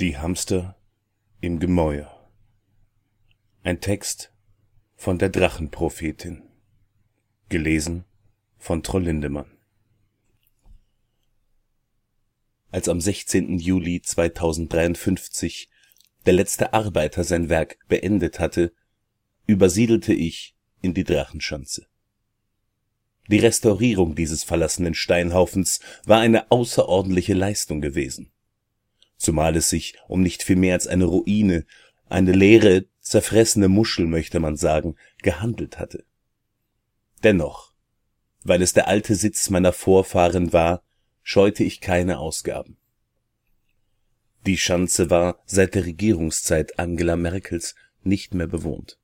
Die 0.00 0.16
Hamster 0.16 0.78
im 1.42 1.58
Gemäuer. 1.60 2.26
Ein 3.62 3.82
Text 3.82 4.32
von 4.96 5.18
der 5.18 5.28
Drachenprophetin. 5.28 6.42
Gelesen 7.50 8.06
von 8.56 8.82
Troll 8.82 9.02
Lindemann. 9.02 9.58
Als 12.70 12.88
am 12.88 12.98
16. 12.98 13.58
Juli 13.58 14.00
2053 14.00 15.68
der 16.24 16.32
letzte 16.32 16.72
Arbeiter 16.72 17.22
sein 17.22 17.50
Werk 17.50 17.76
beendet 17.86 18.40
hatte, 18.40 18.72
übersiedelte 19.46 20.14
ich 20.14 20.56
in 20.80 20.94
die 20.94 21.04
Drachenschanze. 21.04 21.88
Die 23.28 23.38
Restaurierung 23.38 24.14
dieses 24.14 24.44
verlassenen 24.44 24.94
Steinhaufens 24.94 25.80
war 26.06 26.20
eine 26.20 26.50
außerordentliche 26.50 27.34
Leistung 27.34 27.82
gewesen 27.82 28.32
zumal 29.20 29.54
es 29.54 29.68
sich 29.68 29.94
um 30.08 30.22
nicht 30.22 30.42
viel 30.42 30.56
mehr 30.56 30.74
als 30.74 30.86
eine 30.86 31.04
Ruine, 31.04 31.66
eine 32.08 32.32
leere, 32.32 32.86
zerfressene 33.00 33.68
Muschel, 33.68 34.06
möchte 34.06 34.40
man 34.40 34.56
sagen, 34.56 34.96
gehandelt 35.22 35.78
hatte. 35.78 36.04
Dennoch, 37.22 37.72
weil 38.42 38.62
es 38.62 38.72
der 38.72 38.88
alte 38.88 39.14
Sitz 39.14 39.50
meiner 39.50 39.72
Vorfahren 39.72 40.52
war, 40.52 40.82
scheute 41.22 41.62
ich 41.62 41.80
keine 41.80 42.18
Ausgaben. 42.18 42.78
Die 44.46 44.56
Schanze 44.56 45.10
war 45.10 45.42
seit 45.44 45.74
der 45.74 45.84
Regierungszeit 45.84 46.78
Angela 46.78 47.16
Merkels 47.16 47.74
nicht 48.02 48.32
mehr 48.32 48.46
bewohnt. 48.46 48.98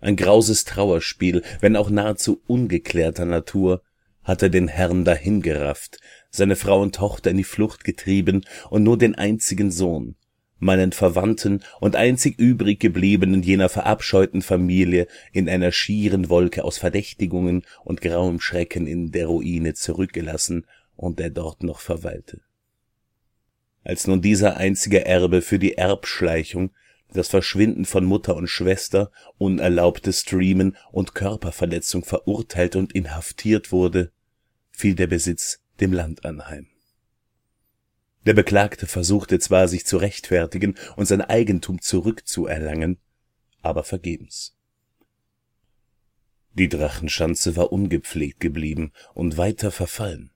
Ein 0.00 0.16
grauses 0.16 0.64
Trauerspiel, 0.64 1.44
wenn 1.60 1.76
auch 1.76 1.90
nahezu 1.90 2.42
ungeklärter 2.48 3.24
Natur, 3.24 3.82
hatte 4.24 4.50
den 4.50 4.66
Herrn 4.66 5.04
dahingerafft, 5.04 6.00
seine 6.32 6.56
Frau 6.56 6.80
und 6.80 6.94
Tochter 6.94 7.30
in 7.30 7.36
die 7.36 7.44
Flucht 7.44 7.84
getrieben 7.84 8.44
und 8.70 8.82
nur 8.82 8.98
den 8.98 9.14
einzigen 9.14 9.70
Sohn, 9.70 10.16
meinen 10.58 10.92
Verwandten 10.92 11.62
und 11.78 11.94
einzig 11.94 12.38
übrig 12.38 12.80
gebliebenen 12.80 13.42
jener 13.42 13.68
verabscheuten 13.68 14.40
Familie 14.40 15.06
in 15.32 15.48
einer 15.48 15.72
schieren 15.72 16.30
Wolke 16.30 16.64
aus 16.64 16.78
Verdächtigungen 16.78 17.64
und 17.84 18.00
grauem 18.00 18.40
Schrecken 18.40 18.86
in 18.86 19.12
der 19.12 19.26
Ruine 19.26 19.74
zurückgelassen 19.74 20.66
und 20.96 21.18
der 21.18 21.30
dort 21.30 21.62
noch 21.62 21.80
verweilte. 21.80 22.40
Als 23.84 24.06
nun 24.06 24.22
dieser 24.22 24.56
einzige 24.56 25.04
Erbe 25.04 25.42
für 25.42 25.58
die 25.58 25.74
Erbschleichung, 25.74 26.70
das 27.12 27.28
Verschwinden 27.28 27.84
von 27.84 28.06
Mutter 28.06 28.36
und 28.36 28.46
Schwester, 28.46 29.10
unerlaubtes 29.36 30.20
Streamen 30.20 30.76
und 30.92 31.14
Körperverletzung 31.14 32.04
verurteilt 32.04 32.74
und 32.74 32.94
inhaftiert 32.94 33.70
wurde, 33.70 34.12
fiel 34.70 34.94
der 34.94 35.08
Besitz 35.08 35.61
dem 35.82 35.92
Land 35.92 36.24
anheim. 36.24 36.68
Der 38.24 38.34
Beklagte 38.34 38.86
versuchte 38.86 39.38
zwar, 39.40 39.66
sich 39.66 39.84
zu 39.84 39.96
rechtfertigen 39.96 40.76
und 40.96 41.06
sein 41.06 41.20
Eigentum 41.20 41.82
zurückzuerlangen, 41.82 42.98
aber 43.62 43.82
vergebens. 43.82 44.56
Die 46.54 46.68
Drachenschanze 46.68 47.56
war 47.56 47.72
ungepflegt 47.72 48.38
geblieben 48.38 48.92
und 49.14 49.36
weiter 49.38 49.70
verfallen 49.70 50.30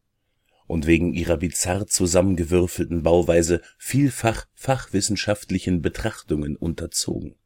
und 0.66 0.86
wegen 0.86 1.14
ihrer 1.14 1.36
bizarr 1.36 1.86
zusammengewürfelten 1.86 3.04
Bauweise 3.04 3.62
vielfach 3.78 4.46
fachwissenschaftlichen 4.54 5.80
Betrachtungen 5.80 6.56
unterzogen. 6.56 7.36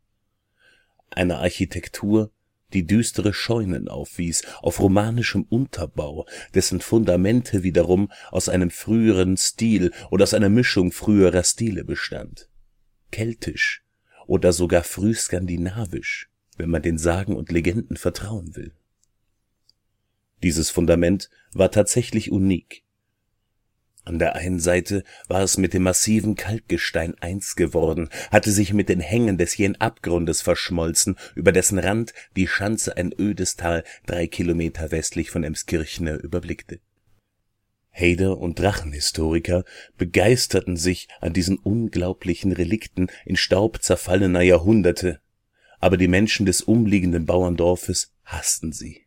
Eine 1.10 1.38
Architektur, 1.38 2.32
die 2.72 2.86
düstere 2.86 3.32
Scheunen 3.32 3.88
aufwies, 3.88 4.42
auf 4.62 4.80
romanischem 4.80 5.44
Unterbau, 5.48 6.26
dessen 6.54 6.80
Fundamente 6.80 7.62
wiederum 7.62 8.10
aus 8.30 8.48
einem 8.48 8.70
früheren 8.70 9.36
Stil 9.36 9.92
oder 10.10 10.24
aus 10.24 10.34
einer 10.34 10.48
Mischung 10.48 10.92
früherer 10.92 11.42
Stile 11.42 11.84
bestand. 11.84 12.48
Keltisch 13.10 13.82
oder 14.26 14.52
sogar 14.52 14.84
frühskandinavisch, 14.84 16.30
wenn 16.56 16.70
man 16.70 16.82
den 16.82 16.98
Sagen 16.98 17.36
und 17.36 17.50
Legenden 17.50 17.96
vertrauen 17.96 18.54
will. 18.54 18.72
Dieses 20.42 20.70
Fundament 20.70 21.28
war 21.52 21.70
tatsächlich 21.70 22.30
unik 22.30 22.84
an 24.04 24.18
der 24.18 24.34
einen 24.34 24.60
Seite 24.60 25.04
war 25.28 25.42
es 25.42 25.58
mit 25.58 25.74
dem 25.74 25.82
massiven 25.82 26.34
Kalkgestein 26.34 27.14
eins 27.20 27.54
geworden, 27.54 28.08
hatte 28.30 28.50
sich 28.50 28.72
mit 28.72 28.88
den 28.88 29.00
Hängen 29.00 29.36
des 29.36 29.56
jähen 29.56 29.80
Abgrundes 29.80 30.40
verschmolzen, 30.42 31.16
über 31.34 31.52
dessen 31.52 31.78
Rand 31.78 32.14
die 32.36 32.46
Schanze 32.46 32.96
ein 32.96 33.12
ödes 33.18 33.56
Tal 33.56 33.84
drei 34.06 34.26
Kilometer 34.26 34.90
westlich 34.90 35.30
von 35.30 35.44
Emskirchner 35.44 36.18
überblickte. 36.18 36.80
Hader 37.92 38.38
und 38.38 38.58
Drachenhistoriker 38.58 39.64
begeisterten 39.98 40.76
sich 40.76 41.08
an 41.20 41.32
diesen 41.32 41.58
unglaublichen 41.58 42.52
Relikten 42.52 43.08
in 43.26 43.36
Staub 43.36 43.82
zerfallener 43.82 44.42
Jahrhunderte, 44.42 45.20
aber 45.78 45.96
die 45.96 46.08
Menschen 46.08 46.46
des 46.46 46.62
umliegenden 46.62 47.26
Bauerndorfes 47.26 48.12
hassten 48.24 48.72
sie 48.72 49.06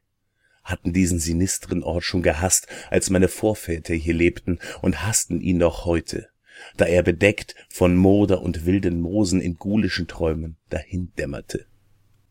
hatten 0.63 0.93
diesen 0.93 1.19
sinistren 1.19 1.83
Ort 1.83 2.03
schon 2.03 2.23
gehasst, 2.23 2.67
als 2.89 3.09
meine 3.09 3.27
Vorväter 3.27 3.93
hier 3.93 4.13
lebten, 4.13 4.59
und 4.81 5.05
hassten 5.05 5.41
ihn 5.41 5.57
noch 5.57 5.85
heute, 5.85 6.29
da 6.77 6.85
er 6.85 7.03
bedeckt 7.03 7.55
von 7.69 7.95
Moder 7.95 8.41
und 8.41 8.65
wilden 8.65 9.01
Moosen 9.01 9.41
in 9.41 9.55
gulischen 9.55 10.07
Träumen 10.07 10.57
dahindämmerte. 10.69 11.65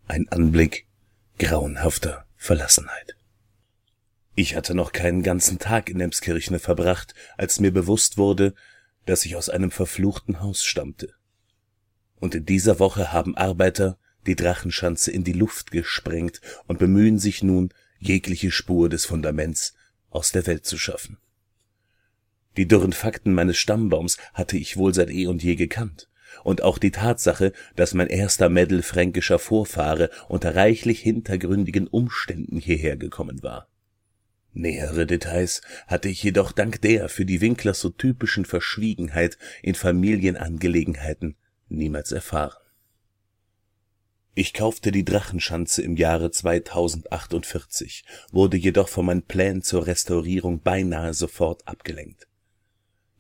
Ein 0.09 0.29
Anblick 0.29 0.87
grauenhafter 1.39 2.27
Verlassenheit. 2.37 3.17
Ich 4.35 4.57
hatte 4.57 4.75
noch 4.75 4.93
keinen 4.93 5.23
ganzen 5.23 5.59
Tag 5.59 5.91
in 5.91 6.01
Emskirchne 6.01 6.59
verbracht, 6.59 7.15
als 7.37 7.61
mir 7.61 7.73
bewusst 7.73 8.17
wurde, 8.17 8.55
dass 9.05 9.27
ich 9.27 9.37
aus 9.37 9.49
einem 9.49 9.71
verfluchten 9.71 10.41
Haus 10.41 10.65
stammte. 10.65 11.15
Und 12.19 12.35
in 12.35 12.47
dieser 12.47 12.79
Woche 12.79 13.13
haben 13.13 13.37
Arbeiter 13.37 13.99
die 14.27 14.37
Drachenschanze 14.37 15.11
in 15.11 15.25
die 15.25 15.33
Luft 15.33 15.71
gesprengt 15.71 16.41
und 16.67 16.79
bemühen 16.79 17.19
sich 17.19 17.43
nun, 17.43 17.75
jegliche 18.03 18.51
Spur 18.51 18.89
des 18.89 19.05
Fundaments 19.05 19.75
aus 20.11 20.33
der 20.33 20.47
Welt 20.47 20.67
zu 20.67 20.77
schaffen. 20.77 21.19
Die 22.57 22.69
dürren 22.69 22.93
Fakten 22.93 23.33
meines 23.33 23.57
Stammbaums 23.57 24.19
hatte 24.35 24.59
ich 24.59 24.77
wohl 24.77 24.93
seit 24.93 25.11
eh 25.11 25.27
und 25.27 25.43
je 25.43 25.55
gekannt, 25.55 26.09
und 26.45 26.63
auch 26.63 26.79
die 26.79 26.91
Tatsache, 26.91 27.53
dass 27.77 27.95
mein 27.95 28.09
erster 28.09 28.49
mittelfränkischer 28.49 29.39
Vorfahre 29.39 30.11
unter 30.29 30.55
reichlich 30.55 31.01
hintergründigen 31.01 31.87
Umständen 31.87 32.59
hierher 32.59 32.97
gekommen 32.97 33.43
war. 33.43 33.69
Nähere 34.53 35.07
Details 35.07 35.63
hatte 35.87 36.11
ich 36.11 36.23
jedoch 36.23 36.53
dank 36.53 36.83
der 36.83 37.09
für 37.09 37.25
die 37.25 37.41
Winkler 37.41 37.73
so 37.73 37.89
typischen 37.89 38.45
Verschwiegenheit 38.45 39.39
in 39.63 39.75
Familienangelegenheiten 39.75 41.37
niemals 41.69 42.13
erfahren. 42.13 42.62
Ich 44.35 44.55
kaufte 44.55 44.93
die 44.93 45.05
Drachenschanze 45.05 45.83
im 45.83 45.97
Jahre 45.97 46.31
2048, 46.31 48.03
wurde 48.31 48.57
jedoch 48.57 48.89
von 48.89 49.05
meinen 49.05 49.23
Plänen 49.25 49.63
zur 49.63 49.87
Restaurierung 49.87 50.61
beinahe 50.61 51.13
sofort 51.13 51.69
abgelenkt. 51.69 52.29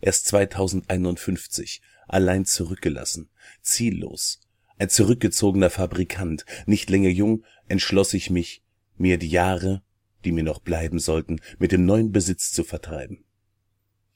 Erst 0.00 0.26
2051, 0.28 1.82
allein 2.08 2.46
zurückgelassen, 2.46 3.28
ziellos, 3.60 4.40
ein 4.78 4.88
zurückgezogener 4.88 5.68
Fabrikant, 5.68 6.46
nicht 6.64 6.88
länger 6.88 7.10
jung, 7.10 7.44
entschloss 7.68 8.14
ich 8.14 8.30
mich, 8.30 8.62
mir 8.96 9.18
die 9.18 9.28
Jahre, 9.28 9.82
die 10.24 10.32
mir 10.32 10.44
noch 10.44 10.60
bleiben 10.60 10.98
sollten, 10.98 11.40
mit 11.58 11.72
dem 11.72 11.84
neuen 11.84 12.10
Besitz 12.10 12.52
zu 12.52 12.64
vertreiben. 12.64 13.22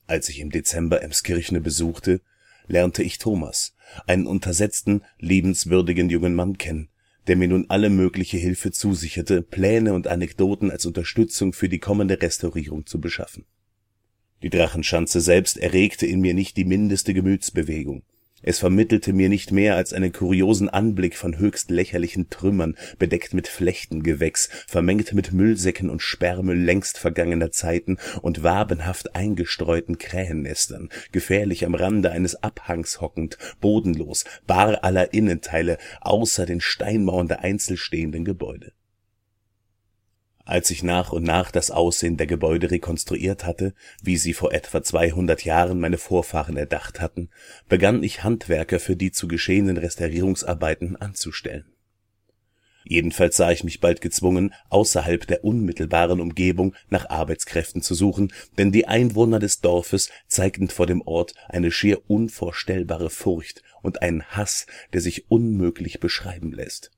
Als 0.06 0.30
ich 0.30 0.40
im 0.40 0.50
Dezember 0.50 1.02
Emskirchne 1.02 1.60
besuchte, 1.60 2.22
lernte 2.68 3.02
ich 3.02 3.18
Thomas, 3.18 3.75
einen 4.06 4.26
untersetzten, 4.26 5.02
liebenswürdigen 5.18 6.10
jungen 6.10 6.34
Mann 6.34 6.58
kennen, 6.58 6.88
der 7.26 7.36
mir 7.36 7.48
nun 7.48 7.66
alle 7.68 7.90
mögliche 7.90 8.36
Hilfe 8.36 8.70
zusicherte, 8.70 9.42
Pläne 9.42 9.94
und 9.94 10.06
Anekdoten 10.06 10.70
als 10.70 10.86
Unterstützung 10.86 11.52
für 11.52 11.68
die 11.68 11.78
kommende 11.78 12.20
Restaurierung 12.20 12.86
zu 12.86 13.00
beschaffen. 13.00 13.44
Die 14.42 14.50
Drachenschanze 14.50 15.20
selbst 15.20 15.56
erregte 15.56 16.06
in 16.06 16.20
mir 16.20 16.34
nicht 16.34 16.56
die 16.56 16.64
mindeste 16.64 17.14
Gemütsbewegung 17.14 18.02
es 18.42 18.60
vermittelte 18.60 19.12
mir 19.12 19.28
nicht 19.28 19.50
mehr 19.50 19.74
als 19.74 19.92
einen 19.92 20.12
kuriosen 20.12 20.68
Anblick 20.68 21.16
von 21.16 21.38
höchst 21.38 21.70
lächerlichen 21.70 22.30
Trümmern, 22.30 22.76
bedeckt 22.98 23.34
mit 23.34 23.48
Flechtengewächs, 23.48 24.50
vermengt 24.68 25.12
mit 25.14 25.32
Müllsäcken 25.32 25.90
und 25.90 26.00
Sperrmüll 26.00 26.56
längst 26.56 26.96
vergangener 26.98 27.50
Zeiten 27.50 27.96
und 28.22 28.42
wabenhaft 28.42 29.16
eingestreuten 29.16 29.98
Krähennestern, 29.98 30.90
gefährlich 31.10 31.66
am 31.66 31.74
Rande 31.74 32.12
eines 32.12 32.42
Abhangs 32.42 33.00
hockend, 33.00 33.36
bodenlos, 33.60 34.24
bar 34.46 34.84
aller 34.84 35.12
Innenteile, 35.12 35.78
außer 36.00 36.46
den 36.46 36.60
Steinmauern 36.60 37.28
der 37.28 37.40
einzelstehenden 37.40 38.24
Gebäude 38.24 38.72
als 40.46 40.70
ich 40.70 40.82
nach 40.82 41.12
und 41.12 41.24
nach 41.24 41.50
das 41.50 41.70
Aussehen 41.70 42.16
der 42.16 42.26
Gebäude 42.26 42.70
rekonstruiert 42.70 43.44
hatte, 43.44 43.74
wie 44.02 44.16
sie 44.16 44.32
vor 44.32 44.52
etwa 44.52 44.82
200 44.82 45.44
Jahren 45.44 45.80
meine 45.80 45.98
Vorfahren 45.98 46.56
erdacht 46.56 47.00
hatten, 47.00 47.28
begann 47.68 48.02
ich 48.02 48.22
Handwerker 48.22 48.80
für 48.80 48.96
die 48.96 49.10
zu 49.10 49.28
geschehenen 49.28 49.76
Restaurierungsarbeiten 49.76 50.96
anzustellen. 50.96 51.66
Jedenfalls 52.88 53.36
sah 53.36 53.50
ich 53.50 53.64
mich 53.64 53.80
bald 53.80 54.00
gezwungen, 54.00 54.54
außerhalb 54.68 55.26
der 55.26 55.42
unmittelbaren 55.42 56.20
Umgebung 56.20 56.76
nach 56.88 57.10
Arbeitskräften 57.10 57.82
zu 57.82 57.94
suchen, 57.94 58.32
denn 58.58 58.70
die 58.70 58.86
Einwohner 58.86 59.40
des 59.40 59.60
Dorfes 59.60 60.10
zeigten 60.28 60.68
vor 60.68 60.86
dem 60.86 61.02
Ort 61.02 61.34
eine 61.48 61.72
schier 61.72 62.08
unvorstellbare 62.08 63.10
Furcht 63.10 63.64
und 63.82 64.02
einen 64.02 64.22
Hass, 64.22 64.66
der 64.92 65.00
sich 65.00 65.28
unmöglich 65.28 65.98
beschreiben 65.98 66.52
lässt. 66.52 66.92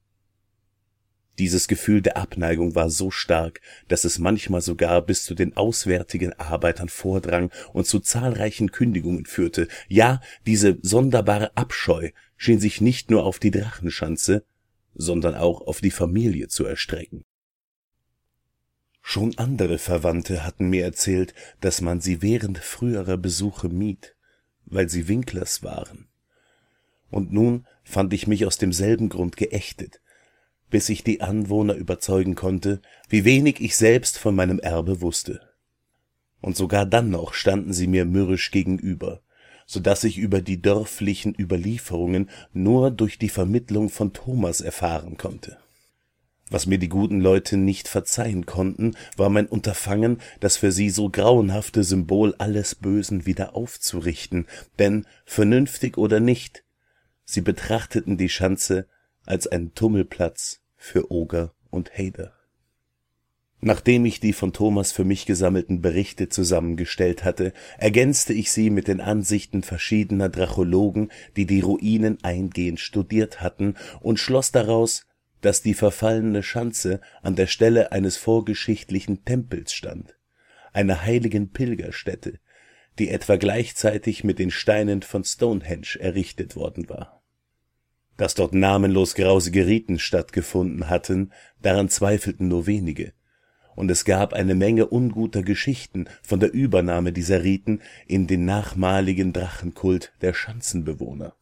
Dieses 1.39 1.69
Gefühl 1.69 2.03
der 2.03 2.17
Abneigung 2.17 2.75
war 2.75 2.91
so 2.91 3.11
stark, 3.13 3.61
dass 3.87 4.05
es 4.05 4.19
manchmal 4.19 4.61
sogar 4.61 5.01
bis 5.03 5.25
zu 5.25 5.35
den 5.35 5.57
auswärtigen 5.57 6.33
Arbeitern 6.33 6.89
vordrang 6.89 7.51
und 7.73 7.87
zu 7.87 8.01
zahlreichen 8.01 8.73
Kündigungen 8.73 9.25
führte. 9.25 9.69
Ja, 9.87 10.21
diese 10.47 10.79
sonderbare 10.83 11.57
Abscheu 11.57 12.11
schien 12.37 12.59
sich 12.59 12.81
nicht 12.81 13.11
nur 13.11 13.25
auf 13.25 13.39
die 13.39 13.53
Drachenschanze, 13.53 14.45
sondern 14.95 15.37
auch 15.37 15.61
auf 15.61 15.81
die 15.81 15.93
Familie 15.93 16.49
zu 16.49 16.65
erstrecken. 16.65 17.25
Schon 19.01 19.39
andere 19.39 19.79
Verwandte 19.79 20.45
hatten 20.45 20.69
mir 20.69 20.85
erzählt, 20.85 21.35
dass 21.61 21.81
man 21.81 22.01
sie 22.01 22.21
während 22.21 22.59
früherer 22.59 23.17
Besuche 23.17 23.69
mied, 23.69 24.17
weil 24.67 24.89
sie 24.89 25.09
Winklers 25.09 25.63
waren. 25.63 26.09
Und 27.11 27.33
nun 27.33 27.67
fand 27.85 28.13
ich 28.13 28.27
mich 28.27 28.45
aus 28.45 28.59
demselben 28.59 29.09
Grund 29.09 29.37
geächtet, 29.37 30.01
bis 30.71 30.89
ich 30.89 31.05
die 31.05 31.21
Anwohner 31.21 31.75
überzeugen 31.75 32.35
konnte, 32.35 32.81
wie 33.09 33.25
wenig 33.25 33.61
ich 33.61 33.77
selbst 33.77 34.19
von 34.19 34.35
meinem 34.35 34.59
Erbe 34.59 35.01
wusste. 35.01 35.41
Und 36.41 36.57
sogar 36.57 36.87
dann 36.87 37.11
noch 37.11 37.35
standen 37.35 37.73
sie 37.73 37.87
mir 37.87 38.05
mürrisch 38.05 38.51
gegenüber, 38.51 39.23
so 39.67 39.81
dass 39.81 40.05
ich 40.05 40.19
über 40.19 40.41
die 40.41 40.63
dörflichen 40.63 41.35
Überlieferungen 41.39 42.31
nur 42.53 42.91
durch 42.91 43.19
die 43.19 43.29
Vermittlung 43.29 43.91
von 43.91 44.13
Thomas 44.13 44.61
erfahren 44.61 45.17
konnte. 45.17 45.59
Was 46.51 46.67
mir 46.67 46.79
die 46.79 46.89
guten 46.89 47.21
Leute 47.21 47.59
nicht 47.59 47.89
verzeihen 47.89 48.47
konnten, 48.47 48.97
war 49.17 49.29
mein 49.29 49.47
Unterfangen, 49.47 50.19
das 50.41 50.57
für 50.57 50.73
sie 50.73 50.89
so 50.89 51.11
grauenhafte 51.11 51.85
Symbol 51.85 52.35
alles 52.39 52.75
Bösen 52.75 53.27
wieder 53.27 53.55
aufzurichten, 53.55 54.47
denn, 54.79 55.07
vernünftig 55.27 55.99
oder 55.99 56.21
nicht, 56.21 56.65
sie 57.25 57.43
betrachteten 57.43 58.17
die 58.17 58.31
Schanze 58.31 58.87
als 59.29 59.47
einen 59.47 59.75
Tummelplatz 59.75 60.63
für 60.77 61.13
Oger 61.13 61.53
und 61.71 61.91
Hader. 61.97 62.33
Nachdem 63.61 64.07
ich 64.07 64.21
die 64.21 64.33
von 64.33 64.53
Thomas 64.53 64.93
für 64.93 65.05
mich 65.05 65.27
gesammelten 65.27 65.83
Berichte 65.83 66.29
zusammengestellt 66.29 67.25
hatte, 67.25 67.53
ergänzte 67.77 68.33
ich 68.33 68.53
sie 68.53 68.71
mit 68.71 68.89
den 68.89 69.01
Ansichten 69.01 69.63
verschiedener 69.63 70.29
Drachologen, 70.29 71.11
die 71.37 71.45
die 71.45 71.61
Ruinen 71.61 72.23
eingehend 72.23 72.81
studiert 72.81 73.43
hatten, 73.43 73.75
und 74.01 74.19
schloss 74.19 74.53
daraus, 74.53 75.07
dass 75.41 75.61
die 75.61 75.75
verfallene 75.75 76.43
Schanze 76.43 77.01
an 77.21 77.37
der 77.37 77.49
Stelle 77.49 77.93
eines 77.93 78.17
vorgeschichtlichen 78.17 79.25
Tempels 79.25 79.75
stand, 79.75 80.17
einer 80.73 81.03
heiligen 81.03 81.51
Pilgerstätte, 81.51 82.39
die 82.99 83.11
etwa 83.11 83.37
gleichzeitig 83.37 84.25
mit 84.25 84.39
den 84.39 84.51
Steinen 84.51 85.03
von 85.03 85.25
Stonehenge 85.25 85.99
errichtet 85.99 86.57
worden 86.57 86.89
war 86.89 87.18
dass 88.19 88.35
dort 88.35 88.53
namenlos 88.53 89.15
grausige 89.15 89.67
Riten 89.67 89.99
stattgefunden 89.99 90.91
hatten, 90.91 91.33
daran 91.63 91.89
zweifelten 91.89 92.49
nur 92.49 92.67
wenige, 92.67 93.15
und 93.75 93.91
es 93.93 94.05
gab 94.05 94.33
eine 94.33 94.57
Menge 94.57 94.89
unguter 94.89 95.43
Geschichten 95.43 96.09
von 96.23 96.41
der 96.41 96.53
Übernahme 96.53 97.13
dieser 97.13 97.45
Riten 97.45 97.81
in 98.09 98.27
den 98.27 98.45
nachmaligen 98.45 99.33
Drachenkult 99.33 100.13
der 100.21 100.35
Schanzenbewohner. 100.35 101.37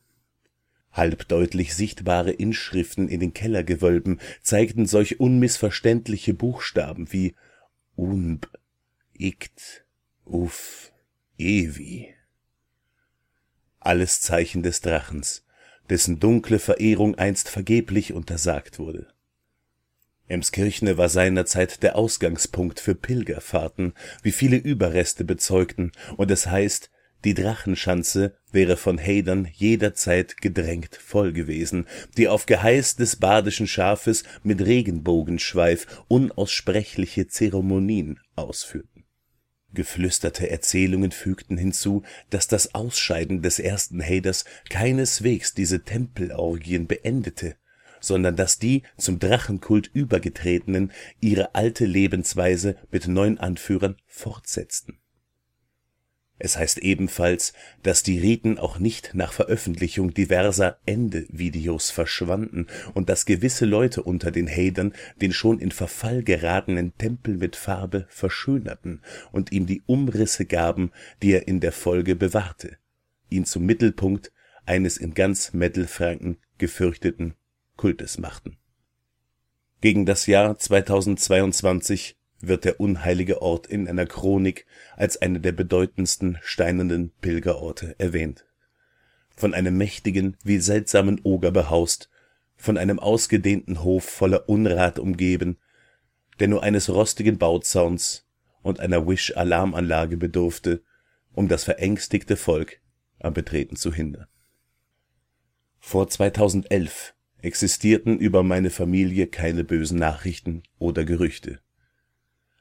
Halbdeutlich 0.92 1.74
sichtbare 1.74 2.32
Inschriften 2.32 3.08
in 3.08 3.20
den 3.20 3.32
Kellergewölben 3.32 4.20
zeigten 4.42 4.84
solch 4.84 5.18
unmissverständliche 5.18 6.34
Buchstaben 6.34 7.10
wie 7.10 7.34
Unb, 7.94 8.50
Ikt, 9.14 9.86
Uf, 10.26 10.92
Evi. 11.38 12.14
Alles 13.80 14.20
Zeichen 14.20 14.62
des 14.62 14.82
Drachens, 14.82 15.45
dessen 15.90 16.20
dunkle 16.20 16.58
Verehrung 16.58 17.14
einst 17.16 17.48
vergeblich 17.48 18.12
untersagt 18.12 18.78
wurde. 18.78 19.06
Emskirchne 20.28 20.98
war 20.98 21.08
seinerzeit 21.08 21.82
der 21.82 21.96
Ausgangspunkt 21.96 22.80
für 22.80 22.94
Pilgerfahrten, 22.94 23.94
wie 24.22 24.32
viele 24.32 24.56
Überreste 24.56 25.24
bezeugten, 25.24 25.92
und 26.16 26.30
es 26.30 26.46
heißt, 26.48 26.90
die 27.24 27.34
Drachenschanze 27.34 28.36
wäre 28.52 28.76
von 28.76 28.98
Hadern 28.98 29.48
jederzeit 29.52 30.36
gedrängt 30.36 30.96
voll 30.96 31.32
gewesen, 31.32 31.86
die 32.16 32.28
auf 32.28 32.46
Geheiß 32.46 32.96
des 32.96 33.16
badischen 33.16 33.66
Schafes 33.66 34.24
mit 34.42 34.64
Regenbogenschweif 34.64 36.04
unaussprechliche 36.08 37.26
Zeremonien 37.28 38.20
ausführten 38.34 38.95
Geflüsterte 39.76 40.50
Erzählungen 40.50 41.12
fügten 41.12 41.56
hinzu, 41.56 42.02
dass 42.30 42.48
das 42.48 42.74
Ausscheiden 42.74 43.42
des 43.42 43.60
ersten 43.60 44.02
Haders 44.02 44.44
keineswegs 44.68 45.54
diese 45.54 45.84
Tempelorgien 45.84 46.88
beendete, 46.88 47.54
sondern 48.00 48.34
dass 48.34 48.58
die 48.58 48.82
zum 48.96 49.20
Drachenkult 49.20 49.88
übergetretenen 49.92 50.90
ihre 51.20 51.54
alte 51.54 51.84
Lebensweise 51.84 52.76
mit 52.90 53.06
neuen 53.06 53.38
Anführern 53.38 53.96
fortsetzten 54.06 54.98
es 56.38 56.58
heißt 56.58 56.78
ebenfalls, 56.78 57.54
dass 57.82 58.02
die 58.02 58.18
Riten 58.18 58.58
auch 58.58 58.78
nicht 58.78 59.12
nach 59.14 59.32
Veröffentlichung 59.32 60.12
diverser 60.12 60.78
Ende-Videos 60.84 61.90
verschwanden 61.90 62.66
und 62.92 63.08
dass 63.08 63.24
gewisse 63.24 63.64
Leute 63.64 64.02
unter 64.02 64.30
den 64.30 64.48
Hadern 64.48 64.92
den 65.20 65.32
schon 65.32 65.58
in 65.58 65.70
Verfall 65.70 66.22
geratenen 66.22 66.96
Tempel 66.98 67.36
mit 67.36 67.56
Farbe 67.56 68.06
verschönerten 68.10 69.02
und 69.32 69.50
ihm 69.52 69.66
die 69.66 69.82
Umrisse 69.86 70.44
gaben, 70.44 70.92
die 71.22 71.32
er 71.32 71.48
in 71.48 71.60
der 71.60 71.72
Folge 71.72 72.16
bewahrte, 72.16 72.76
ihn 73.30 73.46
zum 73.46 73.64
Mittelpunkt 73.64 74.30
eines 74.66 74.98
in 74.98 75.14
ganz 75.14 75.54
Mittelfranken 75.54 76.36
gefürchteten 76.58 77.34
Kultes 77.76 78.18
machten. 78.18 78.58
Gegen 79.80 80.04
das 80.04 80.26
Jahr 80.26 80.58
2022 80.58 82.15
wird 82.40 82.64
der 82.64 82.80
unheilige 82.80 83.42
Ort 83.42 83.66
in 83.66 83.88
einer 83.88 84.06
Chronik 84.06 84.66
als 84.96 85.20
einer 85.20 85.38
der 85.38 85.52
bedeutendsten 85.52 86.38
steinernen 86.42 87.12
Pilgerorte 87.20 87.94
erwähnt. 87.98 88.46
Von 89.34 89.54
einem 89.54 89.76
mächtigen 89.76 90.36
wie 90.42 90.58
seltsamen 90.58 91.20
Oger 91.22 91.50
behaust, 91.50 92.10
von 92.56 92.78
einem 92.78 92.98
ausgedehnten 92.98 93.82
Hof 93.82 94.04
voller 94.04 94.48
Unrat 94.48 94.98
umgeben, 94.98 95.58
der 96.38 96.48
nur 96.48 96.62
eines 96.62 96.88
rostigen 96.88 97.38
Bauzauns 97.38 98.26
und 98.62 98.80
einer 98.80 99.06
Wish-Alarmanlage 99.06 100.16
bedurfte, 100.16 100.82
um 101.34 101.48
das 101.48 101.64
verängstigte 101.64 102.36
Volk 102.36 102.80
am 103.18 103.34
Betreten 103.34 103.76
zu 103.76 103.92
hindern. 103.92 104.26
Vor 105.78 106.08
2011 106.08 107.14
existierten 107.42 108.18
über 108.18 108.42
meine 108.42 108.70
Familie 108.70 109.26
keine 109.26 109.64
bösen 109.64 109.98
Nachrichten 109.98 110.62
oder 110.78 111.04
Gerüchte 111.04 111.60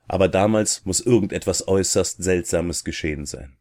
aber 0.07 0.27
damals 0.27 0.85
muss 0.85 1.01
irgendetwas 1.01 1.67
äußerst 1.67 2.23
Seltsames 2.23 2.83
geschehen 2.83 3.25
sein. 3.25 3.57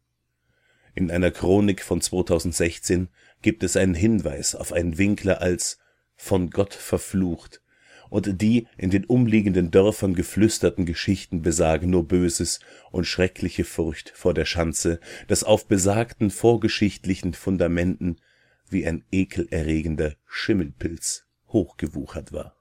In 0.93 1.11
einer 1.11 1.31
Chronik 1.31 1.81
von 1.81 2.01
2016 2.01 3.09
gibt 3.41 3.63
es 3.63 3.75
einen 3.75 3.95
Hinweis 3.95 4.55
auf 4.55 4.71
einen 4.71 4.97
Winkler 4.97 5.41
als 5.41 5.79
von 6.15 6.49
Gott 6.49 6.73
verflucht, 6.73 7.61
und 8.09 8.41
die 8.41 8.67
in 8.77 8.91
den 8.91 9.05
umliegenden 9.05 9.71
Dörfern 9.71 10.13
geflüsterten 10.13 10.85
Geschichten 10.85 11.41
besagen 11.41 11.89
nur 11.89 12.07
Böses 12.07 12.59
und 12.91 13.05
schreckliche 13.05 13.65
Furcht 13.65 14.11
vor 14.15 14.33
der 14.33 14.45
Schanze, 14.45 14.99
das 15.27 15.43
auf 15.43 15.67
besagten 15.67 16.29
vorgeschichtlichen 16.29 17.33
Fundamenten 17.33 18.21
wie 18.69 18.85
ein 18.85 19.03
ekelerregender 19.11 20.13
Schimmelpilz 20.27 21.25
hochgewuchert 21.47 22.31
war 22.31 22.54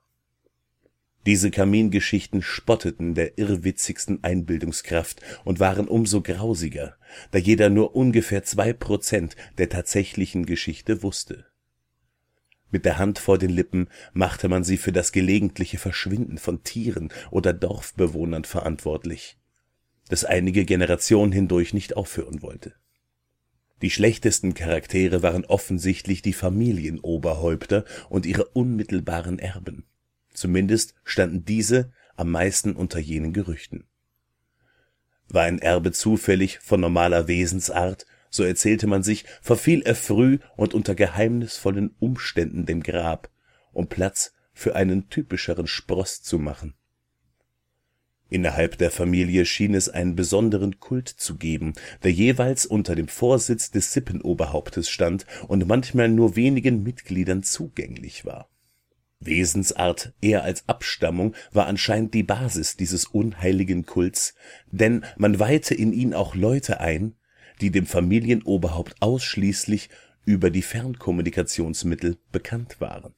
diese 1.26 1.50
Kamingeschichten 1.50 2.42
spotteten 2.42 3.14
der 3.14 3.38
irrwitzigsten 3.38 4.22
Einbildungskraft 4.22 5.22
und 5.44 5.58
waren 5.58 5.88
umso 5.88 6.20
grausiger, 6.20 6.96
da 7.30 7.38
jeder 7.38 7.70
nur 7.70 7.96
ungefähr 7.96 8.42
zwei 8.44 8.72
Prozent 8.72 9.34
der 9.56 9.70
tatsächlichen 9.70 10.44
Geschichte 10.44 11.02
wusste. 11.02 11.46
Mit 12.70 12.84
der 12.84 12.98
Hand 12.98 13.18
vor 13.18 13.38
den 13.38 13.50
Lippen 13.50 13.88
machte 14.12 14.48
man 14.48 14.64
sie 14.64 14.76
für 14.76 14.92
das 14.92 15.12
gelegentliche 15.12 15.78
Verschwinden 15.78 16.38
von 16.38 16.62
Tieren 16.62 17.10
oder 17.30 17.52
Dorfbewohnern 17.52 18.44
verantwortlich, 18.44 19.38
das 20.08 20.24
einige 20.24 20.64
Generationen 20.64 21.32
hindurch 21.32 21.72
nicht 21.72 21.96
aufhören 21.96 22.42
wollte. 22.42 22.74
Die 23.80 23.90
schlechtesten 23.90 24.54
Charaktere 24.54 25.22
waren 25.22 25.44
offensichtlich 25.44 26.20
die 26.22 26.32
Familienoberhäupter 26.32 27.84
und 28.08 28.26
ihre 28.26 28.44
unmittelbaren 28.46 29.38
Erben 29.38 29.84
Zumindest 30.34 30.94
standen 31.04 31.44
diese 31.44 31.92
am 32.16 32.30
meisten 32.30 32.76
unter 32.76 32.98
jenen 32.98 33.32
Gerüchten. 33.32 33.86
War 35.28 35.44
ein 35.44 35.58
Erbe 35.58 35.92
zufällig 35.92 36.58
von 36.58 36.80
normaler 36.80 37.28
Wesensart, 37.28 38.06
so 38.30 38.42
erzählte 38.42 38.86
man 38.86 39.02
sich, 39.02 39.24
verfiel 39.40 39.82
er 39.82 39.94
früh 39.94 40.38
und 40.56 40.74
unter 40.74 40.94
geheimnisvollen 40.94 41.94
Umständen 41.98 42.66
dem 42.66 42.82
Grab, 42.82 43.30
um 43.72 43.88
Platz 43.88 44.32
für 44.52 44.76
einen 44.76 45.08
typischeren 45.08 45.66
Spross 45.66 46.22
zu 46.22 46.38
machen. 46.38 46.74
Innerhalb 48.28 48.78
der 48.78 48.90
Familie 48.90 49.46
schien 49.46 49.74
es 49.74 49.88
einen 49.88 50.16
besonderen 50.16 50.80
Kult 50.80 51.08
zu 51.08 51.36
geben, 51.36 51.74
der 52.02 52.10
jeweils 52.10 52.66
unter 52.66 52.96
dem 52.96 53.06
Vorsitz 53.06 53.70
des 53.70 53.92
Sippenoberhauptes 53.92 54.88
stand 54.88 55.26
und 55.46 55.68
manchmal 55.68 56.08
nur 56.08 56.34
wenigen 56.34 56.82
Mitgliedern 56.82 57.44
zugänglich 57.44 58.24
war. 58.24 58.48
Wesensart 59.20 60.12
eher 60.20 60.44
als 60.44 60.68
Abstammung 60.68 61.34
war 61.52 61.66
anscheinend 61.66 62.14
die 62.14 62.22
Basis 62.22 62.76
dieses 62.76 63.06
unheiligen 63.06 63.86
Kults, 63.86 64.34
denn 64.70 65.04
man 65.16 65.38
weihte 65.38 65.74
in 65.74 65.92
ihn 65.92 66.14
auch 66.14 66.34
Leute 66.34 66.80
ein, 66.80 67.14
die 67.60 67.70
dem 67.70 67.86
Familienoberhaupt 67.86 69.00
ausschließlich 69.00 69.88
über 70.24 70.50
die 70.50 70.62
Fernkommunikationsmittel 70.62 72.18
bekannt 72.32 72.80
waren. 72.80 73.14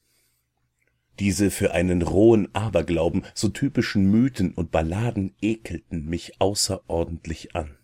Diese 1.19 1.49
für 1.49 1.71
einen 1.73 2.03
rohen 2.03 2.53
Aberglauben 2.53 3.23
so 3.33 3.49
typischen 3.49 4.05
Mythen 4.11 4.53
und 4.53 4.71
Balladen 4.71 5.35
ekelten 5.41 6.05
mich 6.05 6.39
außerordentlich 6.39 7.55
an. 7.55 7.77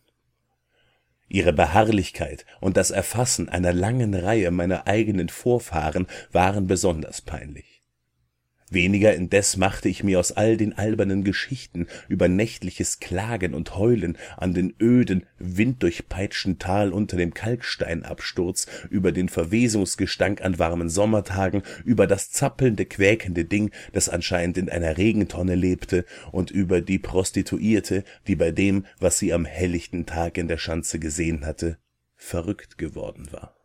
Ihre 1.29 1.51
Beharrlichkeit 1.51 2.45
und 2.61 2.77
das 2.77 2.91
Erfassen 2.91 3.49
einer 3.49 3.73
langen 3.73 4.13
Reihe 4.13 4.51
meiner 4.51 4.85
eigenen 4.85 5.29
Vorfahren 5.29 6.05
waren 6.31 6.67
besonders 6.67 7.21
peinlich 7.21 7.72
Weniger 8.73 9.13
indes 9.13 9.55
machte 9.55 9.87
ich 9.87 10.03
mir 10.03 10.19
aus 10.19 10.31
all 10.31 10.57
den 10.57 10.73
albernen 10.73 11.23
Geschichten 11.23 11.85
über 12.07 12.27
nächtliches 12.27 12.99
Klagen 12.99 13.53
und 13.53 13.75
Heulen 13.75 14.17
an 14.35 14.55
den 14.55 14.73
öden, 14.81 15.27
winddurchpeitschten 15.37 16.57
Tal 16.57 16.91
unter 16.91 17.15
dem 17.15 17.35
Kalksteinabsturz, 17.35 18.65
über 18.89 19.11
den 19.11 19.29
Verwesungsgestank 19.29 20.41
an 20.41 20.57
warmen 20.57 20.89
Sommertagen, 20.89 21.61
über 21.85 22.07
das 22.07 22.31
zappelnde, 22.31 22.85
quäkende 22.85 23.45
Ding, 23.45 23.69
das 23.91 24.09
anscheinend 24.09 24.57
in 24.57 24.69
einer 24.69 24.97
Regentonne 24.97 25.53
lebte, 25.53 26.05
und 26.31 26.49
über 26.49 26.81
die 26.81 26.99
Prostituierte, 26.99 28.03
die 28.27 28.35
bei 28.35 28.51
dem, 28.51 28.85
was 28.99 29.19
sie 29.19 29.33
am 29.33 29.45
helllichten 29.45 30.07
Tag 30.07 30.39
in 30.39 30.47
der 30.47 30.57
Schanze 30.57 30.97
gesehen 30.97 31.45
hatte, 31.45 31.77
verrückt 32.15 32.79
geworden 32.79 33.27
war 33.31 33.62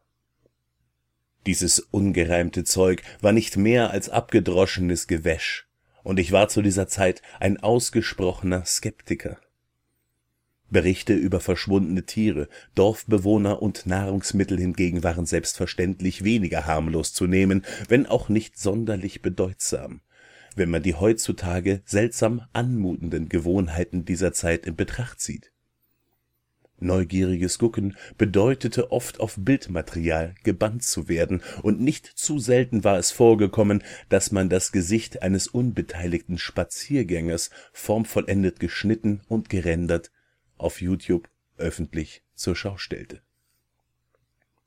dieses 1.47 1.80
ungereimte 1.80 2.64
Zeug 2.64 3.02
war 3.21 3.33
nicht 3.33 3.57
mehr 3.57 3.90
als 3.90 4.09
abgedroschenes 4.09 5.07
Gewäsch, 5.07 5.68
und 6.02 6.18
ich 6.18 6.33
war 6.33 6.49
zu 6.49 6.62
dieser 6.62 6.88
Zeit 6.88 7.23
ein 7.40 7.59
ausgesprochener 7.59 8.64
Skeptiker. 8.64 9.38
Berichte 10.71 11.14
über 11.14 11.40
verschwundene 11.40 12.04
Tiere, 12.04 12.49
Dorfbewohner 12.75 13.62
und 13.62 13.87
Nahrungsmittel 13.87 14.59
hingegen 14.59 15.02
waren 15.02 15.25
selbstverständlich 15.25 16.25
weniger 16.25 16.66
harmlos 16.66 17.14
zu 17.14 17.26
nehmen, 17.26 17.64
wenn 17.88 18.07
auch 18.07 18.28
nicht 18.28 18.59
sonderlich 18.59 19.23
bedeutsam, 19.23 20.02
wenn 20.57 20.68
man 20.68 20.83
die 20.83 20.95
heutzutage 20.95 21.80
seltsam 21.87 22.42
anmutenden 22.52 23.30
Gewohnheiten 23.30 24.04
dieser 24.04 24.35
Zeit 24.35 24.66
in 24.66 24.76
Betracht 24.76 25.21
zieht 25.21 25.52
Neugieriges 26.80 27.58
Gucken 27.58 27.97
bedeutete 28.16 28.92
oft 28.92 29.20
auf 29.20 29.37
Bildmaterial 29.38 30.35
gebannt 30.44 30.85
zu 30.85 31.08
werden, 31.08 31.42
und 31.62 31.80
nicht 31.80 32.06
zu 32.06 32.38
selten 32.38 32.85
war 32.85 32.99
es 32.99 33.11
vorgekommen, 33.11 33.82
dass 34.08 34.30
man 34.30 34.49
das 34.49 34.70
Gesicht 34.70 35.23
eines 35.23 35.49
unbeteiligten 35.49 36.38
Spaziergängers 36.38 37.50
formvollendet 37.73 38.61
geschnitten 38.61 39.23
und 39.28 39.49
gerendert 39.49 40.12
auf 40.56 40.80
YouTube 40.80 41.28
öffentlich 41.56 42.23
zur 42.35 42.54
Schau 42.54 42.76
stellte. 42.76 43.20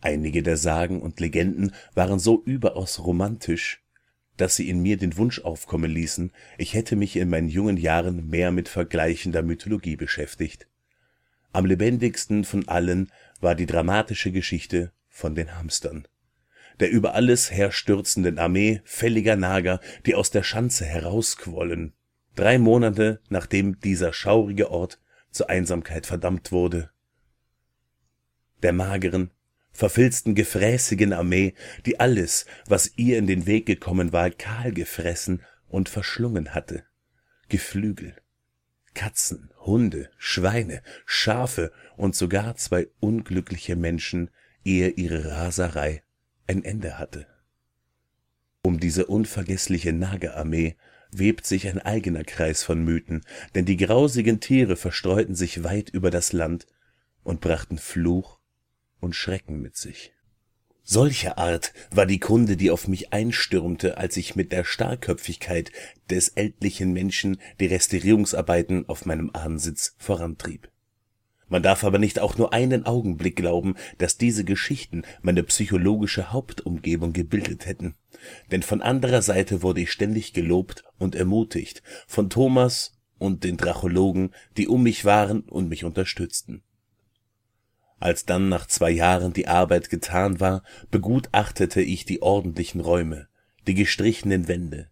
Einige 0.01 0.43
der 0.43 0.57
Sagen 0.57 1.01
und 1.01 1.19
Legenden 1.19 1.73
waren 1.93 2.19
so 2.19 2.41
überaus 2.43 2.99
romantisch, 2.99 3.83
dass 4.35 4.55
sie 4.55 4.69
in 4.69 4.81
mir 4.81 4.97
den 4.97 5.15
Wunsch 5.17 5.39
aufkommen 5.39 5.91
ließen, 5.91 6.31
ich 6.57 6.73
hätte 6.73 6.95
mich 6.95 7.15
in 7.15 7.29
meinen 7.29 7.49
jungen 7.49 7.77
Jahren 7.77 8.27
mehr 8.27 8.51
mit 8.51 8.67
vergleichender 8.67 9.43
Mythologie 9.43 9.95
beschäftigt 9.95 10.67
am 11.53 11.65
lebendigsten 11.65 12.43
von 12.43 12.67
allen 12.67 13.11
war 13.39 13.55
die 13.55 13.65
dramatische 13.65 14.31
Geschichte 14.31 14.91
von 15.09 15.35
den 15.35 15.55
Hamstern, 15.57 16.07
der 16.79 16.89
über 16.89 17.13
alles 17.13 17.51
herstürzenden 17.51 18.39
Armee 18.39 18.81
fälliger 18.85 19.35
Nager, 19.35 19.79
die 20.05 20.15
aus 20.15 20.31
der 20.31 20.43
Schanze 20.43 20.85
herausquollen, 20.85 21.93
drei 22.35 22.57
Monate 22.57 23.21
nachdem 23.29 23.79
dieser 23.79 24.13
schaurige 24.13 24.71
Ort 24.71 24.99
zur 25.31 25.49
Einsamkeit 25.49 26.05
verdammt 26.05 26.51
wurde. 26.51 26.89
Der 28.63 28.73
mageren, 28.73 29.31
verfilzten, 29.71 30.35
gefräßigen 30.35 31.13
Armee, 31.13 31.55
die 31.85 31.99
alles, 31.99 32.45
was 32.67 32.91
ihr 32.97 33.17
in 33.17 33.27
den 33.27 33.45
Weg 33.45 33.65
gekommen 33.65 34.13
war, 34.13 34.29
kahl 34.29 34.71
gefressen 34.71 35.41
und 35.67 35.89
verschlungen 35.89 36.53
hatte. 36.53 36.83
Geflügel, 37.49 38.15
Katzen, 38.93 39.51
Hunde, 39.59 40.09
Schweine, 40.17 40.81
Schafe 41.05 41.71
und 41.97 42.15
sogar 42.15 42.55
zwei 42.55 42.87
unglückliche 42.99 43.75
Menschen, 43.75 44.29
ehe 44.63 44.89
ihre 44.89 45.31
Raserei 45.31 46.03
ein 46.47 46.63
Ende 46.63 46.99
hatte. 46.99 47.27
Um 48.63 48.79
diese 48.79 49.07
unvergessliche 49.07 49.93
Nagerarmee 49.93 50.75
webt 51.11 51.45
sich 51.45 51.67
ein 51.67 51.79
eigener 51.79 52.23
Kreis 52.23 52.63
von 52.63 52.83
Mythen, 52.83 53.21
denn 53.55 53.65
die 53.65 53.77
grausigen 53.77 54.39
Tiere 54.39 54.75
verstreuten 54.75 55.35
sich 55.35 55.63
weit 55.63 55.89
über 55.89 56.11
das 56.11 56.31
Land 56.31 56.67
und 57.23 57.41
brachten 57.41 57.77
Fluch 57.77 58.39
und 58.99 59.15
Schrecken 59.15 59.61
mit 59.61 59.75
sich 59.75 60.13
Solcher 60.83 61.37
Art 61.37 61.73
war 61.91 62.05
die 62.05 62.19
Kunde, 62.19 62.57
die 62.57 62.71
auf 62.71 62.87
mich 62.87 63.13
einstürmte, 63.13 63.97
als 63.97 64.17
ich 64.17 64.35
mit 64.35 64.51
der 64.51 64.63
Starrköpfigkeit 64.63 65.71
des 66.09 66.29
ältlichen 66.29 66.91
Menschen 66.91 67.37
die 67.59 67.67
Restaurierungsarbeiten 67.67 68.89
auf 68.89 69.05
meinem 69.05 69.29
Ahnensitz 69.31 69.95
vorantrieb. 69.97 70.69
Man 71.47 71.61
darf 71.61 71.83
aber 71.83 71.99
nicht 71.99 72.19
auch 72.19 72.37
nur 72.37 72.53
einen 72.53 72.85
Augenblick 72.85 73.35
glauben, 73.35 73.75
dass 73.99 74.17
diese 74.17 74.43
Geschichten 74.43 75.03
meine 75.21 75.43
psychologische 75.43 76.31
Hauptumgebung 76.31 77.13
gebildet 77.13 77.65
hätten, 77.65 77.95
denn 78.51 78.63
von 78.63 78.81
anderer 78.81 79.21
Seite 79.21 79.61
wurde 79.61 79.81
ich 79.81 79.91
ständig 79.91 80.33
gelobt 80.33 80.83
und 80.97 81.13
ermutigt 81.13 81.83
von 82.07 82.29
Thomas 82.29 82.93
und 83.19 83.43
den 83.43 83.57
Drachologen, 83.57 84.31
die 84.57 84.67
um 84.67 84.83
mich 84.83 85.05
waren 85.05 85.41
und 85.41 85.69
mich 85.69 85.83
unterstützten 85.83 86.63
als 88.01 88.25
dann 88.25 88.49
nach 88.49 88.65
zwei 88.65 88.89
Jahren 88.89 89.31
die 89.31 89.47
Arbeit 89.47 89.89
getan 89.89 90.39
war, 90.39 90.63
begutachtete 90.89 91.81
ich 91.81 92.03
die 92.03 92.21
ordentlichen 92.21 92.81
Räume, 92.81 93.27
die 93.67 93.75
gestrichenen 93.75 94.47
Wände, 94.47 94.89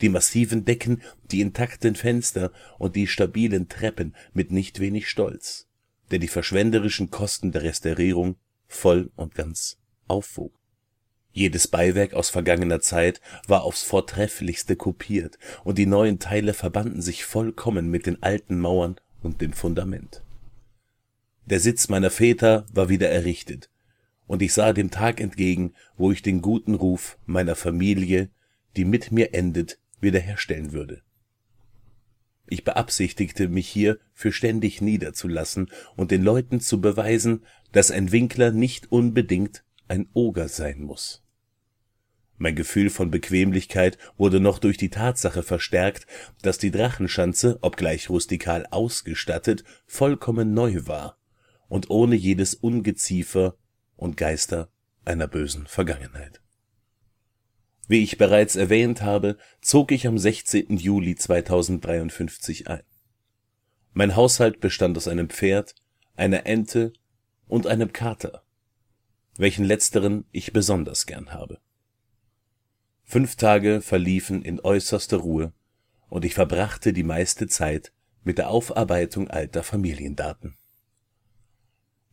die 0.00 0.08
massiven 0.08 0.64
Decken, 0.64 1.02
die 1.24 1.40
intakten 1.40 1.96
Fenster 1.96 2.52
und 2.78 2.94
die 2.94 3.06
stabilen 3.06 3.68
Treppen 3.68 4.14
mit 4.32 4.52
nicht 4.52 4.78
wenig 4.78 5.08
Stolz, 5.08 5.68
der 6.10 6.20
die 6.20 6.28
verschwenderischen 6.28 7.10
Kosten 7.10 7.52
der 7.52 7.62
Restaurierung 7.62 8.36
voll 8.68 9.10
und 9.16 9.34
ganz 9.34 9.78
aufwog. 10.06 10.52
Jedes 11.32 11.66
Beiwerk 11.66 12.14
aus 12.14 12.30
vergangener 12.30 12.80
Zeit 12.80 13.20
war 13.48 13.62
aufs 13.62 13.82
Vortrefflichste 13.82 14.76
kopiert, 14.76 15.38
und 15.64 15.78
die 15.78 15.86
neuen 15.86 16.18
Teile 16.18 16.52
verbanden 16.52 17.00
sich 17.00 17.24
vollkommen 17.24 17.90
mit 17.90 18.06
den 18.06 18.22
alten 18.22 18.60
Mauern 18.60 18.96
und 19.22 19.40
dem 19.40 19.52
Fundament 19.52 20.21
der 21.46 21.60
Sitz 21.60 21.88
meiner 21.88 22.10
Väter 22.10 22.66
war 22.72 22.88
wieder 22.88 23.10
errichtet, 23.10 23.70
und 24.26 24.42
ich 24.42 24.52
sah 24.52 24.72
dem 24.72 24.90
Tag 24.90 25.20
entgegen, 25.20 25.74
wo 25.96 26.12
ich 26.12 26.22
den 26.22 26.40
guten 26.40 26.74
Ruf 26.74 27.18
meiner 27.26 27.56
Familie, 27.56 28.30
die 28.76 28.84
mit 28.84 29.12
mir 29.12 29.34
endet, 29.34 29.78
wiederherstellen 30.00 30.72
würde. 30.72 31.02
Ich 32.46 32.64
beabsichtigte, 32.64 33.48
mich 33.48 33.68
hier 33.68 33.98
für 34.12 34.32
ständig 34.32 34.80
niederzulassen 34.80 35.70
und 35.96 36.10
den 36.10 36.22
Leuten 36.22 36.60
zu 36.60 36.80
beweisen, 36.80 37.44
dass 37.72 37.90
ein 37.90 38.12
Winkler 38.12 38.52
nicht 38.52 38.90
unbedingt 38.92 39.64
ein 39.88 40.08
Oger 40.12 40.48
sein 40.48 40.82
muss. 40.82 41.22
Mein 42.38 42.56
Gefühl 42.56 42.90
von 42.90 43.10
Bequemlichkeit 43.10 43.98
wurde 44.16 44.40
noch 44.40 44.58
durch 44.58 44.76
die 44.76 44.90
Tatsache 44.90 45.42
verstärkt, 45.42 46.06
dass 46.42 46.58
die 46.58 46.70
Drachenschanze, 46.70 47.58
obgleich 47.60 48.10
rustikal 48.10 48.66
ausgestattet, 48.70 49.64
vollkommen 49.86 50.52
neu 50.52 50.86
war 50.86 51.18
und 51.72 51.88
ohne 51.88 52.16
jedes 52.16 52.52
Ungeziefer 52.54 53.56
und 53.96 54.18
Geister 54.18 54.70
einer 55.06 55.26
bösen 55.26 55.66
Vergangenheit. 55.66 56.42
Wie 57.88 58.02
ich 58.02 58.18
bereits 58.18 58.56
erwähnt 58.56 59.00
habe, 59.00 59.38
zog 59.62 59.90
ich 59.90 60.06
am 60.06 60.18
16. 60.18 60.76
Juli 60.76 61.14
2053 61.14 62.68
ein. 62.68 62.82
Mein 63.94 64.16
Haushalt 64.16 64.60
bestand 64.60 64.98
aus 64.98 65.08
einem 65.08 65.30
Pferd, 65.30 65.74
einer 66.14 66.44
Ente 66.44 66.92
und 67.48 67.66
einem 67.66 67.90
Kater, 67.94 68.44
welchen 69.38 69.64
letzteren 69.64 70.26
ich 70.30 70.52
besonders 70.52 71.06
gern 71.06 71.32
habe. 71.32 71.58
Fünf 73.02 73.36
Tage 73.36 73.80
verliefen 73.80 74.42
in 74.42 74.60
äußerster 74.60 75.16
Ruhe, 75.16 75.54
und 76.10 76.26
ich 76.26 76.34
verbrachte 76.34 76.92
die 76.92 77.02
meiste 77.02 77.46
Zeit 77.46 77.94
mit 78.24 78.36
der 78.36 78.50
Aufarbeitung 78.50 79.28
alter 79.28 79.62
Familiendaten 79.62 80.58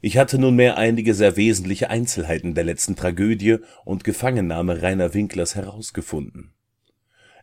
ich 0.02 0.18
hatte 0.18 0.40
nunmehr 0.40 0.78
einige 0.78 1.14
sehr 1.14 1.36
wesentliche 1.36 1.90
Einzelheiten 1.90 2.54
der 2.54 2.64
letzten 2.64 2.96
Tragödie 2.96 3.58
und 3.84 4.04
Gefangennahme 4.04 4.82
Rainer 4.82 5.14
Winklers 5.14 5.56
herausgefunden. 5.56 6.54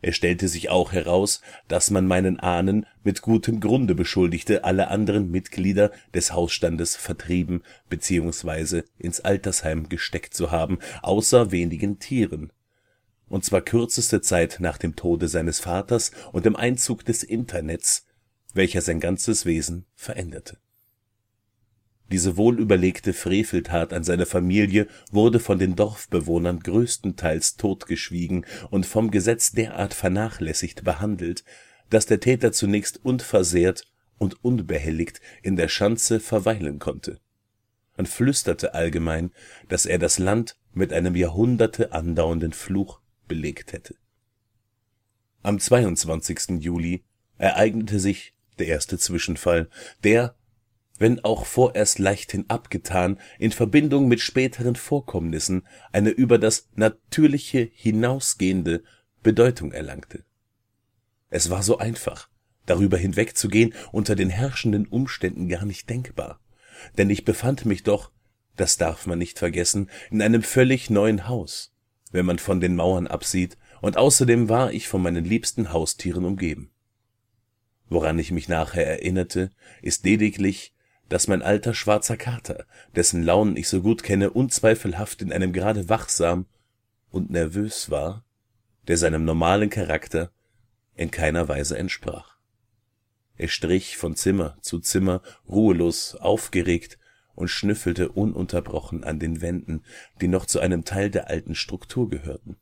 Es 0.02 0.16
stellte 0.16 0.48
sich 0.48 0.68
auch 0.68 0.92
heraus, 0.92 1.40
dass 1.68 1.90
man 1.90 2.06
meinen 2.06 2.38
Ahnen 2.38 2.86
mit 3.02 3.22
gutem 3.22 3.60
Grunde 3.60 3.94
beschuldigte, 3.94 4.64
alle 4.64 4.88
anderen 4.88 5.30
Mitglieder 5.30 5.90
des 6.14 6.32
Hausstandes 6.32 6.96
vertrieben 6.96 7.62
bzw. 7.88 8.82
ins 8.98 9.20
Altersheim 9.20 9.88
gesteckt 9.88 10.34
zu 10.34 10.50
haben, 10.50 10.78
außer 11.02 11.50
wenigen 11.50 11.98
Tieren, 11.98 12.52
und 13.28 13.44
zwar 13.44 13.62
kürzeste 13.62 14.20
Zeit 14.20 14.58
nach 14.60 14.78
dem 14.78 14.96
Tode 14.96 15.28
seines 15.28 15.60
Vaters 15.60 16.12
und 16.32 16.46
dem 16.46 16.56
Einzug 16.56 17.04
des 17.04 17.22
Internets, 17.22 18.06
welcher 18.54 18.80
sein 18.80 19.00
ganzes 19.00 19.44
Wesen 19.44 19.86
veränderte 19.94 20.58
diese 22.10 22.36
wohlüberlegte 22.36 23.12
Freveltat 23.12 23.92
an 23.92 24.04
seiner 24.04 24.26
Familie 24.26 24.86
wurde 25.10 25.40
von 25.40 25.58
den 25.58 25.75
Dorfbewohnern 25.75 26.60
größtenteils 26.60 27.56
totgeschwiegen 27.56 28.46
und 28.70 28.86
vom 28.86 29.10
Gesetz 29.10 29.52
derart 29.52 29.92
vernachlässigt 29.92 30.84
behandelt, 30.84 31.44
dass 31.90 32.06
der 32.06 32.20
Täter 32.20 32.52
zunächst 32.52 33.04
unversehrt 33.04 33.90
und 34.18 34.44
unbehelligt 34.44 35.20
in 35.42 35.56
der 35.56 35.68
Schanze 35.68 36.20
verweilen 36.20 36.78
konnte. 36.78 37.18
Man 37.96 38.06
flüsterte 38.06 38.75
allgemein, 38.75 39.32
dass 39.68 39.86
er 39.86 39.98
das 39.98 40.18
Land 40.18 40.56
mit 40.75 40.92
einem 40.92 41.16
Jahrhunderte 41.16 41.92
andauernden 41.92 42.52
Fluch 42.52 43.00
belegt 43.26 43.72
hätte. 43.72 43.94
Am 45.42 45.58
22. 45.58 46.60
Juli 46.60 47.04
ereignete 47.38 47.98
sich 47.98 48.34
der 48.58 48.66
erste 48.68 48.98
Zwischenfall, 48.98 49.68
der 50.04 50.34
wenn 50.98 51.24
auch 51.24 51.46
vorerst 51.46 51.98
leichthin 51.98 52.46
abgetan, 52.48 53.18
in 53.38 53.52
Verbindung 53.52 54.08
mit 54.08 54.20
späteren 54.20 54.76
Vorkommnissen 54.76 55.66
eine 55.92 56.10
über 56.10 56.38
das 56.38 56.68
Natürliche 56.74 57.70
hinausgehende 57.74 58.82
Bedeutung 59.22 59.72
erlangte. 59.72 60.24
Es 61.28 61.50
war 61.50 61.62
so 61.62 61.78
einfach, 61.78 62.28
darüber 62.66 62.96
hinwegzugehen, 62.96 63.74
unter 63.92 64.14
den 64.14 64.30
herrschenden 64.30 64.86
Umständen 64.86 65.48
gar 65.48 65.64
nicht 65.64 65.90
denkbar, 65.90 66.40
denn 66.98 67.10
ich 67.10 67.24
befand 67.24 67.64
mich 67.66 67.82
doch, 67.82 68.12
das 68.56 68.76
darf 68.78 69.06
man 69.06 69.18
nicht 69.18 69.38
vergessen, 69.38 69.90
in 70.10 70.22
einem 70.22 70.42
völlig 70.42 70.88
neuen 70.88 71.28
Haus, 71.28 71.74
wenn 72.10 72.26
man 72.26 72.38
von 72.38 72.60
den 72.60 72.76
Mauern 72.76 73.06
absieht, 73.06 73.58
und 73.82 73.98
außerdem 73.98 74.48
war 74.48 74.72
ich 74.72 74.88
von 74.88 75.02
meinen 75.02 75.24
liebsten 75.24 75.72
Haustieren 75.72 76.24
umgeben. 76.24 76.70
Woran 77.88 78.18
ich 78.18 78.32
mich 78.32 78.48
nachher 78.48 78.86
erinnerte, 78.86 79.50
ist 79.82 80.04
lediglich 80.04 80.72
dass 81.08 81.28
mein 81.28 81.42
alter 81.42 81.75
schwarzer 81.75 82.16
Kater, 82.16 82.66
dessen 82.94 83.22
Launen 83.22 83.56
ich 83.56 83.68
so 83.68 83.82
gut 83.82 84.02
kenne, 84.02 84.30
unzweifelhaft 84.30 85.22
in 85.22 85.32
einem 85.32 85.52
Grade 85.52 85.88
wachsam 85.88 86.46
und 87.10 87.30
nervös 87.30 87.90
war, 87.90 88.25
der 88.88 88.96
seinem 88.96 89.25
normalen 89.25 89.70
Charakter 89.70 90.30
in 90.94 91.10
keiner 91.10 91.48
Weise 91.48 91.78
entsprach. 91.78 92.36
Er 93.36 93.48
strich 93.48 93.96
von 93.96 94.16
Zimmer 94.16 94.56
zu 94.62 94.80
Zimmer, 94.80 95.22
ruhelos, 95.48 96.14
aufgeregt 96.16 96.98
und 97.34 97.48
schnüffelte 97.48 98.08
ununterbrochen 98.08 99.04
an 99.04 99.18
den 99.18 99.42
Wänden, 99.42 99.82
die 100.20 100.28
noch 100.28 100.46
zu 100.46 100.58
einem 100.58 100.84
Teil 100.84 101.10
der 101.10 101.28
alten 101.28 101.54
Struktur 101.54 102.08
gehörten 102.08 102.56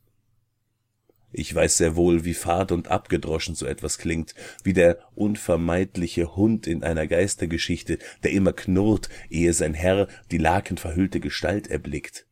ich 1.36 1.52
weiß 1.52 1.78
sehr 1.78 1.96
wohl, 1.96 2.24
wie 2.24 2.32
fad 2.32 2.70
und 2.70 2.88
abgedroschen 2.88 3.56
so 3.56 3.66
etwas 3.66 3.98
klingt, 3.98 4.34
wie 4.62 4.72
der 4.72 4.98
unvermeidliche 5.16 6.36
Hund 6.36 6.68
in 6.68 6.84
einer 6.84 7.08
Geistergeschichte, 7.08 7.98
der 8.22 8.30
immer 8.30 8.52
knurrt, 8.52 9.08
ehe 9.28 9.52
sein 9.52 9.74
Herr 9.74 10.06
die 10.30 10.38
lakenverhüllte 10.38 11.18
Gestalt 11.18 11.66
erblickt. 11.66 12.26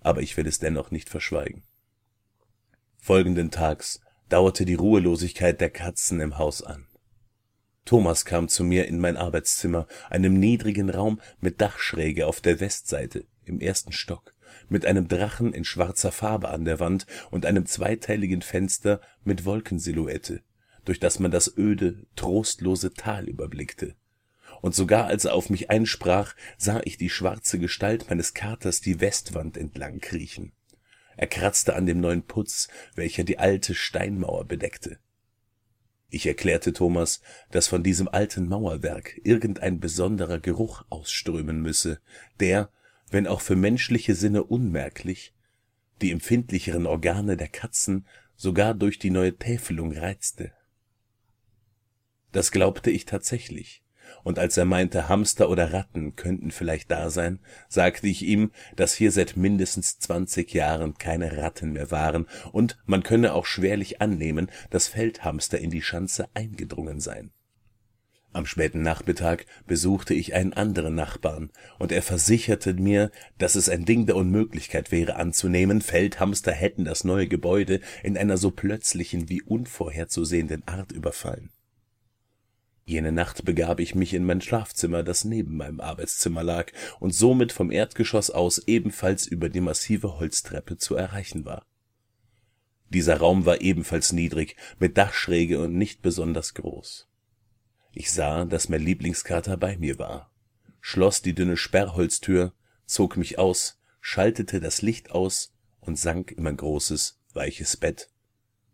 Aber 0.00 0.20
ich 0.20 0.36
will 0.36 0.46
es 0.46 0.58
dennoch 0.58 0.90
nicht 0.90 1.08
verschweigen. 1.08 1.62
Folgenden 2.98 3.50
Tags 3.50 4.00
dauerte 4.28 4.66
die 4.66 4.74
Ruhelosigkeit 4.74 5.60
der 5.60 5.70
Katzen 5.70 6.20
im 6.20 6.36
Haus 6.36 6.62
an. 6.62 6.86
Thomas 7.86 8.26
kam 8.26 8.48
zu 8.48 8.62
mir 8.62 8.86
in 8.86 8.98
mein 8.98 9.16
Arbeitszimmer, 9.16 9.86
einem 10.10 10.34
niedrigen 10.34 10.90
Raum 10.90 11.20
mit 11.40 11.62
Dachschräge 11.62 12.26
auf 12.26 12.42
der 12.42 12.60
Westseite 12.60 13.26
im 13.44 13.60
ersten 13.60 13.92
Stock 13.92 14.33
mit 14.68 14.86
einem 14.86 15.08
Drachen 15.08 15.52
in 15.52 15.64
schwarzer 15.64 16.12
Farbe 16.12 16.48
an 16.48 16.64
der 16.64 16.80
Wand 16.80 17.06
und 17.30 17.46
einem 17.46 17.66
zweiteiligen 17.66 18.42
Fenster 18.42 19.00
mit 19.24 19.44
Wolkensilhouette, 19.44 20.42
durch 20.84 21.00
das 21.00 21.18
man 21.18 21.30
das 21.30 21.56
öde, 21.56 22.06
trostlose 22.16 22.92
Tal 22.92 23.28
überblickte. 23.28 23.94
Und 24.60 24.74
sogar 24.74 25.06
als 25.06 25.24
er 25.24 25.34
auf 25.34 25.50
mich 25.50 25.70
einsprach, 25.70 26.34
sah 26.56 26.80
ich 26.84 26.96
die 26.96 27.10
schwarze 27.10 27.58
Gestalt 27.58 28.08
meines 28.08 28.34
Katers 28.34 28.80
die 28.80 29.00
Westwand 29.00 29.56
entlang 29.56 30.00
kriechen. 30.00 30.52
Er 31.16 31.26
kratzte 31.26 31.76
an 31.76 31.86
dem 31.86 32.00
neuen 32.00 32.22
Putz, 32.22 32.68
welcher 32.94 33.24
die 33.24 33.38
alte 33.38 33.74
Steinmauer 33.74 34.46
bedeckte. 34.46 34.98
Ich 36.14 36.26
erklärte 36.26 36.72
Thomas, 36.72 37.20
dass 37.50 37.66
von 37.66 37.82
diesem 37.82 38.08
alten 38.08 38.48
Mauerwerk 38.48 39.20
irgendein 39.24 39.80
besonderer 39.80 40.38
Geruch 40.38 40.84
ausströmen 40.88 41.60
müsse, 41.60 42.00
der, 42.40 42.70
wenn 43.14 43.28
auch 43.28 43.40
für 43.40 43.54
menschliche 43.54 44.16
Sinne 44.16 44.42
unmerklich, 44.42 45.32
die 46.02 46.10
empfindlicheren 46.10 46.84
Organe 46.84 47.36
der 47.36 47.46
Katzen 47.46 48.08
sogar 48.34 48.74
durch 48.74 48.98
die 48.98 49.10
neue 49.10 49.36
Täfelung 49.36 49.96
reizte. 49.96 50.52
Das 52.32 52.50
glaubte 52.50 52.90
ich 52.90 53.04
tatsächlich, 53.04 53.84
und 54.24 54.40
als 54.40 54.56
er 54.56 54.64
meinte, 54.64 55.08
Hamster 55.08 55.48
oder 55.48 55.72
Ratten 55.72 56.16
könnten 56.16 56.50
vielleicht 56.50 56.90
da 56.90 57.08
sein, 57.08 57.38
sagte 57.68 58.08
ich 58.08 58.22
ihm, 58.22 58.50
dass 58.74 58.94
hier 58.94 59.12
seit 59.12 59.36
mindestens 59.36 60.00
zwanzig 60.00 60.52
Jahren 60.52 60.98
keine 60.98 61.36
Ratten 61.36 61.72
mehr 61.72 61.92
waren, 61.92 62.26
und 62.50 62.76
man 62.84 63.04
könne 63.04 63.34
auch 63.34 63.46
schwerlich 63.46 64.00
annehmen, 64.00 64.50
dass 64.70 64.88
Feldhamster 64.88 65.60
in 65.60 65.70
die 65.70 65.82
Schanze 65.82 66.28
eingedrungen 66.34 66.98
seien 66.98 67.30
am 68.34 68.46
späten 68.46 68.82
Nachmittag 68.82 69.46
besuchte 69.66 70.12
ich 70.12 70.34
einen 70.34 70.52
anderen 70.52 70.94
Nachbarn, 70.94 71.50
und 71.78 71.92
er 71.92 72.02
versicherte 72.02 72.74
mir, 72.74 73.10
dass 73.38 73.54
es 73.54 73.68
ein 73.68 73.84
Ding 73.84 74.06
der 74.06 74.16
Unmöglichkeit 74.16 74.90
wäre 74.90 75.16
anzunehmen, 75.16 75.80
Feldhamster 75.80 76.52
hätten 76.52 76.84
das 76.84 77.04
neue 77.04 77.28
Gebäude 77.28 77.80
in 78.02 78.18
einer 78.18 78.36
so 78.36 78.50
plötzlichen 78.50 79.28
wie 79.28 79.42
unvorherzusehenden 79.42 80.66
Art 80.66 80.90
überfallen. 80.92 81.50
Jene 82.84 83.12
Nacht 83.12 83.44
begab 83.44 83.80
ich 83.80 83.94
mich 83.94 84.12
in 84.12 84.26
mein 84.26 84.40
Schlafzimmer, 84.40 85.02
das 85.02 85.24
neben 85.24 85.56
meinem 85.56 85.80
Arbeitszimmer 85.80 86.42
lag 86.42 86.70
und 87.00 87.14
somit 87.14 87.52
vom 87.52 87.70
Erdgeschoss 87.70 88.30
aus 88.30 88.58
ebenfalls 88.66 89.26
über 89.26 89.48
die 89.48 89.62
massive 89.62 90.18
Holztreppe 90.18 90.76
zu 90.76 90.96
erreichen 90.96 91.44
war. 91.44 91.64
Dieser 92.90 93.16
Raum 93.16 93.46
war 93.46 93.62
ebenfalls 93.62 94.12
niedrig, 94.12 94.56
mit 94.78 94.98
Dachschräge 94.98 95.60
und 95.60 95.74
nicht 95.78 96.02
besonders 96.02 96.52
groß 96.54 97.08
ich 97.94 98.12
sah, 98.12 98.44
dass 98.44 98.68
mein 98.68 98.82
Lieblingskater 98.82 99.56
bei 99.56 99.76
mir 99.76 99.98
war, 99.98 100.32
schloss 100.80 101.22
die 101.22 101.34
dünne 101.34 101.56
Sperrholztür, 101.56 102.52
zog 102.86 103.16
mich 103.16 103.38
aus, 103.38 103.80
schaltete 104.00 104.60
das 104.60 104.82
Licht 104.82 105.12
aus 105.12 105.54
und 105.80 105.98
sank 105.98 106.32
in 106.32 106.42
mein 106.42 106.56
großes, 106.56 107.20
weiches 107.32 107.76
Bett, 107.76 108.10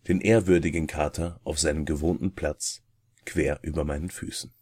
den 0.08 0.20
ehrwürdigen 0.20 0.86
Kater 0.86 1.40
auf 1.44 1.58
seinem 1.58 1.84
gewohnten 1.84 2.34
Platz, 2.34 2.82
quer 3.26 3.60
über 3.62 3.84
meinen 3.84 4.10
Füßen. 4.10 4.52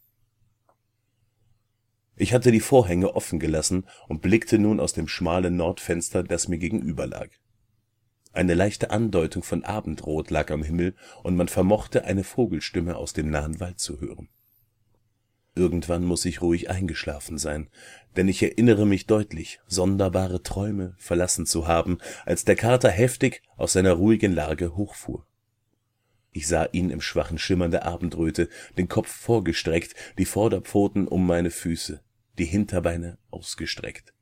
Ich 2.17 2.33
hatte 2.33 2.51
die 2.51 2.59
Vorhänge 2.59 3.15
offen 3.15 3.39
gelassen 3.39 3.87
und 4.09 4.21
blickte 4.21 4.59
nun 4.59 4.81
aus 4.81 4.91
dem 4.91 5.07
schmalen 5.07 5.55
Nordfenster, 5.55 6.21
das 6.21 6.49
mir 6.49 6.57
gegenüber 6.57 7.07
lag. 7.07 7.29
Eine 8.33 8.55
leichte 8.55 8.91
Andeutung 8.91 9.41
von 9.41 9.63
Abendrot 9.63 10.29
lag 10.29 10.51
am 10.51 10.61
Himmel, 10.61 10.95
und 11.23 11.37
man 11.37 11.47
vermochte 11.47 12.03
eine 12.03 12.25
Vogelstimme 12.25 12.97
aus 12.97 13.13
dem 13.13 13.29
nahen 13.29 13.61
Wald 13.61 13.79
zu 13.79 14.01
hören. 14.01 14.27
Irgendwann 15.55 16.05
muss 16.05 16.25
ich 16.25 16.41
ruhig 16.41 16.69
eingeschlafen 16.69 17.37
sein, 17.37 17.69
denn 18.15 18.27
ich 18.27 18.41
erinnere 18.41 18.85
mich 18.85 19.07
deutlich, 19.07 19.59
sonderbare 19.67 20.41
Träume 20.43 20.95
verlassen 20.97 21.45
zu 21.45 21.67
haben, 21.67 21.97
als 22.25 22.45
der 22.45 22.55
Kater 22.55 22.89
heftig 22.89 23.41
aus 23.57 23.73
seiner 23.73 23.93
ruhigen 23.93 24.33
Lage 24.33 24.75
hochfuhr. 24.75 25.25
Ich 26.31 26.47
sah 26.47 26.65
ihn 26.71 26.91
im 26.91 27.01
schwachen 27.01 27.37
Schimmern 27.37 27.71
der 27.71 27.85
Abendröte, 27.85 28.49
den 28.77 28.87
Kopf 28.87 29.09
vorgestreckt, 29.09 29.95
die 30.17 30.25
Vorderpfoten 30.25 31.07
um 31.07 31.25
meine 31.25 31.51
Füße, 31.51 32.01
die 32.37 32.45
Hinterbeine 32.45 33.17
ausgestreckt. 33.31 34.13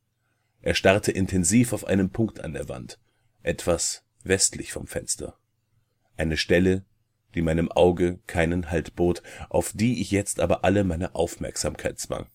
Er 0.62 0.74
starrte 0.74 1.12
intensiv 1.12 1.74
auf 1.74 1.86
einen 1.86 2.10
Punkt 2.10 2.40
an 2.40 2.54
der 2.54 2.70
Wand, 2.70 3.00
etwas 3.44 4.04
westlich 4.24 4.72
vom 4.72 4.88
Fenster. 4.88 5.38
Eine 6.16 6.38
Stelle, 6.38 6.86
die 7.38 7.43
meinem 7.43 7.71
Auge 7.71 8.17
keinen 8.26 8.71
Halt 8.71 8.95
bot, 8.95 9.21
auf 9.50 9.71
die 9.71 10.02
ich 10.02 10.10
jetzt 10.10 10.39
aber 10.39 10.63
alle 10.63 10.84
meine 10.84 11.13
Aufmerksamkeit 11.13 12.00
zwang. 12.00 12.26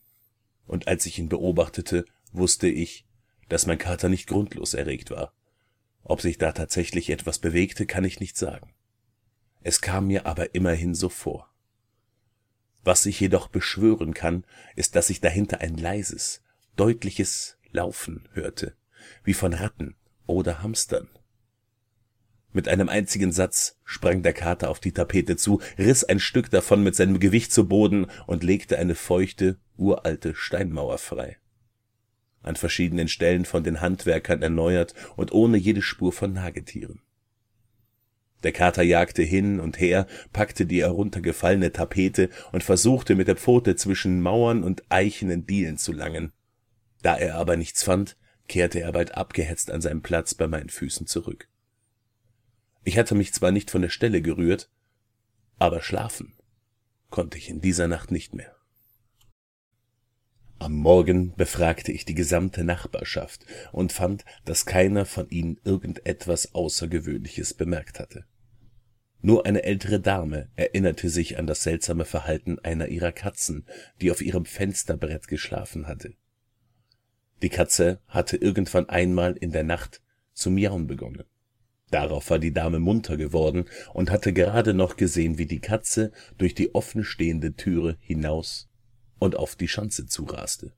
Und 0.65 0.87
als 0.87 1.07
ich 1.07 1.19
ihn 1.19 1.29
beobachtete, 1.29 2.05
wusste 2.31 2.69
ich, 2.69 3.05
dass 3.49 3.67
mein 3.67 3.79
Kater 3.79 4.09
nicht 4.09 4.29
grundlos 4.29 4.75
erregt 4.75 5.11
war. 5.11 5.35
Ob 6.05 6.21
sich 6.21 6.39
da 6.39 6.53
tatsächlich 6.53 7.11
etwas 7.11 7.41
bewegte, 7.41 7.85
kann 7.85 8.05
ich 8.05 8.21
nicht 8.21 8.37
sagen. 8.37 8.73
Es 9.63 9.81
kam 9.81 10.07
mir 10.07 10.25
aber 10.25 10.55
immerhin 10.55 10.95
so 10.95 11.09
vor. 11.09 11.53
Was 12.85 13.05
ich 13.05 13.19
jedoch 13.19 13.49
beschwören 13.49 14.15
kann, 14.15 14.45
ist, 14.77 14.95
dass 14.95 15.11
ich 15.11 15.21
dahinter 15.21 15.61
ein 15.61 15.77
leises, 15.77 16.43
deutliches 16.77 17.59
Laufen 17.73 18.29
hörte, 18.35 18.77
wie 19.25 19.35
von 19.35 19.53
Ratten 19.53 19.97
oder 20.27 20.63
Hamstern. 20.63 21.09
Mit 22.53 22.69
einem 22.69 22.89
einzigen 22.89 23.33
Satz 23.33 23.79
sprang 23.85 24.23
der 24.23 24.35
Kater 24.35 24.69
auf 24.69 24.79
die 24.79 24.93
Tapete 24.93 25.37
zu, 25.37 25.61
riss 25.79 26.05
ein 26.05 26.21
Stück 26.21 26.51
davon 26.51 26.83
mit 26.83 26.95
seinem 26.95 27.19
Gewicht 27.19 27.53
zu 27.53 27.67
Boden 27.67 28.07
und 28.27 28.45
legte 28.45 28.79
eine 28.79 28.95
feuchte, 28.95 29.59
uralte 29.77 30.35
Steinmauer 30.35 30.99
frei. 30.99 31.39
An 32.43 32.57
verschiedenen 32.57 33.09
Stellen 33.09 33.45
von 33.47 33.65
den 33.65 33.81
Handwerkern 33.81 34.43
erneuert 34.43 34.95
und 35.17 35.33
ohne 35.33 35.57
jede 35.57 35.81
Spur 35.81 36.13
von 36.13 36.35
Nagetieren. 36.35 37.01
Der 38.43 38.53
Kater 38.53 38.83
jagte 38.83 39.23
hin 39.23 39.61
und 39.61 39.79
her, 39.79 40.07
packte 40.33 40.67
die 40.67 40.83
heruntergefallene 40.83 41.73
Tapete 41.73 42.29
und 42.51 42.65
versuchte 42.65 43.15
mit 43.15 43.29
der 43.29 43.37
Pfote 43.37 43.77
zwischen 43.77 44.21
Mauern 44.21 44.65
und 44.65 44.83
eichenen 44.89 45.47
Dielen 45.47 45.79
zu 45.79 45.93
langen. 45.93 46.33
Da 47.03 47.17
er 47.17 47.37
aber 47.37 47.57
nichts 47.57 47.83
fand, 47.85 48.17
kehrte 48.49 48.81
er 48.81 48.93
bald 48.93 49.15
abgehetzt 49.17 49.71
an 49.71 49.81
seinen 49.81 50.03
Platz 50.03 50.35
bei 50.35 50.49
meinen 50.49 50.69
Füßen 50.69 51.07
zurück. 51.07 51.49
Ich 52.85 52.99
hatte 52.99 53.15
mich 53.15 53.33
zwar 53.33 53.53
nicht 53.53 53.71
von 53.71 53.83
der 53.83 53.91
Stelle 53.91 54.23
gerührt, 54.23 54.71
aber 55.59 55.83
schlafen 55.83 56.35
konnte 57.11 57.39
ich 57.39 57.49
in 57.49 57.61
dieser 57.61 57.89
Nacht 57.89 58.11
nicht 58.11 58.35
mehr. 58.35 58.57
Am 60.59 60.75
Morgen 60.75 61.35
befragte 61.35 61.93
ich 61.93 62.05
die 62.05 62.15
gesamte 62.15 62.65
Nachbarschaft 62.65 63.45
und 63.73 63.93
fand, 63.93 64.25
dass 64.45 64.65
keiner 64.65 65.07
von 65.07 65.29
ihnen 65.29 65.61
irgendetwas 65.65 66.55
Außergewöhnliches 66.55 67.55
bemerkt 67.55 67.99
hatte. 67.99 68.25
Nur 69.21 69.47
eine 69.47 69.63
ältere 69.63 70.01
Dame 70.01 70.51
erinnerte 70.57 71.09
sich 71.09 71.39
an 71.39 71.47
das 71.47 71.63
seltsame 71.63 72.05
Verhalten 72.05 72.59
einer 72.59 72.89
ihrer 72.89 73.13
Katzen, 73.13 73.67
die 74.01 74.11
auf 74.11 74.21
ihrem 74.21 74.45
Fensterbrett 74.45 75.29
geschlafen 75.29 75.87
hatte. 75.87 76.15
Die 77.43 77.49
Katze 77.49 78.01
hatte 78.09 78.37
irgendwann 78.37 78.89
einmal 78.89 79.37
in 79.37 79.53
der 79.53 79.65
Nacht 79.65 80.01
zu 80.33 80.51
miauen 80.51 80.87
begonnen. 80.87 81.25
Darauf 81.93 82.31
war 82.31 82.39
die 82.39 82.55
Dame 82.55 82.79
munter 82.79 83.19
geworden 83.19 83.67
und 83.93 84.11
hatte 84.11 84.33
gerade 84.33 84.73
noch 84.73 84.97
gesehen, 84.97 85.37
wie 85.37 85.45
die 85.45 85.61
Katze 85.61 86.11
durch 86.39 86.55
die 86.55 86.75
offen 86.75 87.05
stehende 87.05 87.55
Türe 87.55 87.99
hinaus 88.01 88.71
und 89.19 89.37
auf 89.37 89.57
die 89.57 89.69
Schanze 89.69 90.07
zuraste. 90.07 90.73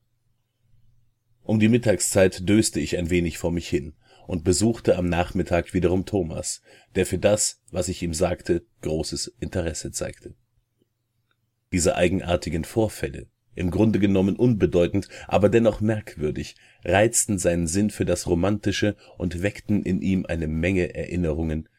Um 1.41 1.57
die 1.57 1.69
Mittagszeit 1.69 2.49
döste 2.49 2.81
ich 2.81 2.97
ein 2.97 3.09
wenig 3.09 3.37
vor 3.37 3.53
mich 3.53 3.69
hin 3.69 3.95
und 4.27 4.43
besuchte 4.43 4.97
am 4.97 5.07
Nachmittag 5.07 5.73
wiederum 5.73 6.05
Thomas, 6.05 6.61
der 6.95 7.05
für 7.05 7.17
das, 7.17 7.61
was 7.71 7.87
ich 7.87 8.03
ihm 8.03 8.13
sagte, 8.13 8.65
großes 8.81 9.35
Interesse 9.39 9.91
zeigte. 9.91 10.35
Diese 11.71 11.95
eigenartigen 11.95 12.65
Vorfälle 12.65 13.29
im 13.55 13.71
Grunde 13.71 13.99
genommen 13.99 14.35
unbedeutend, 14.35 15.07
aber 15.27 15.49
dennoch 15.49 15.81
merkwürdig, 15.81 16.55
reizten 16.83 17.39
seinen 17.39 17.67
Sinn 17.67 17.89
für 17.89 18.05
das 18.05 18.27
Romantische 18.27 18.95
und 19.17 19.41
weckten 19.41 19.83
in 19.83 20.01
ihm 20.01 20.25
eine 20.25 20.47
Menge 20.47 20.93
Erinnerungen 20.93 21.69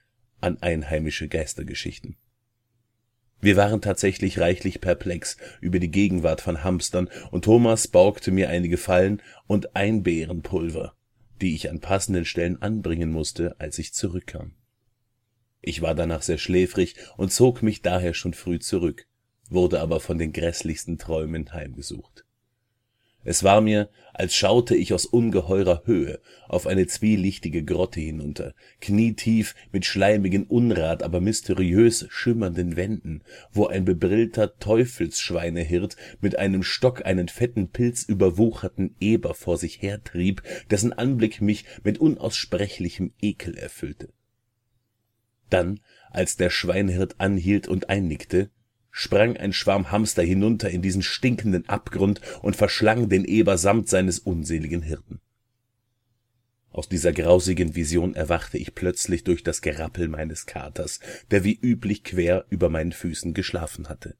an 0.40 0.58
einheimische 0.60 1.28
Geistergeschichten. 1.28 2.16
Wir 3.40 3.56
waren 3.56 3.82
tatsächlich 3.82 4.38
reichlich 4.38 4.80
perplex 4.80 5.36
über 5.60 5.78
die 5.78 5.90
Gegenwart 5.90 6.40
von 6.40 6.64
Hamstern, 6.64 7.08
und 7.30 7.44
Thomas 7.44 7.86
borgte 7.86 8.30
mir 8.30 8.48
einige 8.48 8.78
Fallen 8.78 9.22
und 9.46 9.76
Einbeerenpulver, 9.76 10.94
die 11.40 11.54
ich 11.54 11.70
an 11.70 11.80
passenden 11.80 12.24
Stellen 12.24 12.60
anbringen 12.62 13.12
musste, 13.12 13.54
als 13.60 13.78
ich 13.78 13.92
zurückkam. 13.92 14.54
Ich 15.60 15.82
war 15.82 15.94
danach 15.94 16.22
sehr 16.22 16.38
schläfrig 16.38 16.96
und 17.16 17.32
zog 17.32 17.62
mich 17.62 17.82
daher 17.82 18.14
schon 18.14 18.34
früh 18.34 18.58
zurück, 18.58 19.06
wurde 19.50 19.80
aber 19.80 20.00
von 20.00 20.18
den 20.18 20.32
grässlichsten 20.32 20.98
Träumen 20.98 21.52
heimgesucht. 21.52 22.26
Es 23.28 23.42
war 23.42 23.60
mir, 23.60 23.90
als 24.14 24.36
schaute 24.36 24.76
ich 24.76 24.94
aus 24.94 25.04
ungeheurer 25.04 25.82
Höhe 25.84 26.20
auf 26.46 26.68
eine 26.68 26.86
zwielichtige 26.86 27.64
Grotte 27.64 27.98
hinunter, 27.98 28.54
knietief 28.80 29.56
mit 29.72 29.84
schleimigen 29.84 30.44
Unrat, 30.44 31.02
aber 31.02 31.20
mysteriös 31.20 32.06
schimmernden 32.08 32.76
Wänden, 32.76 33.24
wo 33.50 33.66
ein 33.66 33.84
bebrillter 33.84 34.56
Teufelsschweinehirt 34.60 35.96
mit 36.20 36.38
einem 36.38 36.62
Stock 36.62 37.04
einen 37.04 37.26
fetten 37.26 37.68
pilzüberwucherten 37.70 38.94
Eber 39.00 39.34
vor 39.34 39.56
sich 39.56 39.82
hertrieb, 39.82 40.44
dessen 40.70 40.92
Anblick 40.92 41.40
mich 41.40 41.64
mit 41.82 41.98
unaussprechlichem 41.98 43.12
Ekel 43.20 43.58
erfüllte. 43.58 44.10
Dann, 45.50 45.80
als 46.12 46.36
der 46.36 46.50
Schweinehirt 46.50 47.16
anhielt 47.18 47.66
und 47.66 47.90
einnickte, 47.90 48.50
sprang 48.98 49.36
ein 49.36 49.52
Schwarm 49.52 49.92
Hamster 49.92 50.22
hinunter 50.22 50.70
in 50.70 50.80
diesen 50.80 51.02
stinkenden 51.02 51.68
Abgrund 51.68 52.22
und 52.40 52.56
verschlang 52.56 53.10
den 53.10 53.26
Eber 53.26 53.58
samt 53.58 53.90
seines 53.90 54.18
unseligen 54.18 54.80
Hirten. 54.80 55.20
Aus 56.70 56.88
dieser 56.88 57.12
grausigen 57.12 57.74
Vision 57.76 58.14
erwachte 58.14 58.56
ich 58.56 58.74
plötzlich 58.74 59.22
durch 59.22 59.42
das 59.42 59.60
Gerappel 59.60 60.08
meines 60.08 60.46
Katers, 60.46 61.00
der 61.30 61.44
wie 61.44 61.58
üblich 61.60 62.04
quer 62.04 62.46
über 62.48 62.70
meinen 62.70 62.92
Füßen 62.92 63.34
geschlafen 63.34 63.90
hatte. 63.90 64.16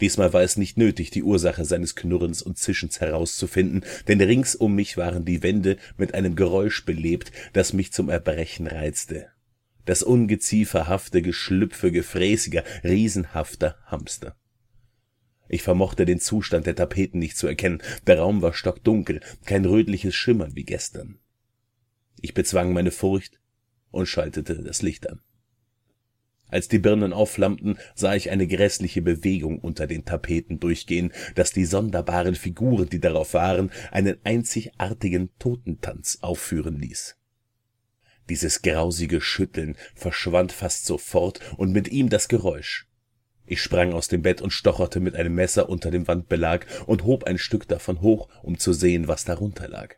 Diesmal 0.00 0.32
war 0.32 0.42
es 0.42 0.56
nicht 0.56 0.78
nötig, 0.78 1.10
die 1.10 1.22
Ursache 1.22 1.66
seines 1.66 1.94
Knurrens 1.94 2.40
und 2.40 2.56
Zischens 2.56 3.00
herauszufinden, 3.02 3.84
denn 4.08 4.20
rings 4.22 4.54
um 4.54 4.74
mich 4.74 4.96
waren 4.96 5.26
die 5.26 5.42
Wände 5.42 5.76
mit 5.98 6.14
einem 6.14 6.36
Geräusch 6.36 6.86
belebt, 6.86 7.32
das 7.52 7.74
mich 7.74 7.92
zum 7.92 8.08
Erbrechen 8.08 8.66
reizte 8.66 9.28
das 9.86 10.02
ungezieferhafte 10.02 11.22
Geschlüpfe 11.22 11.90
gefräßiger, 11.90 12.62
riesenhafter 12.84 13.78
Hamster. 13.86 14.36
Ich 15.48 15.62
vermochte 15.62 16.04
den 16.04 16.20
Zustand 16.20 16.66
der 16.66 16.76
Tapeten 16.76 17.18
nicht 17.18 17.36
zu 17.36 17.46
erkennen, 17.46 17.82
der 18.06 18.18
Raum 18.18 18.42
war 18.42 18.52
stockdunkel, 18.52 19.20
kein 19.44 19.64
rötliches 19.64 20.14
Schimmern 20.14 20.54
wie 20.54 20.64
gestern. 20.64 21.18
Ich 22.20 22.34
bezwang 22.34 22.72
meine 22.72 22.90
Furcht 22.90 23.40
und 23.90 24.06
schaltete 24.06 24.62
das 24.62 24.82
Licht 24.82 25.08
an. 25.08 25.20
Als 26.48 26.68
die 26.68 26.78
Birnen 26.78 27.12
aufflammten, 27.12 27.76
sah 27.94 28.14
ich 28.14 28.30
eine 28.30 28.46
grässliche 28.46 29.02
Bewegung 29.02 29.58
unter 29.58 29.86
den 29.86 30.04
Tapeten 30.04 30.60
durchgehen, 30.60 31.12
dass 31.34 31.52
die 31.52 31.64
sonderbaren 31.64 32.36
Figuren, 32.36 32.88
die 32.88 33.00
darauf 33.00 33.34
waren, 33.34 33.70
einen 33.90 34.16
einzigartigen 34.24 35.30
Totentanz 35.38 36.18
aufführen 36.20 36.78
ließ. 36.78 37.15
Dieses 38.28 38.62
grausige 38.62 39.20
Schütteln 39.20 39.76
verschwand 39.94 40.52
fast 40.52 40.86
sofort 40.86 41.40
und 41.56 41.72
mit 41.72 41.88
ihm 41.88 42.08
das 42.08 42.28
Geräusch. 42.28 42.88
Ich 43.46 43.62
sprang 43.62 43.92
aus 43.92 44.08
dem 44.08 44.22
Bett 44.22 44.42
und 44.42 44.50
stocherte 44.50 44.98
mit 44.98 45.14
einem 45.14 45.34
Messer 45.34 45.68
unter 45.68 45.92
dem 45.92 46.08
Wandbelag 46.08 46.66
und 46.86 47.04
hob 47.04 47.24
ein 47.24 47.38
Stück 47.38 47.68
davon 47.68 48.00
hoch, 48.00 48.28
um 48.42 48.58
zu 48.58 48.72
sehen, 48.72 49.06
was 49.06 49.24
darunter 49.24 49.68
lag. 49.68 49.94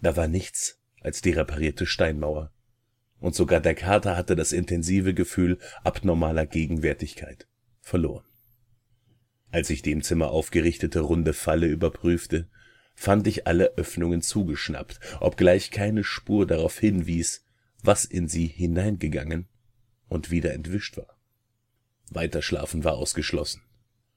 Da 0.00 0.16
war 0.16 0.28
nichts 0.28 0.80
als 1.00 1.20
die 1.20 1.30
reparierte 1.30 1.86
Steinmauer, 1.86 2.52
und 3.20 3.34
sogar 3.34 3.60
der 3.60 3.74
Kater 3.74 4.16
hatte 4.16 4.34
das 4.34 4.52
intensive 4.52 5.12
Gefühl 5.12 5.58
abnormaler 5.84 6.46
Gegenwärtigkeit 6.46 7.46
verloren. 7.80 8.24
Als 9.50 9.70
ich 9.70 9.82
die 9.82 9.92
im 9.92 10.02
Zimmer 10.02 10.30
aufgerichtete 10.30 11.00
runde 11.00 11.32
Falle 11.32 11.66
überprüfte, 11.66 12.48
fand 12.98 13.28
ich 13.28 13.46
alle 13.46 13.76
Öffnungen 13.76 14.22
zugeschnappt, 14.22 14.98
obgleich 15.20 15.70
keine 15.70 16.02
Spur 16.02 16.48
darauf 16.48 16.80
hinwies, 16.80 17.44
was 17.80 18.04
in 18.04 18.26
sie 18.26 18.48
hineingegangen 18.48 19.46
und 20.08 20.32
wieder 20.32 20.52
entwischt 20.52 20.96
war. 20.96 21.16
Weiterschlafen 22.10 22.82
war 22.82 22.94
ausgeschlossen. 22.94 23.62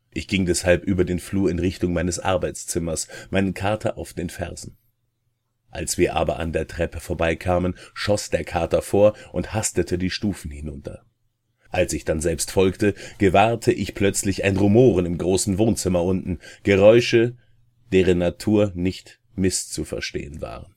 Ich 0.10 0.28
ging 0.28 0.48
deshalb 0.48 0.84
über 0.84 1.06
den 1.06 1.20
Flur 1.20 1.52
in 1.52 1.60
Richtung 1.60 1.94
meines 1.94 2.18
Arbeitszimmers, 2.18 3.08
meinen 3.30 3.54
Kater 3.54 4.00
auf 4.00 4.14
den 4.14 4.32
Fersen. 4.32 4.78
Als 5.70 6.00
wir 6.00 6.16
aber 6.16 6.40
an 6.40 6.52
der 6.52 6.68
Treppe 6.68 7.00
vorbeikamen, 7.00 7.76
schoss 7.94 8.32
der 8.32 8.44
Kater 8.44 8.82
vor 8.82 9.14
und 9.32 9.54
hastete 9.54 10.00
die 10.00 10.10
Stufen 10.10 10.50
hinunter. 10.50 11.06
Als 11.70 11.94
ich 11.94 12.04
dann 12.04 12.20
selbst 12.20 12.50
folgte, 12.50 12.96
gewahrte 13.20 13.72
ich 13.72 13.94
plötzlich 13.94 14.44
ein 14.44 14.58
Rumoren 14.58 15.06
im 15.06 15.20
großen 15.20 15.60
Wohnzimmer 15.60 16.04
unten, 16.04 16.40
Geräusche, 16.64 17.38
deren 17.92 18.20
Natur 18.20 18.72
nicht 18.76 19.20
mißzuverstehen 19.36 20.42
waren. 20.42 20.76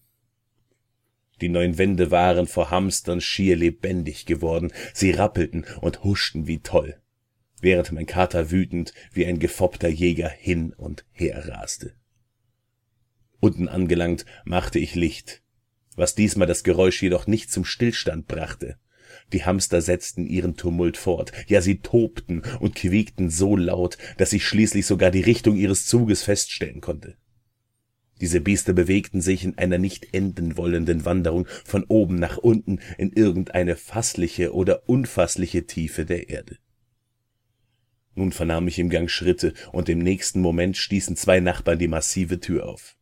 Die 1.40 1.48
neuen 1.48 1.78
Wände 1.78 2.10
waren 2.10 2.46
vor 2.46 2.70
Hamstern 2.70 3.20
schier 3.20 3.56
lebendig 3.56 4.26
geworden, 4.26 4.72
sie 4.92 5.10
rappelten 5.10 5.64
und 5.80 6.04
huschten 6.04 6.46
wie 6.46 6.60
toll, 6.60 7.00
während 7.60 7.92
mein 7.92 8.06
Kater 8.06 8.50
wütend 8.50 8.94
wie 9.12 9.26
ein 9.26 9.38
gefoppter 9.38 9.88
Jäger 9.88 10.28
hin 10.28 10.72
und 10.72 11.04
her 11.12 11.48
raste. 11.48 11.94
Unten 13.40 13.68
angelangt 13.68 14.24
machte 14.44 14.78
ich 14.78 14.94
Licht, 14.94 15.42
was 15.96 16.14
diesmal 16.14 16.46
das 16.46 16.64
Geräusch 16.64 17.02
jedoch 17.02 17.26
nicht 17.26 17.50
zum 17.50 17.64
Stillstand 17.64 18.26
brachte. 18.26 18.78
Die 19.32 19.44
Hamster 19.44 19.80
setzten 19.80 20.26
ihren 20.26 20.56
Tumult 20.56 20.96
fort, 20.96 21.32
ja 21.46 21.60
sie 21.60 21.78
tobten 21.78 22.42
und 22.60 22.74
quiekten 22.74 23.30
so 23.30 23.56
laut, 23.56 23.98
dass 24.16 24.32
ich 24.32 24.46
schließlich 24.46 24.86
sogar 24.86 25.10
die 25.10 25.22
Richtung 25.22 25.56
ihres 25.56 25.86
Zuges 25.86 26.22
feststellen 26.22 26.80
konnte. 26.80 27.16
Diese 28.20 28.40
Biester 28.40 28.72
bewegten 28.72 29.20
sich 29.20 29.44
in 29.44 29.58
einer 29.58 29.78
nicht 29.78 30.14
enden 30.14 30.56
wollenden 30.56 31.04
Wanderung 31.04 31.46
von 31.64 31.84
oben 31.84 32.14
nach 32.14 32.38
unten 32.38 32.78
in 32.96 33.12
irgendeine 33.12 33.76
fassliche 33.76 34.54
oder 34.54 34.88
unfassliche 34.88 35.66
Tiefe 35.66 36.04
der 36.04 36.28
Erde. 36.28 36.58
Nun 38.14 38.30
vernahm 38.30 38.68
ich 38.68 38.78
im 38.78 38.90
Gang 38.90 39.10
Schritte, 39.10 39.54
und 39.72 39.88
im 39.88 39.98
nächsten 39.98 40.40
Moment 40.40 40.76
stießen 40.76 41.16
zwei 41.16 41.40
Nachbarn 41.40 41.80
die 41.80 41.88
massive 41.88 42.38
Tür 42.38 42.66
auf. 42.66 42.96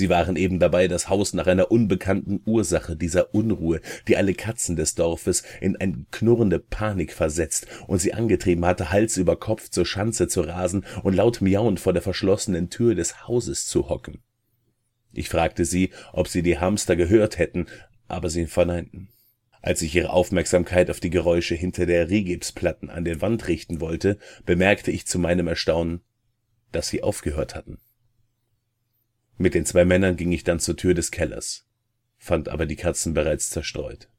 Sie 0.00 0.08
waren 0.08 0.36
eben 0.36 0.58
dabei, 0.58 0.88
das 0.88 1.10
Haus 1.10 1.34
nach 1.34 1.46
einer 1.46 1.70
unbekannten 1.70 2.40
Ursache 2.46 2.96
dieser 2.96 3.34
Unruhe, 3.34 3.82
die 4.08 4.16
alle 4.16 4.32
Katzen 4.32 4.74
des 4.74 4.94
Dorfes 4.94 5.42
in 5.60 5.76
eine 5.76 6.06
knurrende 6.10 6.58
Panik 6.58 7.12
versetzt 7.12 7.66
und 7.86 7.98
sie 7.98 8.14
angetrieben 8.14 8.64
hatte, 8.64 8.90
Hals 8.90 9.18
über 9.18 9.36
Kopf 9.36 9.68
zur 9.68 9.84
Schanze 9.84 10.26
zu 10.26 10.40
rasen 10.40 10.86
und 11.02 11.12
laut 11.12 11.42
miauend 11.42 11.80
vor 11.80 11.92
der 11.92 12.00
verschlossenen 12.00 12.70
Tür 12.70 12.94
des 12.94 13.28
Hauses 13.28 13.66
zu 13.66 13.90
hocken. 13.90 14.22
Ich 15.12 15.28
fragte 15.28 15.66
sie, 15.66 15.90
ob 16.14 16.28
sie 16.28 16.42
die 16.42 16.58
Hamster 16.58 16.96
gehört 16.96 17.36
hätten, 17.36 17.66
aber 18.08 18.30
sie 18.30 18.46
verneinten. 18.46 19.10
Als 19.60 19.82
ich 19.82 19.94
ihre 19.94 20.14
Aufmerksamkeit 20.14 20.88
auf 20.88 21.00
die 21.00 21.10
Geräusche 21.10 21.56
hinter 21.56 21.84
der 21.84 22.08
Rigipsplatten 22.08 22.88
an 22.88 23.04
der 23.04 23.20
Wand 23.20 23.48
richten 23.48 23.82
wollte, 23.82 24.16
bemerkte 24.46 24.92
ich 24.92 25.06
zu 25.06 25.18
meinem 25.18 25.46
Erstaunen, 25.46 26.00
dass 26.72 26.88
sie 26.88 27.02
aufgehört 27.02 27.54
hatten. 27.54 27.76
Mit 29.40 29.54
den 29.54 29.64
zwei 29.64 29.86
Männern 29.86 30.16
ging 30.16 30.32
ich 30.32 30.44
dann 30.44 30.60
zur 30.60 30.76
Tür 30.76 30.92
des 30.92 31.10
Kellers, 31.10 31.66
fand 32.18 32.50
aber 32.50 32.66
die 32.66 32.76
Katzen 32.76 33.14
bereits 33.14 33.48
zerstreut. 33.48 34.10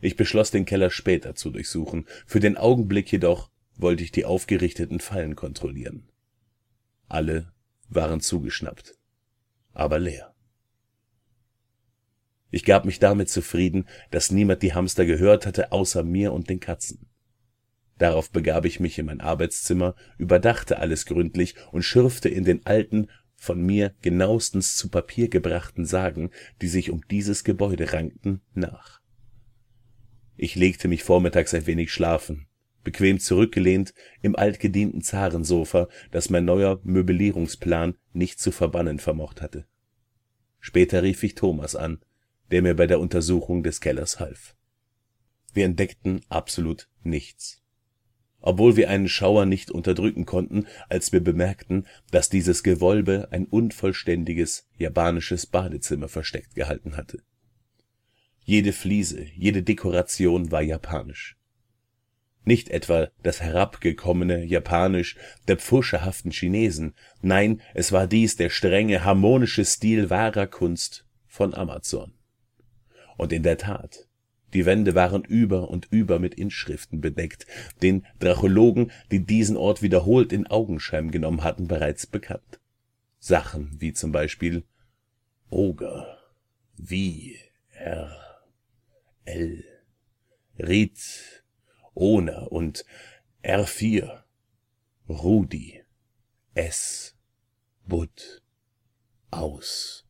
Ich 0.00 0.16
beschloss, 0.16 0.50
den 0.50 0.64
Keller 0.64 0.90
später 0.90 1.36
zu 1.36 1.50
durchsuchen, 1.50 2.04
für 2.26 2.40
den 2.40 2.56
Augenblick 2.56 3.12
jedoch 3.12 3.52
wollte 3.76 4.02
ich 4.02 4.10
die 4.10 4.24
aufgerichteten 4.24 4.98
Fallen 4.98 5.36
kontrollieren. 5.36 6.10
Alle 7.06 7.52
waren 7.88 8.20
zugeschnappt, 8.20 8.98
aber 9.72 10.00
leer. 10.00 10.34
Ich 12.50 12.64
gab 12.64 12.86
mich 12.86 12.98
damit 12.98 13.30
zufrieden, 13.30 13.86
dass 14.10 14.32
niemand 14.32 14.64
die 14.64 14.74
Hamster 14.74 15.06
gehört 15.06 15.46
hatte, 15.46 15.70
außer 15.70 16.02
mir 16.02 16.32
und 16.32 16.50
den 16.50 16.58
Katzen. 16.58 17.08
Darauf 17.98 18.30
begab 18.30 18.64
ich 18.64 18.80
mich 18.80 18.98
in 18.98 19.06
mein 19.06 19.20
Arbeitszimmer, 19.20 19.94
überdachte 20.18 20.78
alles 20.78 21.04
gründlich 21.04 21.54
und 21.72 21.82
schürfte 21.82 22.28
in 22.28 22.44
den 22.44 22.64
alten, 22.64 23.08
von 23.38 23.62
mir 23.62 23.94
genauestens 24.02 24.76
zu 24.76 24.90
Papier 24.90 25.28
gebrachten 25.28 25.86
Sagen, 25.86 26.30
die 26.60 26.66
sich 26.66 26.90
um 26.90 27.00
dieses 27.08 27.44
Gebäude 27.44 27.92
rankten, 27.92 28.42
nach. 28.52 29.00
Ich 30.36 30.56
legte 30.56 30.88
mich 30.88 31.04
vormittags 31.04 31.54
ein 31.54 31.66
wenig 31.66 31.92
schlafen, 31.92 32.48
bequem 32.84 33.20
zurückgelehnt 33.20 33.94
im 34.22 34.36
altgedienten 34.36 35.02
Zarensofa, 35.02 35.88
das 36.10 36.30
mein 36.30 36.44
neuer 36.44 36.80
Möblierungsplan 36.82 37.96
nicht 38.12 38.40
zu 38.40 38.50
verbannen 38.50 38.98
vermocht 38.98 39.40
hatte. 39.40 39.66
Später 40.58 41.02
rief 41.02 41.22
ich 41.22 41.36
Thomas 41.36 41.76
an, 41.76 42.00
der 42.50 42.62
mir 42.62 42.74
bei 42.74 42.86
der 42.86 43.00
Untersuchung 43.00 43.62
des 43.62 43.80
Kellers 43.80 44.18
half. 44.18 44.56
Wir 45.54 45.64
entdeckten 45.64 46.20
absolut 46.28 46.88
nichts 47.02 47.62
obwohl 48.40 48.76
wir 48.76 48.88
einen 48.88 49.08
Schauer 49.08 49.46
nicht 49.46 49.70
unterdrücken 49.70 50.24
konnten, 50.24 50.66
als 50.88 51.12
wir 51.12 51.20
bemerkten, 51.20 51.86
dass 52.10 52.28
dieses 52.28 52.62
Gewölbe 52.62 53.28
ein 53.30 53.46
unvollständiges 53.46 54.68
japanisches 54.76 55.46
Badezimmer 55.46 56.08
versteckt 56.08 56.54
gehalten 56.54 56.96
hatte. 56.96 57.18
Jede 58.44 58.72
Fliese, 58.72 59.24
jede 59.34 59.62
Dekoration 59.62 60.50
war 60.50 60.62
japanisch. 60.62 61.36
Nicht 62.44 62.70
etwa 62.70 63.10
das 63.22 63.42
herabgekommene 63.42 64.42
Japanisch 64.42 65.16
der 65.48 65.58
pfuscherhaften 65.58 66.30
Chinesen, 66.30 66.94
nein, 67.20 67.60
es 67.74 67.92
war 67.92 68.06
dies 68.06 68.36
der 68.36 68.48
strenge, 68.48 69.04
harmonische 69.04 69.66
Stil 69.66 70.08
wahrer 70.08 70.46
Kunst 70.46 71.04
von 71.26 71.52
Amazon. 71.52 72.14
Und 73.18 73.34
in 73.34 73.42
der 73.42 73.58
Tat, 73.58 74.07
die 74.54 74.66
Wände 74.66 74.94
waren 74.94 75.24
über 75.24 75.70
und 75.70 75.88
über 75.90 76.18
mit 76.18 76.34
Inschriften 76.34 77.00
bedeckt, 77.00 77.46
den 77.82 78.06
Drachologen, 78.18 78.90
die 79.10 79.24
diesen 79.24 79.56
Ort 79.56 79.82
wiederholt 79.82 80.32
in 80.32 80.46
Augenschein 80.46 81.10
genommen 81.10 81.44
hatten, 81.44 81.68
bereits 81.68 82.06
bekannt. 82.06 82.60
Sachen 83.18 83.76
wie 83.80 83.92
zum 83.92 84.12
Beispiel 84.12 84.64
Oger, 85.50 86.18
Wie, 86.76 87.36
R, 87.72 88.16
L, 89.24 89.64
Rit, 90.58 91.44
Ona 91.94 92.44
und 92.44 92.84
R4, 93.42 94.22
Rudi, 95.08 95.82
S, 96.54 97.16
Bud, 97.86 98.42
Aus. 99.30 100.07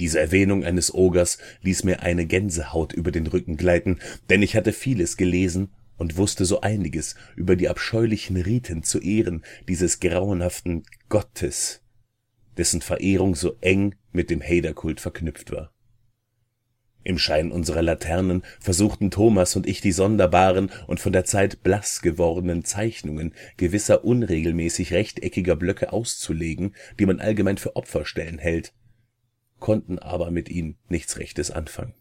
Diese 0.00 0.20
Erwähnung 0.20 0.64
eines 0.64 0.94
Ogers 0.94 1.38
ließ 1.62 1.84
mir 1.84 2.02
eine 2.02 2.26
Gänsehaut 2.26 2.92
über 2.92 3.10
den 3.10 3.26
Rücken 3.26 3.56
gleiten, 3.56 3.98
denn 4.30 4.42
ich 4.42 4.54
hatte 4.54 4.72
vieles 4.72 5.16
gelesen 5.16 5.70
und 5.96 6.16
wusste 6.16 6.44
so 6.44 6.60
einiges 6.60 7.16
über 7.34 7.56
die 7.56 7.68
abscheulichen 7.68 8.36
Riten 8.36 8.84
zu 8.84 9.00
Ehren 9.00 9.44
dieses 9.68 9.98
grauenhaften 9.98 10.84
Gottes, 11.08 11.82
dessen 12.56 12.80
Verehrung 12.80 13.34
so 13.34 13.56
eng 13.60 13.96
mit 14.12 14.30
dem 14.30 14.40
Haderkult 14.40 15.00
verknüpft 15.00 15.50
war. 15.50 15.72
Im 17.04 17.18
Schein 17.18 17.52
unserer 17.52 17.82
Laternen 17.82 18.42
versuchten 18.60 19.10
Thomas 19.10 19.56
und 19.56 19.66
ich 19.66 19.80
die 19.80 19.92
sonderbaren 19.92 20.70
und 20.86 21.00
von 21.00 21.12
der 21.12 21.24
Zeit 21.24 21.62
blass 21.62 22.02
gewordenen 22.02 22.64
Zeichnungen 22.64 23.32
gewisser 23.56 24.04
unregelmäßig 24.04 24.92
rechteckiger 24.92 25.56
Blöcke 25.56 25.92
auszulegen, 25.92 26.74
die 26.98 27.06
man 27.06 27.18
allgemein 27.20 27.56
für 27.56 27.76
Opferstellen 27.76 28.38
hält, 28.38 28.74
konnten 29.60 29.98
aber 29.98 30.30
mit 30.30 30.48
ihnen 30.48 30.76
nichts 30.88 31.18
Rechtes 31.18 31.50
anfangen. 31.50 31.94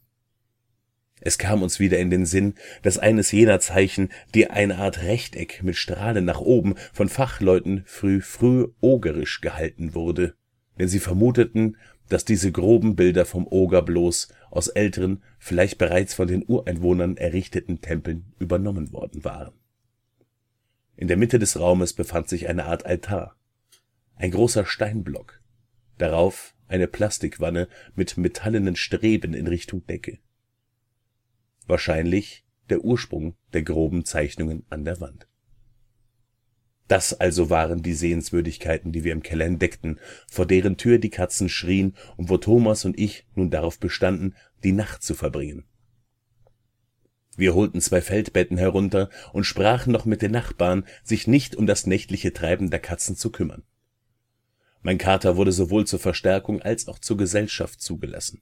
Es 1.19 1.37
kam 1.37 1.63
uns 1.63 1.79
wieder 1.79 1.97
in 1.97 2.11
den 2.11 2.25
Sinn, 2.25 2.53
dass 2.83 2.99
eines 2.99 3.31
jener 3.31 3.59
Zeichen, 3.59 4.09
die 4.35 4.49
eine 4.49 4.77
Art 4.77 5.01
Rechteck 5.01 5.63
mit 5.63 5.75
Strahlen 5.75 6.25
nach 6.25 6.41
oben 6.41 6.75
von 6.93 7.09
Fachleuten 7.09 7.83
früh 7.85 8.21
früh 8.21 8.67
ogerisch 8.81 9.41
gehalten 9.41 9.95
wurde, 9.95 10.35
denn 10.77 10.87
sie 10.87 10.99
vermuteten, 10.99 11.77
dass 12.07 12.23
diese 12.23 12.51
groben 12.51 12.95
Bilder 12.95 13.25
vom 13.25 13.47
Oger 13.47 13.81
bloß 13.81 14.29
aus 14.51 14.67
älteren, 14.67 15.23
vielleicht 15.39 15.77
bereits 15.77 16.13
von 16.13 16.27
den 16.27 16.43
Ureinwohnern 16.47 17.17
errichteten 17.17 17.81
Tempeln 17.81 18.33
übernommen 18.39 18.93
worden 18.93 19.23
waren. 19.23 19.53
In 20.95 21.07
der 21.07 21.17
Mitte 21.17 21.39
des 21.39 21.59
Raumes 21.59 21.93
befand 21.93 22.29
sich 22.29 22.47
eine 22.47 22.65
Art 22.65 22.85
Altar, 22.85 23.35
ein 24.15 24.31
großer 24.31 24.65
Steinblock, 24.65 25.41
darauf 25.97 26.55
eine 26.67 26.87
Plastikwanne 26.87 27.67
mit 27.95 28.17
metallenen 28.17 28.75
Streben 28.75 29.33
in 29.33 29.47
Richtung 29.47 29.85
Decke. 29.85 30.19
Wahrscheinlich 31.65 32.45
der 32.69 32.83
Ursprung 32.83 33.35
der 33.53 33.63
groben 33.63 34.05
Zeichnungen 34.05 34.65
an 34.69 34.85
der 34.85 34.99
Wand. 34.99 35.27
Das 36.87 37.13
also 37.13 37.49
waren 37.49 37.81
die 37.81 37.93
Sehenswürdigkeiten, 37.93 38.93
die 38.93 39.03
wir 39.03 39.11
im 39.11 39.21
Keller 39.21 39.45
entdeckten, 39.45 39.99
vor 40.29 40.45
deren 40.45 40.77
Tür 40.77 40.99
die 40.99 41.09
Katzen 41.09 41.49
schrien 41.49 41.95
und 42.15 42.29
wo 42.29 42.37
Thomas 42.37 42.85
und 42.85 42.97
ich 42.97 43.25
nun 43.35 43.49
darauf 43.49 43.79
bestanden, 43.79 44.35
die 44.63 44.71
Nacht 44.71 45.03
zu 45.03 45.13
verbringen. 45.13 45.65
Wir 47.35 47.53
holten 47.53 47.81
zwei 47.81 48.01
Feldbetten 48.01 48.57
herunter 48.57 49.09
und 49.33 49.43
sprachen 49.43 49.91
noch 49.91 50.05
mit 50.05 50.21
den 50.21 50.31
Nachbarn, 50.31 50.85
sich 51.03 51.27
nicht 51.27 51.55
um 51.55 51.67
das 51.67 51.85
nächtliche 51.85 52.33
Treiben 52.33 52.71
der 52.71 52.79
Katzen 52.79 53.15
zu 53.15 53.31
kümmern 53.31 53.63
mein 54.81 54.97
Kater 54.97 55.37
wurde 55.37 55.51
sowohl 55.51 55.85
zur 55.85 55.99
Verstärkung 55.99 56.61
als 56.61 56.87
auch 56.87 56.99
zur 56.99 57.17
Gesellschaft 57.17 57.81
zugelassen. 57.81 58.41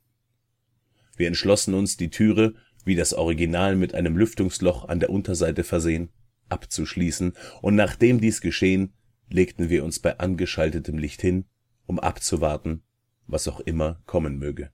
Wir 1.16 1.28
entschlossen 1.28 1.74
uns, 1.74 1.98
die 1.98 2.10
Türe, 2.10 2.54
wie 2.84 2.96
das 2.96 3.14
Original 3.14 3.76
mit 3.76 3.96
einem 3.96 4.18
Lüftungsloch 4.18 4.88
an 4.88 5.00
der 5.00 5.10
Unterseite 5.10 5.64
versehen, 5.64 6.10
abzuschließen, 6.50 7.34
und 7.62 7.76
nachdem 7.76 8.20
dies 8.20 8.42
geschehen, 8.42 8.94
legten 9.30 9.70
wir 9.70 9.84
uns 9.84 10.00
bei 10.00 10.20
angeschaltetem 10.20 10.98
Licht 10.98 11.22
hin, 11.22 11.46
um 11.88 12.00
abzuwarten, 12.00 12.84
was 13.28 13.48
auch 13.48 13.60
immer 13.60 14.02
kommen 14.06 14.38
möge. 14.38 14.72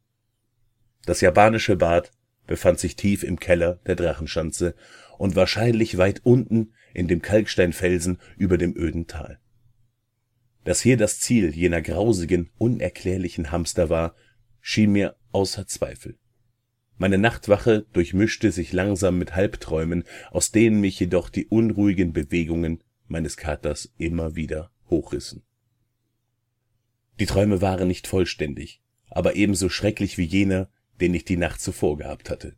Das 1.05 1.21
japanische 1.21 1.77
Bad 1.77 2.11
befand 2.47 2.79
sich 2.79 2.95
tief 2.95 3.23
im 3.23 3.39
Keller 3.39 3.79
der 3.85 3.95
Drachenschanze 3.95 4.75
und 5.17 5.35
wahrscheinlich 5.35 5.97
weit 5.97 6.21
unten 6.25 6.73
in 6.93 7.07
dem 7.07 7.21
Kalksteinfelsen 7.21 8.19
über 8.37 8.57
dem 8.57 8.75
öden 8.75 9.07
Tal 9.07 9.40
dass 10.63 10.81
hier 10.81 10.97
das 10.97 11.19
Ziel 11.19 11.55
jener 11.55 11.81
grausigen, 11.81 12.49
unerklärlichen 12.57 13.51
Hamster 13.51 13.89
war, 13.89 14.15
schien 14.59 14.91
mir 14.91 15.15
außer 15.31 15.67
Zweifel. 15.67 16.17
Meine 16.97 17.17
Nachtwache 17.17 17.87
durchmischte 17.93 18.51
sich 18.51 18.73
langsam 18.73 19.17
mit 19.17 19.35
Halbträumen, 19.35 20.03
aus 20.29 20.51
denen 20.51 20.81
mich 20.81 20.99
jedoch 20.99 21.29
die 21.29 21.47
unruhigen 21.47 22.13
Bewegungen 22.13 22.83
meines 23.07 23.37
Katers 23.37 23.91
immer 23.97 24.35
wieder 24.35 24.71
hochrissen. 24.89 25.43
Die 27.19 27.25
Träume 27.25 27.61
waren 27.61 27.87
nicht 27.87 28.07
vollständig, 28.07 28.81
aber 29.09 29.35
ebenso 29.35 29.67
schrecklich 29.69 30.17
wie 30.17 30.25
jener, 30.25 30.69
den 30.99 31.13
ich 31.13 31.25
die 31.25 31.37
Nacht 31.37 31.59
zuvor 31.59 31.97
gehabt 31.97 32.29
hatte. 32.29 32.55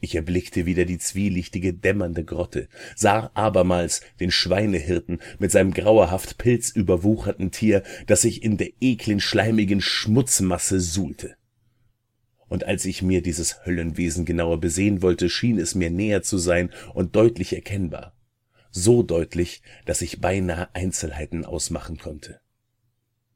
Ich 0.00 0.14
erblickte 0.14 0.64
wieder 0.64 0.84
die 0.84 0.98
zwielichtige, 0.98 1.74
dämmernde 1.74 2.24
Grotte, 2.24 2.68
sah 2.94 3.32
abermals 3.34 4.00
den 4.20 4.30
Schweinehirten 4.30 5.20
mit 5.40 5.50
seinem 5.50 5.72
grauerhaft 5.74 6.38
pilzüberwucherten 6.38 7.50
Tier, 7.50 7.82
das 8.06 8.22
sich 8.22 8.44
in 8.44 8.58
der 8.58 8.70
eklen, 8.80 9.18
schleimigen 9.18 9.80
Schmutzmasse 9.80 10.80
suhlte. 10.80 11.34
Und 12.46 12.64
als 12.64 12.84
ich 12.84 13.02
mir 13.02 13.22
dieses 13.22 13.66
Höllenwesen 13.66 14.24
genauer 14.24 14.60
besehen 14.60 15.02
wollte, 15.02 15.28
schien 15.28 15.58
es 15.58 15.74
mir 15.74 15.90
näher 15.90 16.22
zu 16.22 16.38
sein 16.38 16.70
und 16.94 17.16
deutlich 17.16 17.52
erkennbar. 17.52 18.16
So 18.70 19.02
deutlich, 19.02 19.62
dass 19.84 20.00
ich 20.00 20.20
beinahe 20.20 20.72
Einzelheiten 20.74 21.44
ausmachen 21.44 21.98
konnte. 21.98 22.40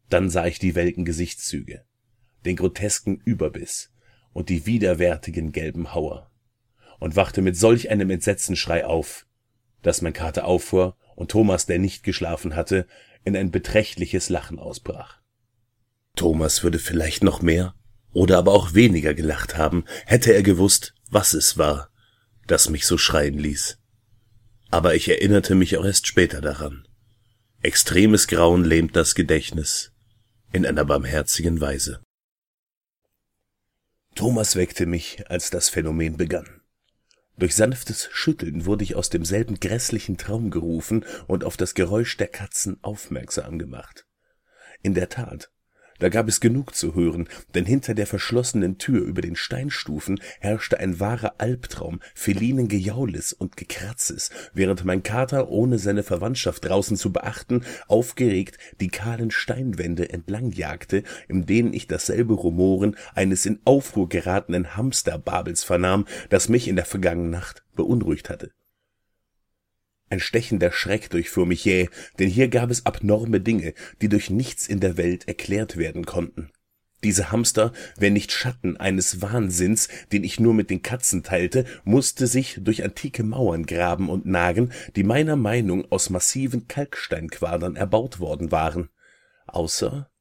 Dann 0.08 0.30
sah 0.30 0.46
ich 0.46 0.60
die 0.60 0.76
welken 0.76 1.04
Gesichtszüge, 1.04 1.84
den 2.44 2.54
grotesken 2.54 3.20
Überbiss 3.24 3.90
und 4.32 4.48
die 4.48 4.64
widerwärtigen 4.64 5.52
gelben 5.52 5.92
Hauer 5.94 6.31
und 7.02 7.16
wachte 7.16 7.42
mit 7.42 7.56
solch 7.56 7.90
einem 7.90 8.10
Entsetzenschrei 8.10 8.86
auf, 8.86 9.26
dass 9.82 10.02
mein 10.02 10.12
Kater 10.12 10.44
auffuhr 10.44 10.96
und 11.16 11.32
Thomas, 11.32 11.66
der 11.66 11.80
nicht 11.80 12.04
geschlafen 12.04 12.54
hatte, 12.54 12.86
in 13.24 13.36
ein 13.36 13.50
beträchtliches 13.50 14.28
Lachen 14.28 14.60
ausbrach. 14.60 15.20
Thomas 16.14 16.62
würde 16.62 16.78
vielleicht 16.78 17.24
noch 17.24 17.42
mehr 17.42 17.74
oder 18.12 18.38
aber 18.38 18.52
auch 18.52 18.74
weniger 18.74 19.14
gelacht 19.14 19.56
haben, 19.56 19.84
hätte 20.06 20.32
er 20.32 20.44
gewusst, 20.44 20.94
was 21.10 21.34
es 21.34 21.58
war, 21.58 21.90
das 22.46 22.70
mich 22.70 22.86
so 22.86 22.96
schreien 22.98 23.36
ließ. 23.36 23.78
Aber 24.70 24.94
ich 24.94 25.08
erinnerte 25.08 25.56
mich 25.56 25.76
auch 25.76 25.84
erst 25.84 26.06
später 26.06 26.40
daran. 26.40 26.86
Extremes 27.62 28.28
Grauen 28.28 28.64
lähmt 28.64 28.94
das 28.94 29.16
Gedächtnis 29.16 29.92
in 30.52 30.64
einer 30.64 30.84
barmherzigen 30.84 31.60
Weise. 31.60 32.00
Thomas 34.14 34.54
weckte 34.54 34.86
mich, 34.86 35.28
als 35.28 35.50
das 35.50 35.68
Phänomen 35.68 36.16
begann. 36.16 36.61
Durch 37.36 37.54
sanftes 37.54 38.08
Schütteln 38.12 38.66
wurde 38.66 38.84
ich 38.84 38.94
aus 38.94 39.10
demselben 39.10 39.60
grässlichen 39.60 40.18
Traum 40.18 40.50
gerufen 40.50 41.04
und 41.26 41.44
auf 41.44 41.56
das 41.56 41.74
Geräusch 41.74 42.16
der 42.16 42.28
Katzen 42.28 42.78
aufmerksam 42.82 43.58
gemacht. 43.58 44.06
In 44.82 44.94
der 44.94 45.08
Tat, 45.08 45.51
da 46.02 46.08
gab 46.08 46.26
es 46.26 46.40
genug 46.40 46.74
zu 46.74 46.96
hören, 46.96 47.28
denn 47.54 47.64
hinter 47.64 47.94
der 47.94 48.08
verschlossenen 48.08 48.76
Tür 48.76 49.02
über 49.04 49.22
den 49.22 49.36
Steinstufen 49.36 50.20
herrschte 50.40 50.80
ein 50.80 50.98
wahrer 50.98 51.34
Albtraum 51.38 52.00
felinen 52.12 52.66
Gejaules 52.66 53.32
und 53.32 53.56
Gekratzes, 53.56 54.30
während 54.52 54.84
mein 54.84 55.04
Kater, 55.04 55.48
ohne 55.48 55.78
seine 55.78 56.02
Verwandtschaft 56.02 56.64
draußen 56.64 56.96
zu 56.96 57.12
beachten, 57.12 57.64
aufgeregt 57.86 58.58
die 58.80 58.88
kahlen 58.88 59.30
Steinwände 59.30 60.10
entlangjagte, 60.10 61.04
in 61.28 61.46
denen 61.46 61.72
ich 61.72 61.86
dasselbe 61.86 62.34
Rumoren 62.34 62.96
eines 63.14 63.46
in 63.46 63.60
Aufruhr 63.64 64.08
geratenen 64.08 64.76
Hamsterbabels 64.76 65.62
vernahm, 65.62 66.06
das 66.30 66.48
mich 66.48 66.66
in 66.66 66.74
der 66.74 66.84
vergangenen 66.84 67.30
Nacht 67.30 67.62
beunruhigt 67.76 68.28
hatte. 68.28 68.50
Ein 70.12 70.20
stechender 70.20 70.72
Schreck 70.72 71.08
durchfuhr 71.08 71.46
mich 71.46 71.64
jäh, 71.64 71.88
denn 72.18 72.28
hier 72.28 72.48
gab 72.48 72.70
es 72.70 72.84
abnorme 72.84 73.40
Dinge, 73.40 73.72
die 74.02 74.10
durch 74.10 74.28
nichts 74.28 74.68
in 74.68 74.78
der 74.78 74.98
Welt 74.98 75.26
erklärt 75.26 75.78
werden 75.78 76.04
konnten. 76.04 76.50
Diese 77.02 77.32
Hamster, 77.32 77.72
wenn 77.96 78.12
nicht 78.12 78.30
Schatten 78.30 78.76
eines 78.76 79.22
Wahnsinns, 79.22 79.88
den 80.12 80.22
ich 80.22 80.38
nur 80.38 80.52
mit 80.52 80.68
den 80.68 80.82
Katzen 80.82 81.22
teilte, 81.22 81.64
musste 81.84 82.26
sich 82.26 82.58
durch 82.60 82.84
antike 82.84 83.22
Mauern 83.22 83.64
graben 83.64 84.10
und 84.10 84.26
nagen, 84.26 84.70
die 84.96 85.02
meiner 85.02 85.36
Meinung 85.36 85.90
aus 85.90 86.10
massiven 86.10 86.68
Kalksteinquadern 86.68 87.76
erbaut 87.76 88.20
worden 88.20 88.52
waren. 88.52 88.90
Außer 89.46 90.11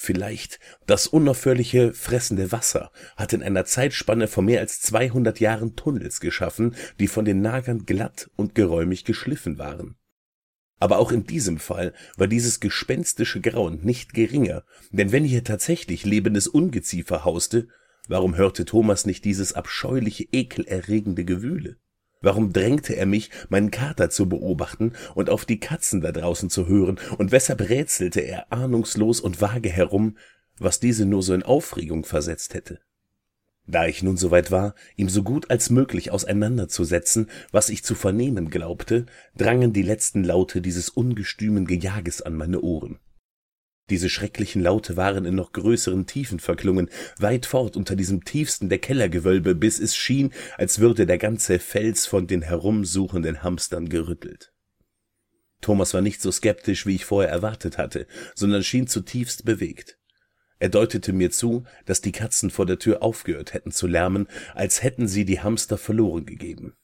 Vielleicht 0.00 0.60
das 0.86 1.08
unaufhörliche 1.08 1.92
fressende 1.92 2.52
Wasser 2.52 2.92
hat 3.16 3.32
in 3.32 3.42
einer 3.42 3.64
Zeitspanne 3.64 4.28
von 4.28 4.44
mehr 4.44 4.60
als 4.60 4.80
200 4.80 5.40
Jahren 5.40 5.74
Tunnels 5.74 6.20
geschaffen, 6.20 6.76
die 7.00 7.08
von 7.08 7.24
den 7.24 7.40
Nagern 7.40 7.84
glatt 7.84 8.30
und 8.36 8.54
geräumig 8.54 9.04
geschliffen 9.04 9.58
waren. 9.58 9.96
Aber 10.78 10.98
auch 10.98 11.10
in 11.10 11.24
diesem 11.24 11.58
Fall 11.58 11.94
war 12.16 12.28
dieses 12.28 12.60
gespenstische 12.60 13.40
Grauen 13.40 13.80
nicht 13.82 14.14
geringer, 14.14 14.62
denn 14.92 15.10
wenn 15.10 15.24
hier 15.24 15.42
tatsächlich 15.42 16.04
lebendes 16.04 16.46
Ungeziefer 16.46 17.24
hauste, 17.24 17.66
warum 18.06 18.36
hörte 18.36 18.64
Thomas 18.64 19.04
nicht 19.04 19.24
dieses 19.24 19.54
abscheuliche, 19.54 20.28
ekelerregende 20.30 21.24
Gewühle? 21.24 21.76
Warum 22.20 22.52
drängte 22.52 22.96
er 22.96 23.06
mich, 23.06 23.30
meinen 23.48 23.70
Kater 23.70 24.10
zu 24.10 24.28
beobachten 24.28 24.92
und 25.14 25.30
auf 25.30 25.44
die 25.44 25.60
Katzen 25.60 26.00
da 26.00 26.10
draußen 26.10 26.50
zu 26.50 26.66
hören, 26.66 26.98
und 27.16 27.30
weshalb 27.30 27.68
rätselte 27.68 28.20
er 28.20 28.52
ahnungslos 28.52 29.20
und 29.20 29.40
vage 29.40 29.70
herum, 29.70 30.16
was 30.58 30.80
diese 30.80 31.06
nur 31.06 31.22
so 31.22 31.32
in 31.34 31.44
Aufregung 31.44 32.04
versetzt 32.04 32.54
hätte? 32.54 32.80
Da 33.68 33.86
ich 33.86 34.02
nun 34.02 34.16
soweit 34.16 34.50
war, 34.50 34.74
ihm 34.96 35.10
so 35.10 35.22
gut 35.22 35.50
als 35.50 35.68
möglich 35.68 36.10
auseinanderzusetzen, 36.10 37.28
was 37.52 37.68
ich 37.68 37.84
zu 37.84 37.94
vernehmen 37.94 38.48
glaubte, 38.48 39.04
drangen 39.36 39.74
die 39.74 39.82
letzten 39.82 40.24
Laute 40.24 40.62
dieses 40.62 40.88
ungestümen 40.88 41.66
Gejages 41.66 42.22
an 42.22 42.34
meine 42.34 42.62
Ohren. 42.62 42.98
Diese 43.90 44.10
schrecklichen 44.10 44.62
Laute 44.62 44.96
waren 44.96 45.24
in 45.24 45.34
noch 45.34 45.52
größeren 45.52 46.06
Tiefen 46.06 46.40
verklungen, 46.40 46.90
weit 47.18 47.46
fort 47.46 47.76
unter 47.76 47.96
diesem 47.96 48.24
tiefsten 48.24 48.68
der 48.68 48.78
Kellergewölbe, 48.78 49.54
bis 49.54 49.80
es 49.80 49.96
schien, 49.96 50.32
als 50.56 50.78
würde 50.78 51.06
der 51.06 51.18
ganze 51.18 51.58
Fels 51.58 52.06
von 52.06 52.26
den 52.26 52.42
herumsuchenden 52.42 53.42
Hamstern 53.42 53.88
gerüttelt. 53.88 54.52
Thomas 55.60 55.94
war 55.94 56.02
nicht 56.02 56.20
so 56.20 56.30
skeptisch, 56.30 56.86
wie 56.86 56.96
ich 56.96 57.04
vorher 57.04 57.30
erwartet 57.30 57.78
hatte, 57.78 58.06
sondern 58.34 58.62
schien 58.62 58.86
zutiefst 58.86 59.44
bewegt. 59.44 59.98
Er 60.60 60.68
deutete 60.68 61.12
mir 61.12 61.30
zu, 61.30 61.64
dass 61.86 62.00
die 62.00 62.12
Katzen 62.12 62.50
vor 62.50 62.66
der 62.66 62.78
Tür 62.78 63.02
aufgehört 63.02 63.54
hätten 63.54 63.70
zu 63.70 63.86
lärmen, 63.86 64.28
als 64.54 64.82
hätten 64.82 65.08
sie 65.08 65.24
die 65.24 65.40
Hamster 65.40 65.78
verloren 65.78 66.26
gegeben. 66.26 66.74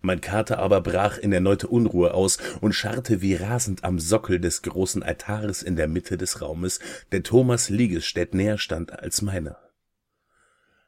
Mein 0.00 0.20
Kater 0.20 0.58
aber 0.58 0.80
brach 0.80 1.18
in 1.18 1.32
erneute 1.32 1.68
Unruhe 1.68 2.14
aus 2.14 2.38
und 2.60 2.72
scharrte 2.72 3.20
wie 3.20 3.34
rasend 3.34 3.82
am 3.84 3.98
Sockel 3.98 4.38
des 4.38 4.62
großen 4.62 5.02
Altares 5.02 5.62
in 5.62 5.76
der 5.76 5.88
Mitte 5.88 6.16
des 6.16 6.40
Raumes, 6.40 6.78
der 7.10 7.22
Thomas 7.22 7.68
Liegestät 7.68 8.32
näher 8.32 8.58
stand 8.58 8.92
als 8.92 9.22
meiner. 9.22 9.58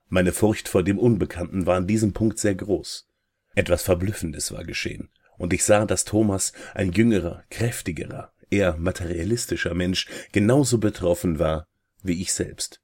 Meine 0.09 0.33
Furcht 0.33 0.69
vor 0.69 0.83
dem 0.83 0.99
Unbekannten 0.99 1.67
war 1.67 1.77
an 1.77 1.87
diesem 1.87 2.13
Punkt 2.13 2.39
sehr 2.39 2.55
groß. 2.55 3.09
Etwas 3.55 3.83
Verblüffendes 3.83 4.53
war 4.53 4.65
geschehen, 4.65 5.09
und 5.39 5.53
ich 5.53 5.65
sah, 5.65 5.87
dass 5.87 6.05
Thomas, 6.05 6.53
ein 6.75 6.93
jüngerer, 6.93 7.45
kräftigerer, 7.51 8.33
eher 8.49 8.77
materialistischer 8.77 9.75
Mensch, 9.75 10.07
genauso 10.33 10.79
betroffen 10.79 11.39
war 11.39 11.67
wie 12.03 12.21
ich 12.23 12.33
selbst. 12.33 12.81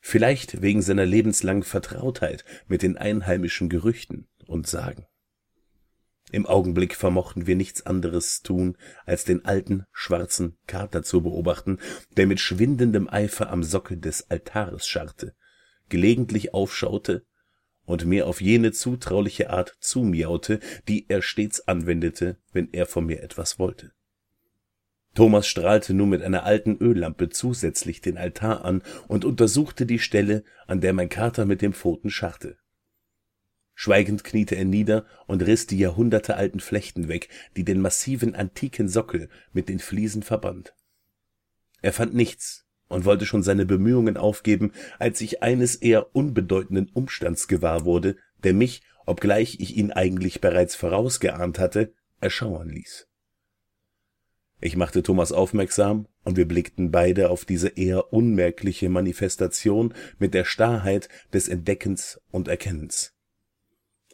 Vielleicht 0.00 0.62
wegen 0.62 0.82
seiner 0.82 1.06
lebenslangen 1.06 1.62
Vertrautheit 1.62 2.44
mit 2.66 2.82
den 2.82 2.96
einheimischen 2.96 3.68
Gerüchten 3.68 4.26
und 4.46 4.66
Sagen. 4.66 5.06
Im 6.32 6.46
Augenblick 6.46 6.96
vermochten 6.96 7.46
wir 7.46 7.56
nichts 7.56 7.84
anderes 7.84 8.40
tun, 8.40 8.78
als 9.04 9.24
den 9.24 9.44
alten, 9.44 9.84
schwarzen 9.92 10.56
Kater 10.66 11.02
zu 11.02 11.20
beobachten, 11.20 11.78
der 12.16 12.26
mit 12.26 12.40
schwindendem 12.40 13.06
Eifer 13.06 13.50
am 13.50 13.62
Sockel 13.62 13.98
des 13.98 14.30
Altares 14.30 14.86
scharrte, 14.86 15.34
gelegentlich 15.90 16.54
aufschaute 16.54 17.26
und 17.84 18.06
mir 18.06 18.26
auf 18.26 18.40
jene 18.40 18.72
zutrauliche 18.72 19.50
Art 19.50 19.76
zumiaute, 19.80 20.58
die 20.88 21.04
er 21.10 21.20
stets 21.20 21.68
anwendete, 21.68 22.38
wenn 22.50 22.72
er 22.72 22.86
von 22.86 23.04
mir 23.04 23.22
etwas 23.22 23.58
wollte. 23.58 23.92
Thomas 25.14 25.46
strahlte 25.46 25.92
nun 25.92 26.08
mit 26.08 26.22
einer 26.22 26.44
alten 26.44 26.78
Öllampe 26.78 27.28
zusätzlich 27.28 28.00
den 28.00 28.16
Altar 28.16 28.64
an 28.64 28.82
und 29.06 29.26
untersuchte 29.26 29.84
die 29.84 29.98
Stelle, 29.98 30.44
an 30.66 30.80
der 30.80 30.94
mein 30.94 31.10
Kater 31.10 31.44
mit 31.44 31.60
dem 31.60 31.74
Pfoten 31.74 32.08
scharrte. 32.08 32.56
Schweigend 33.74 34.22
kniete 34.24 34.54
er 34.54 34.64
nieder 34.64 35.06
und 35.26 35.42
riß 35.42 35.66
die 35.66 35.78
jahrhundertealten 35.78 36.60
Flechten 36.60 37.08
weg, 37.08 37.28
die 37.56 37.64
den 37.64 37.80
massiven 37.80 38.34
antiken 38.34 38.88
Sockel 38.88 39.28
mit 39.52 39.68
den 39.68 39.78
Fliesen 39.78 40.22
verband. 40.22 40.74
Er 41.80 41.92
fand 41.92 42.14
nichts 42.14 42.66
und 42.88 43.04
wollte 43.04 43.26
schon 43.26 43.42
seine 43.42 43.66
Bemühungen 43.66 44.16
aufgeben, 44.16 44.72
als 44.98 45.20
ich 45.20 45.42
eines 45.42 45.76
eher 45.76 46.14
unbedeutenden 46.14 46.90
Umstands 46.90 47.48
gewahr 47.48 47.84
wurde, 47.84 48.16
der 48.44 48.54
mich, 48.54 48.82
obgleich 49.06 49.58
ich 49.60 49.76
ihn 49.76 49.90
eigentlich 49.90 50.40
bereits 50.40 50.76
vorausgeahnt 50.76 51.58
hatte, 51.58 51.94
erschauern 52.20 52.68
ließ. 52.68 53.08
Ich 54.60 54.76
machte 54.76 55.02
Thomas 55.02 55.32
aufmerksam, 55.32 56.06
und 56.22 56.36
wir 56.36 56.46
blickten 56.46 56.92
beide 56.92 57.30
auf 57.30 57.44
diese 57.44 57.68
eher 57.68 58.12
unmerkliche 58.12 58.88
Manifestation 58.88 59.92
mit 60.20 60.34
der 60.34 60.44
Starrheit 60.44 61.08
des 61.32 61.48
Entdeckens 61.48 62.20
und 62.30 62.46
Erkennens. 62.46 63.11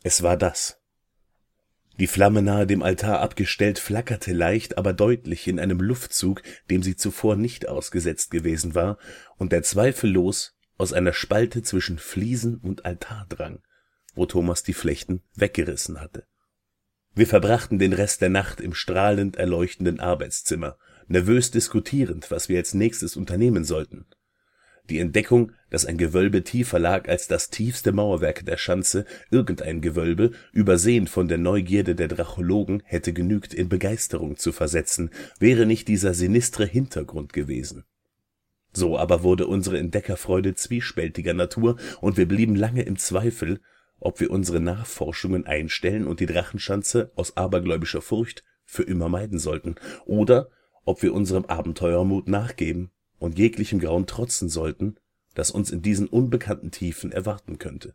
Es 0.02 0.22
war 0.22 0.36
das. 0.36 0.80
Die 1.98 2.06
Flamme 2.06 2.42
nahe 2.42 2.66
dem 2.66 2.82
Altar 2.82 3.20
abgestellt 3.20 3.80
flackerte 3.80 4.32
leicht, 4.32 4.78
aber 4.78 4.92
deutlich 4.92 5.48
in 5.48 5.58
einem 5.58 5.80
Luftzug, 5.80 6.42
dem 6.70 6.82
sie 6.82 6.94
zuvor 6.94 7.34
nicht 7.34 7.68
ausgesetzt 7.68 8.30
gewesen 8.30 8.76
war, 8.76 8.98
und 9.36 9.50
der 9.50 9.64
zweifellos 9.64 10.56
aus 10.76 10.92
einer 10.92 11.12
Spalte 11.12 11.62
zwischen 11.62 11.98
Fliesen 11.98 12.58
und 12.58 12.84
Altar 12.84 13.26
drang, 13.28 13.62
wo 14.14 14.26
Thomas 14.26 14.62
die 14.62 14.74
Flechten 14.74 15.22
weggerissen 15.34 16.00
hatte. 16.00 16.24
Wir 17.14 17.26
verbrachten 17.26 17.80
den 17.80 17.92
Rest 17.92 18.20
der 18.20 18.28
Nacht 18.28 18.60
im 18.60 18.74
strahlend 18.74 19.36
erleuchtenden 19.36 19.98
Arbeitszimmer, 19.98 20.78
nervös 21.08 21.50
diskutierend, 21.50 22.30
was 22.30 22.48
wir 22.48 22.58
als 22.58 22.74
nächstes 22.74 23.16
unternehmen 23.16 23.64
sollten. 23.64 24.06
Die 24.90 25.00
Entdeckung, 25.00 25.52
dass 25.68 25.84
ein 25.84 25.98
Gewölbe 25.98 26.44
tiefer 26.44 26.78
lag 26.78 27.08
als 27.08 27.28
das 27.28 27.50
tiefste 27.50 27.92
Mauerwerk 27.92 28.46
der 28.46 28.56
Schanze, 28.56 29.04
irgendein 29.30 29.82
Gewölbe, 29.82 30.30
übersehen 30.52 31.06
von 31.06 31.28
der 31.28 31.36
Neugierde 31.36 31.94
der 31.94 32.08
Drachologen, 32.08 32.82
hätte 32.86 33.12
genügt, 33.12 33.52
in 33.52 33.68
Begeisterung 33.68 34.36
zu 34.36 34.50
versetzen, 34.50 35.10
wäre 35.38 35.66
nicht 35.66 35.88
dieser 35.88 36.14
sinistre 36.14 36.64
Hintergrund 36.64 37.34
gewesen. 37.34 37.84
So 38.72 38.98
aber 38.98 39.22
wurde 39.22 39.46
unsere 39.46 39.78
Entdeckerfreude 39.78 40.54
zwiespältiger 40.54 41.34
Natur, 41.34 41.76
und 42.00 42.16
wir 42.16 42.26
blieben 42.26 42.56
lange 42.56 42.82
im 42.82 42.96
Zweifel, 42.96 43.60
ob 44.00 44.20
wir 44.20 44.30
unsere 44.30 44.60
Nachforschungen 44.60 45.46
einstellen 45.46 46.06
und 46.06 46.20
die 46.20 46.26
Drachenschanze 46.26 47.12
aus 47.14 47.36
abergläubischer 47.36 48.00
Furcht 48.00 48.42
für 48.64 48.84
immer 48.84 49.10
meiden 49.10 49.38
sollten, 49.38 49.74
oder 50.06 50.48
ob 50.84 51.02
wir 51.02 51.12
unserem 51.12 51.44
Abenteuermut 51.44 52.28
nachgeben 52.28 52.90
und 53.18 53.38
jeglichem 53.38 53.78
Grauen 53.78 54.06
trotzen 54.06 54.48
sollten, 54.48 54.96
das 55.34 55.50
uns 55.50 55.70
in 55.70 55.82
diesen 55.82 56.06
unbekannten 56.06 56.70
Tiefen 56.70 57.12
erwarten 57.12 57.58
könnte. 57.58 57.94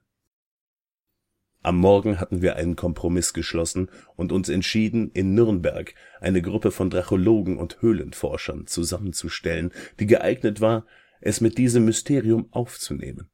Am 1.61 1.77
Morgen 1.77 2.19
hatten 2.19 2.41
wir 2.41 2.57
einen 2.57 2.75
Kompromiss 2.75 3.33
geschlossen 3.33 3.89
und 4.17 4.33
uns 4.33 4.49
entschieden, 4.49 5.11
in 5.11 5.33
Nürnberg 5.33 5.95
eine 6.19 6.41
Gruppe 6.41 6.71
von 6.71 6.89
Drachologen 6.89 7.57
und 7.57 7.81
Höhlenforschern 7.81 8.67
zusammenzustellen, 8.67 9.71
die 9.97 10.05
geeignet 10.05 10.59
war, 10.59 10.85
es 11.21 11.39
mit 11.39 11.57
diesem 11.57 11.85
Mysterium 11.85 12.47
aufzunehmen. 12.51 13.29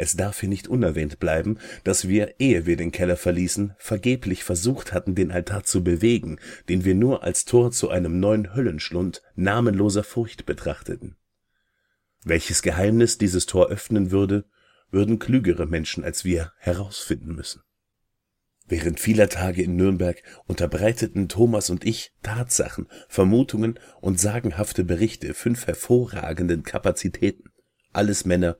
Es 0.00 0.14
darf 0.14 0.38
hier 0.38 0.48
nicht 0.48 0.68
unerwähnt 0.68 1.18
bleiben, 1.18 1.58
dass 1.82 2.06
wir, 2.06 2.38
ehe 2.38 2.66
wir 2.66 2.76
den 2.76 2.92
Keller 2.92 3.16
verließen, 3.16 3.74
vergeblich 3.78 4.44
versucht 4.44 4.92
hatten, 4.92 5.16
den 5.16 5.32
Altar 5.32 5.64
zu 5.64 5.82
bewegen, 5.82 6.38
den 6.68 6.84
wir 6.84 6.94
nur 6.94 7.24
als 7.24 7.44
Tor 7.44 7.72
zu 7.72 7.90
einem 7.90 8.20
neuen 8.20 8.54
Höllenschlund 8.54 9.22
namenloser 9.34 10.04
Furcht 10.04 10.46
betrachteten. 10.46 11.16
Welches 12.24 12.62
Geheimnis 12.62 13.18
dieses 13.18 13.46
Tor 13.46 13.70
öffnen 13.70 14.12
würde, 14.12 14.44
würden 14.92 15.18
klügere 15.18 15.66
Menschen 15.66 16.04
als 16.04 16.24
wir 16.24 16.52
herausfinden 16.58 17.34
müssen. 17.34 17.62
Während 18.68 19.00
vieler 19.00 19.28
Tage 19.28 19.62
in 19.62 19.74
Nürnberg 19.74 20.22
unterbreiteten 20.46 21.28
Thomas 21.28 21.70
und 21.70 21.84
ich 21.84 22.12
Tatsachen, 22.22 22.86
Vermutungen 23.08 23.80
und 24.00 24.20
sagenhafte 24.20 24.84
Berichte 24.84 25.34
fünf 25.34 25.66
hervorragenden 25.66 26.62
Kapazitäten, 26.62 27.50
alles 27.92 28.24
Männer, 28.24 28.58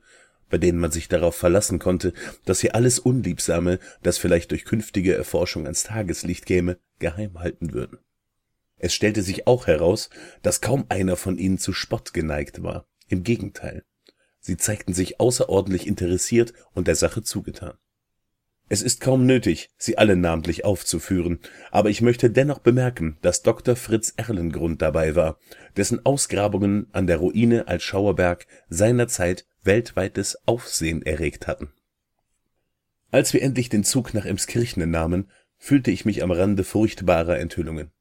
bei 0.49 0.57
denen 0.57 0.79
man 0.79 0.91
sich 0.91 1.07
darauf 1.07 1.35
verlassen 1.35 1.79
konnte, 1.79 2.13
dass 2.45 2.59
sie 2.59 2.71
alles 2.71 2.99
Unliebsame, 2.99 3.79
das 4.03 4.17
vielleicht 4.17 4.51
durch 4.51 4.65
künftige 4.65 5.15
Erforschung 5.15 5.65
ans 5.65 5.83
Tageslicht 5.83 6.45
käme, 6.45 6.77
geheim 6.99 7.39
halten 7.39 7.73
würden. 7.73 7.99
Es 8.77 8.93
stellte 8.93 9.21
sich 9.21 9.45
auch 9.45 9.67
heraus, 9.67 10.09
dass 10.41 10.61
kaum 10.61 10.85
einer 10.89 11.15
von 11.15 11.37
ihnen 11.37 11.57
zu 11.57 11.73
Spott 11.73 12.13
geneigt 12.13 12.63
war. 12.63 12.87
Im 13.07 13.23
Gegenteil, 13.23 13.83
sie 14.39 14.57
zeigten 14.57 14.93
sich 14.93 15.19
außerordentlich 15.19 15.85
interessiert 15.85 16.53
und 16.73 16.87
der 16.87 16.95
Sache 16.95 17.21
zugetan. 17.21 17.73
Es 18.71 18.83
ist 18.83 19.01
kaum 19.01 19.25
nötig, 19.25 19.71
sie 19.77 19.97
alle 19.97 20.15
namentlich 20.15 20.63
aufzuführen, 20.63 21.39
aber 21.71 21.89
ich 21.89 22.01
möchte 22.01 22.29
dennoch 22.29 22.59
bemerken, 22.59 23.17
dass 23.23 23.41
Dr. 23.41 23.75
Fritz 23.75 24.13
Erlengrund 24.15 24.83
dabei 24.83 25.15
war, 25.15 25.39
dessen 25.75 26.05
Ausgrabungen 26.05 26.85
an 26.91 27.07
der 27.07 27.17
Ruine 27.17 27.67
als 27.67 27.81
Schauerberg 27.81 28.45
seinerzeit 28.69 29.47
weltweites 29.63 30.37
Aufsehen 30.47 31.01
erregt 31.01 31.47
hatten. 31.47 31.71
Als 33.11 33.33
wir 33.33 33.41
endlich 33.41 33.69
den 33.69 33.83
Zug 33.83 34.13
nach 34.13 34.25
Emskirchen 34.25 34.89
nahmen, 34.89 35.29
fühlte 35.57 35.91
ich 35.91 36.05
mich 36.05 36.23
am 36.23 36.31
Rande 36.31 36.63
furchtbarer 36.63 37.39
Enthüllungen. 37.39 37.91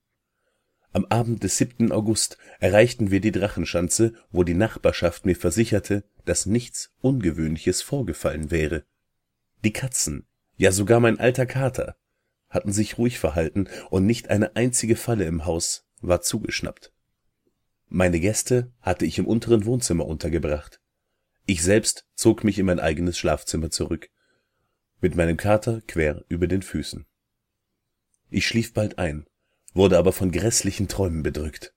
Am 0.92 1.04
Abend 1.06 1.42
des 1.42 1.58
7. 1.58 1.92
August 1.92 2.38
erreichten 2.60 3.10
wir 3.10 3.20
die 3.20 3.32
Drachenschanze, 3.32 4.14
wo 4.30 4.42
die 4.42 4.54
Nachbarschaft 4.54 5.26
mir 5.26 5.36
versicherte, 5.36 6.04
dass 6.24 6.46
nichts 6.46 6.94
Ungewöhnliches 7.00 7.82
vorgefallen 7.82 8.50
wäre. 8.50 8.84
Die 9.64 9.72
Katzen, 9.72 10.26
ja 10.56 10.72
sogar 10.72 11.00
mein 11.00 11.20
alter 11.20 11.46
Kater, 11.46 11.96
hatten 12.48 12.72
sich 12.72 12.96
ruhig 12.96 13.18
verhalten 13.18 13.68
und 13.90 14.06
nicht 14.06 14.30
eine 14.30 14.56
einzige 14.56 14.96
Falle 14.96 15.24
im 15.24 15.44
Haus 15.44 15.86
war 16.00 16.22
zugeschnappt. 16.22 16.92
Meine 17.88 18.20
Gäste 18.20 18.72
hatte 18.80 19.04
ich 19.04 19.18
im 19.18 19.26
unteren 19.26 19.64
Wohnzimmer 19.64 20.06
untergebracht. 20.06 20.80
Ich 21.50 21.62
selbst 21.62 22.04
zog 22.14 22.44
mich 22.44 22.58
in 22.58 22.66
mein 22.66 22.78
eigenes 22.78 23.16
Schlafzimmer 23.16 23.70
zurück, 23.70 24.10
mit 25.00 25.16
meinem 25.16 25.38
Kater 25.38 25.80
quer 25.86 26.22
über 26.28 26.46
den 26.46 26.60
Füßen. 26.60 27.06
Ich 28.28 28.46
schlief 28.46 28.74
bald 28.74 28.98
ein, 28.98 29.24
wurde 29.72 29.96
aber 29.96 30.12
von 30.12 30.30
grässlichen 30.30 30.88
Träumen 30.88 31.22
bedrückt. 31.22 31.72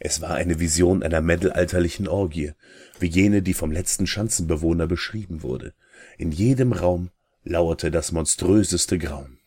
Es 0.00 0.22
war 0.22 0.34
eine 0.34 0.58
Vision 0.58 1.04
einer 1.04 1.20
mittelalterlichen 1.20 2.08
Orgie, 2.08 2.54
wie 2.98 3.06
jene, 3.06 3.42
die 3.42 3.54
vom 3.54 3.70
letzten 3.70 4.08
Schanzenbewohner 4.08 4.88
beschrieben 4.88 5.44
wurde. 5.44 5.72
In 6.18 6.32
jedem 6.32 6.72
Raum 6.72 7.10
lauerte 7.44 7.92
das 7.92 8.10
monströseste 8.10 8.98
Grauen. 8.98 9.38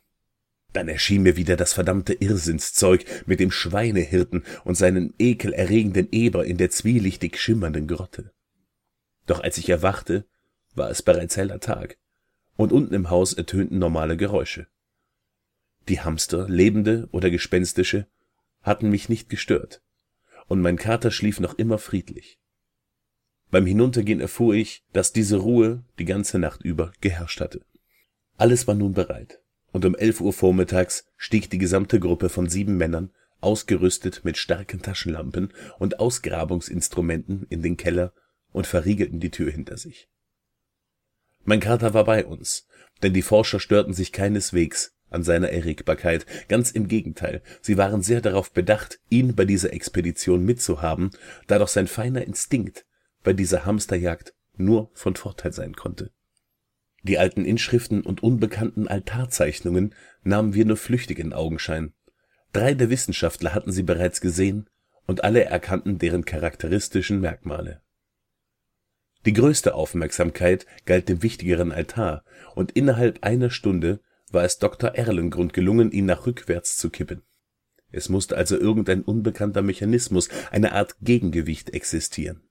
Dann 0.71 0.87
erschien 0.87 1.23
mir 1.23 1.35
wieder 1.35 1.57
das 1.57 1.73
verdammte 1.73 2.13
Irrsinnszeug 2.13 3.03
mit 3.25 3.41
dem 3.41 3.51
Schweinehirten 3.51 4.45
und 4.63 4.75
seinem 4.75 5.13
ekelerregenden 5.19 6.07
Eber 6.13 6.45
in 6.45 6.55
der 6.55 6.69
zwielichtig 6.69 7.37
schimmernden 7.37 7.87
Grotte. 7.87 8.31
Doch 9.29 9.41
als 9.41 9.59
ich 9.59 9.69
erwachte, 9.69 10.25
war 10.73 10.89
es 10.89 11.03
bereits 11.03 11.37
heller 11.37 11.59
Tag, 11.59 11.99
und 12.57 12.71
unten 12.71 12.95
im 12.95 13.11
Haus 13.11 13.33
ertönten 13.33 13.77
normale 13.77 14.17
Geräusche. 14.17 14.65
Die 15.87 16.01
Hamster, 16.01 16.49
lebende 16.49 17.07
oder 17.11 17.29
gespenstische, 17.29 18.07
hatten 18.63 18.89
mich 18.89 19.07
nicht 19.07 19.29
gestört, 19.29 19.83
und 20.47 20.61
mein 20.61 20.77
Kater 20.77 21.11
schlief 21.11 21.39
noch 21.39 21.53
immer 21.59 21.77
friedlich. 21.77 22.39
Beim 23.51 23.67
Hinuntergehen 23.67 24.19
erfuhr 24.19 24.55
ich, 24.55 24.83
dass 24.93 25.13
diese 25.13 25.37
Ruhe 25.37 25.83
die 25.99 26.05
ganze 26.05 26.39
Nacht 26.39 26.63
über 26.63 26.91
geherrscht 26.99 27.39
hatte. 27.39 27.61
Alles 28.35 28.65
war 28.65 28.73
nun 28.73 28.93
bereit, 28.93 29.43
und 29.71 29.85
um 29.85 29.93
elf 29.93 30.21
Uhr 30.21 30.33
vormittags 30.33 31.05
stieg 31.17 31.51
die 31.51 31.59
gesamte 31.59 31.99
Gruppe 31.99 32.29
von 32.29 32.49
sieben 32.49 32.77
Männern, 32.77 33.11
ausgerüstet 33.41 34.25
mit 34.25 34.37
starken 34.37 34.81
Taschenlampen 34.81 35.53
und 35.77 35.99
Ausgrabungsinstrumenten, 35.99 37.45
in 37.49 37.61
den 37.61 37.77
Keller 37.77 38.11
und 38.51 38.67
verriegelten 38.67 39.19
die 39.19 39.31
Tür 39.31 39.51
hinter 39.51 39.77
sich. 39.77 40.09
Mein 41.43 41.59
Kater 41.59 41.93
war 41.93 42.03
bei 42.03 42.25
uns, 42.25 42.67
denn 43.01 43.13
die 43.13 43.21
Forscher 43.21 43.59
störten 43.59 43.93
sich 43.93 44.11
keineswegs 44.11 44.93
an 45.09 45.23
seiner 45.23 45.49
Erregbarkeit, 45.49 46.25
ganz 46.47 46.71
im 46.71 46.87
Gegenteil, 46.87 47.41
sie 47.61 47.77
waren 47.77 48.03
sehr 48.03 48.21
darauf 48.21 48.51
bedacht, 48.51 48.99
ihn 49.09 49.35
bei 49.35 49.45
dieser 49.45 49.73
Expedition 49.73 50.45
mitzuhaben, 50.45 51.11
da 51.47 51.57
doch 51.57 51.67
sein 51.67 51.87
feiner 51.87 52.23
Instinkt 52.23 52.85
bei 53.23 53.33
dieser 53.33 53.65
Hamsterjagd 53.65 54.33
nur 54.55 54.91
von 54.93 55.15
Vorteil 55.15 55.53
sein 55.53 55.73
konnte. 55.73 56.11
Die 57.03 57.17
alten 57.17 57.45
Inschriften 57.45 58.01
und 58.01 58.21
unbekannten 58.21 58.87
Altarzeichnungen 58.87 59.95
nahmen 60.23 60.53
wir 60.53 60.65
nur 60.65 60.77
flüchtig 60.77 61.17
in 61.17 61.33
Augenschein. 61.33 61.93
Drei 62.51 62.73
der 62.73 62.89
Wissenschaftler 62.89 63.53
hatten 63.53 63.71
sie 63.71 63.83
bereits 63.83 64.21
gesehen 64.21 64.69
und 65.05 65.23
alle 65.23 65.45
erkannten 65.45 65.97
deren 65.97 66.25
charakteristischen 66.25 67.21
Merkmale 67.21 67.81
die 69.25 69.33
größte 69.33 69.75
Aufmerksamkeit 69.75 70.65
galt 70.85 71.09
dem 71.09 71.21
wichtigeren 71.23 71.71
Altar, 71.71 72.23
und 72.55 72.71
innerhalb 72.71 73.23
einer 73.23 73.49
Stunde 73.49 73.99
war 74.31 74.43
es 74.43 74.59
Dr. 74.59 74.91
Erlengrund 74.91 75.53
gelungen, 75.53 75.91
ihn 75.91 76.05
nach 76.05 76.25
rückwärts 76.25 76.77
zu 76.77 76.89
kippen. 76.89 77.23
Es 77.91 78.09
musste 78.09 78.37
also 78.37 78.57
irgendein 78.57 79.01
unbekannter 79.01 79.61
Mechanismus, 79.61 80.29
eine 80.51 80.73
Art 80.73 80.95
Gegengewicht 81.01 81.71
existieren. 81.71 82.43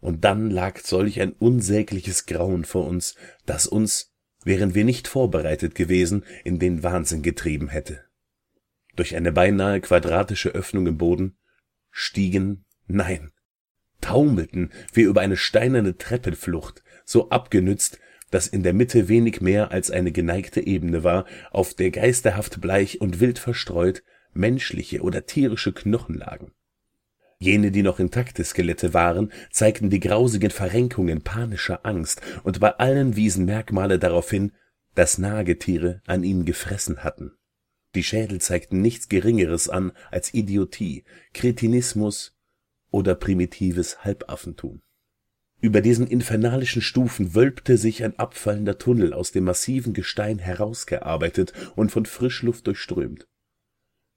Und 0.00 0.24
dann 0.24 0.50
lag 0.50 0.78
solch 0.80 1.20
ein 1.20 1.32
unsägliches 1.32 2.26
Grauen 2.26 2.64
vor 2.64 2.86
uns, 2.86 3.14
das 3.46 3.66
uns, 3.66 4.12
wären 4.44 4.74
wir 4.74 4.84
nicht 4.84 5.08
vorbereitet 5.08 5.74
gewesen, 5.74 6.24
in 6.44 6.58
den 6.58 6.82
Wahnsinn 6.82 7.22
getrieben 7.22 7.68
hätte. 7.68 8.04
Durch 8.94 9.16
eine 9.16 9.32
beinahe 9.32 9.80
quadratische 9.80 10.50
Öffnung 10.50 10.86
im 10.86 10.98
Boden 10.98 11.36
stiegen, 11.90 12.64
nein, 12.86 13.32
taumelten 14.00 14.70
wie 14.92 15.02
über 15.02 15.20
eine 15.20 15.36
steinerne 15.36 15.96
Treppenflucht, 15.96 16.82
so 17.04 17.30
abgenützt, 17.30 17.98
dass 18.30 18.48
in 18.48 18.62
der 18.62 18.72
Mitte 18.72 19.08
wenig 19.08 19.40
mehr 19.40 19.70
als 19.70 19.90
eine 19.90 20.12
geneigte 20.12 20.66
Ebene 20.66 21.04
war, 21.04 21.26
auf 21.50 21.74
der 21.74 21.90
geisterhaft 21.90 22.60
bleich 22.60 23.00
und 23.00 23.20
wild 23.20 23.38
verstreut 23.38 24.02
menschliche 24.32 25.00
oder 25.00 25.26
tierische 25.26 25.72
Knochen 25.72 26.16
lagen. 26.16 26.52
Jene, 27.38 27.70
die 27.70 27.82
noch 27.82 27.98
intakte 27.98 28.44
Skelette 28.44 28.94
waren, 28.94 29.32
zeigten 29.50 29.90
die 29.90 30.00
grausigen 30.00 30.50
Verrenkungen 30.50 31.22
panischer 31.22 31.84
Angst, 31.84 32.22
und 32.44 32.60
bei 32.60 32.70
allen 32.78 33.16
wiesen 33.16 33.44
Merkmale 33.44 33.98
darauf 33.98 34.30
hin, 34.30 34.52
dass 34.94 35.18
Nagetiere 35.18 36.00
an 36.06 36.24
ihnen 36.24 36.46
gefressen 36.46 37.04
hatten. 37.04 37.32
Die 37.94 38.02
Schädel 38.02 38.40
zeigten 38.40 38.80
nichts 38.80 39.08
Geringeres 39.08 39.68
an 39.68 39.92
als 40.10 40.32
Idiotie, 40.34 41.04
Kretinismus 41.34 42.35
oder 42.90 43.14
primitives 43.14 44.04
Halbaffentum. 44.04 44.82
Über 45.60 45.80
diesen 45.80 46.06
infernalischen 46.06 46.82
Stufen 46.82 47.34
wölbte 47.34 47.78
sich 47.78 48.04
ein 48.04 48.18
abfallender 48.18 48.78
Tunnel 48.78 49.12
aus 49.12 49.32
dem 49.32 49.44
massiven 49.44 49.94
Gestein 49.94 50.38
herausgearbeitet 50.38 51.52
und 51.74 51.90
von 51.90 52.04
Frischluft 52.06 52.66
durchströmt. 52.66 53.26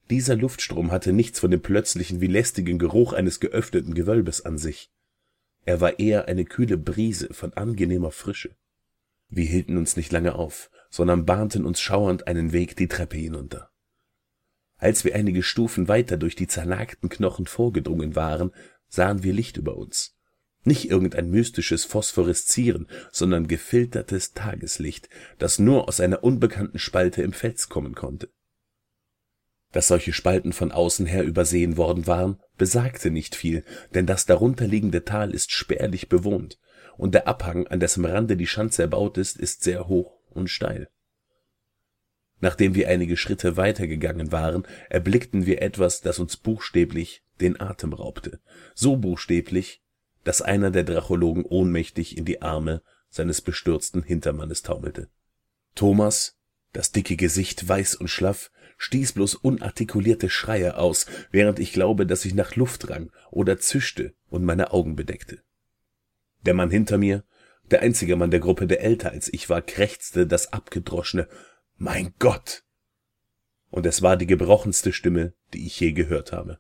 Dieser 0.10 0.36
Luftstrom 0.36 0.92
hatte 0.92 1.14
nichts 1.14 1.40
von 1.40 1.52
dem 1.52 1.62
plötzlichen 1.62 2.20
wie 2.20 2.28
lästigen 2.28 2.80
Geruch 2.80 3.14
eines 3.14 3.40
geöffneten 3.40 3.94
Gewölbes 3.94 4.44
an 4.44 4.58
sich. 4.58 4.92
Er 5.66 5.82
war 5.82 6.00
eher 6.00 6.28
eine 6.28 6.46
kühle 6.46 6.78
Brise 6.78 7.34
von 7.34 7.54
angenehmer 7.54 8.12
Frische. 8.12 8.56
Wir 9.30 9.46
hielten 9.46 9.78
uns 9.78 9.96
nicht 9.96 10.12
lange 10.12 10.36
auf, 10.36 10.72
sondern 10.90 11.26
bahnten 11.26 11.64
uns 11.64 11.80
schauernd 11.80 12.28
einen 12.28 12.52
Weg 12.52 12.76
die 12.76 12.88
Treppe 12.88 13.18
hinunter. 13.18 13.72
Als 14.80 15.04
wir 15.04 15.14
einige 15.14 15.44
Stufen 15.44 15.88
weiter 15.88 16.18
durch 16.18 16.36
die 16.36 16.48
zernagten 16.48 17.10
Knochen 17.10 17.46
vorgedrungen 17.46 18.16
waren, 18.16 18.52
sahen 18.88 19.24
wir 19.24 19.34
Licht 19.34 19.58
über 19.58 19.78
uns. 19.78 20.16
Nicht 20.64 20.90
irgendein 20.90 21.30
mystisches 21.30 21.86
Phosphoreszieren, 21.86 22.88
sondern 23.12 23.48
gefiltertes 23.48 24.34
Tageslicht, 24.34 25.10
das 25.38 25.60
nur 25.60 25.88
aus 25.88 26.00
einer 26.00 26.24
unbekannten 26.24 26.80
Spalte 26.80 27.22
im 27.22 27.34
Fels 27.34 27.70
kommen 27.70 27.94
konnte. 27.94 28.30
Dass 29.72 29.88
solche 29.88 30.14
Spalten 30.14 30.52
von 30.52 30.72
außen 30.72 31.06
her 31.06 31.24
übersehen 31.24 31.78
worden 31.78 32.08
waren, 32.08 32.40
besagte 32.58 33.12
nicht 33.12 33.36
viel, 33.36 33.64
denn 33.94 34.06
das 34.06 34.26
darunterliegende 34.26 35.06
Tal 35.06 35.32
ist 35.32 35.52
spärlich 35.52 36.10
bewohnt, 36.10 36.58
und 36.98 37.14
der 37.14 37.28
Abhang, 37.28 37.68
an 37.68 37.80
dessen 37.80 38.04
Rande 38.04 38.36
die 38.36 38.48
Schanze 38.48 38.82
erbaut 38.82 39.18
ist, 39.18 39.38
ist 39.38 39.64
sehr 39.64 39.88
hoch 39.88 40.20
und 40.30 40.50
steil. 40.50 40.90
Nachdem 42.42 42.76
wir 42.76 42.88
einige 42.88 43.18
Schritte 43.18 43.58
weiter 43.58 43.88
gegangen 43.88 44.32
waren, 44.32 44.66
erblickten 44.90 45.46
wir 45.46 45.62
etwas, 45.62 46.02
das 46.02 46.20
uns 46.20 46.38
buchstäblich 46.38 47.24
den 47.42 47.60
Atem 47.60 47.94
raubte, 47.94 48.40
so 48.74 48.98
buchstäblich, 48.98 49.82
dass 50.24 50.42
einer 50.42 50.72
der 50.72 50.84
Drachologen 50.84 51.46
ohnmächtig 51.46 52.18
in 52.18 52.26
die 52.26 52.42
Arme 52.42 52.82
seines 53.10 53.42
bestürzten 53.42 54.04
Hintermannes 54.04 54.62
taumelte. 54.62 55.10
Thomas, 55.76 56.38
das 56.74 56.92
dicke 56.92 57.16
Gesicht 57.16 57.68
weiß 57.68 57.96
und 57.96 58.10
schlaff, 58.10 58.52
stieß 58.78 59.14
bloß 59.14 59.36
unartikulierte 59.36 60.30
Schreie 60.30 60.78
aus, 60.78 61.06
während 61.32 61.60
ich 61.60 61.74
glaube, 61.74 62.06
dass 62.06 62.26
ich 62.26 62.34
nach 62.34 62.56
Luft 62.56 62.90
rang 62.90 63.12
oder 63.32 63.60
zischte 63.60 64.14
und 64.30 64.46
meine 64.46 64.72
Augen 64.72 64.96
bedeckte. 64.96 65.42
Der 66.46 66.54
Mann 66.54 66.70
hinter 66.70 66.98
mir, 66.98 67.24
der 67.72 67.82
einzige 67.82 68.16
Mann 68.16 68.32
der 68.32 68.40
Gruppe, 68.40 68.68
der 68.68 68.82
älter 68.82 69.12
als 69.12 69.32
ich 69.32 69.50
war, 69.50 69.62
krächzte 69.62 70.26
das 70.26 70.54
abgedroschene 70.54 71.28
Mein 71.82 72.14
Gott. 72.20 72.66
Und 73.70 73.86
es 73.86 74.02
war 74.02 74.18
die 74.18 74.28
gebrochenste 74.28 74.92
Stimme, 74.92 75.34
die 75.54 75.66
ich 75.66 75.80
je 75.80 75.94
gehört 75.94 76.34
habe. 76.34 76.60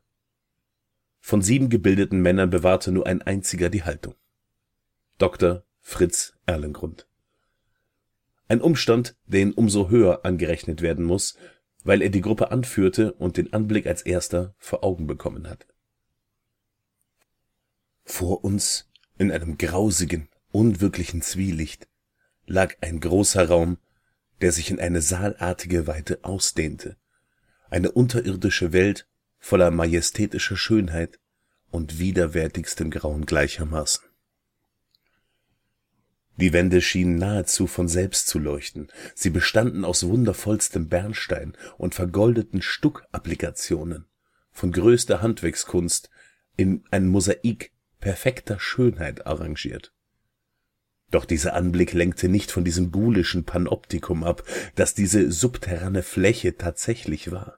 Von 1.20 1.42
sieben 1.42 1.70
gebildeten 1.70 2.22
Männern 2.22 2.50
bewahrte 2.50 2.94
nur 2.94 3.06
ein 3.06 3.22
einziger 3.22 3.70
die 3.70 3.84
Haltung. 3.84 4.16
Dr. 5.18 5.66
Fritz 5.82 6.38
Erlengrund. 6.46 7.06
Ein 8.48 8.62
Umstand, 8.62 9.18
der 9.26 9.42
ihn 9.42 9.52
umso 9.52 9.90
höher 9.90 10.24
angerechnet 10.24 10.82
werden 10.82 11.04
muss, 11.04 11.38
weil 11.84 12.02
er 12.02 12.10
die 12.10 12.22
Gruppe 12.22 12.52
anführte 12.52 13.12
und 13.12 13.36
den 13.36 13.52
Anblick 13.52 13.88
als 13.88 14.04
erster 14.04 14.56
vor 14.58 14.86
Augen 14.86 15.06
bekommen 15.06 15.50
hatte. 15.50 15.68
Vor 18.06 18.46
uns, 18.46 18.90
in 19.18 19.34
einem 19.34 19.58
grausigen, 19.58 20.30
unwirklichen 20.54 21.22
Zwielicht, 21.22 21.90
lag 22.46 22.76
ein 22.80 23.02
großer 23.02 23.50
Raum, 23.50 23.80
der 24.42 24.52
sich 24.52 24.72
in 24.72 24.80
eine 24.80 25.02
saalartige 25.02 25.88
Weite 25.88 26.20
ausdehnte, 26.24 26.98
eine 27.70 27.92
unterirdische 27.92 28.74
Welt 28.74 29.08
voller 29.38 29.72
majestätischer 29.72 30.58
Schönheit 30.58 31.20
und 31.72 32.00
widerwärtigstem 32.00 32.90
Grauen 32.92 33.26
gleichermaßen. 33.26 34.04
Die 36.38 36.54
Wände 36.54 36.82
schienen 36.82 37.16
nahezu 37.16 37.68
von 37.68 37.90
selbst 37.90 38.28
zu 38.28 38.40
leuchten, 38.40 38.90
sie 39.14 39.30
bestanden 39.30 39.84
aus 39.84 40.06
wundervollstem 40.06 40.88
Bernstein 40.88 41.58
und 41.78 41.96
vergoldeten 41.96 42.62
Stuckapplikationen, 42.62 44.06
von 44.52 44.72
größter 44.72 45.22
Handwerkskunst 45.22 46.10
in 46.56 46.86
ein 46.92 47.08
Mosaik 47.08 47.72
perfekter 48.00 48.58
Schönheit 48.58 49.28
arrangiert. 49.28 49.94
Doch 51.12 51.26
dieser 51.26 51.56
Anblick 51.56 51.94
lenkte 51.94 52.30
nicht 52.30 52.52
von 52.52 52.64
diesem 52.64 52.92
buhlischen 52.92 53.44
Panoptikum 53.44 54.24
ab, 54.24 54.44
das 54.76 54.94
diese 54.94 55.32
subterrane 55.32 56.04
Fläche 56.04 56.58
tatsächlich 56.58 57.32
war. 57.32 57.58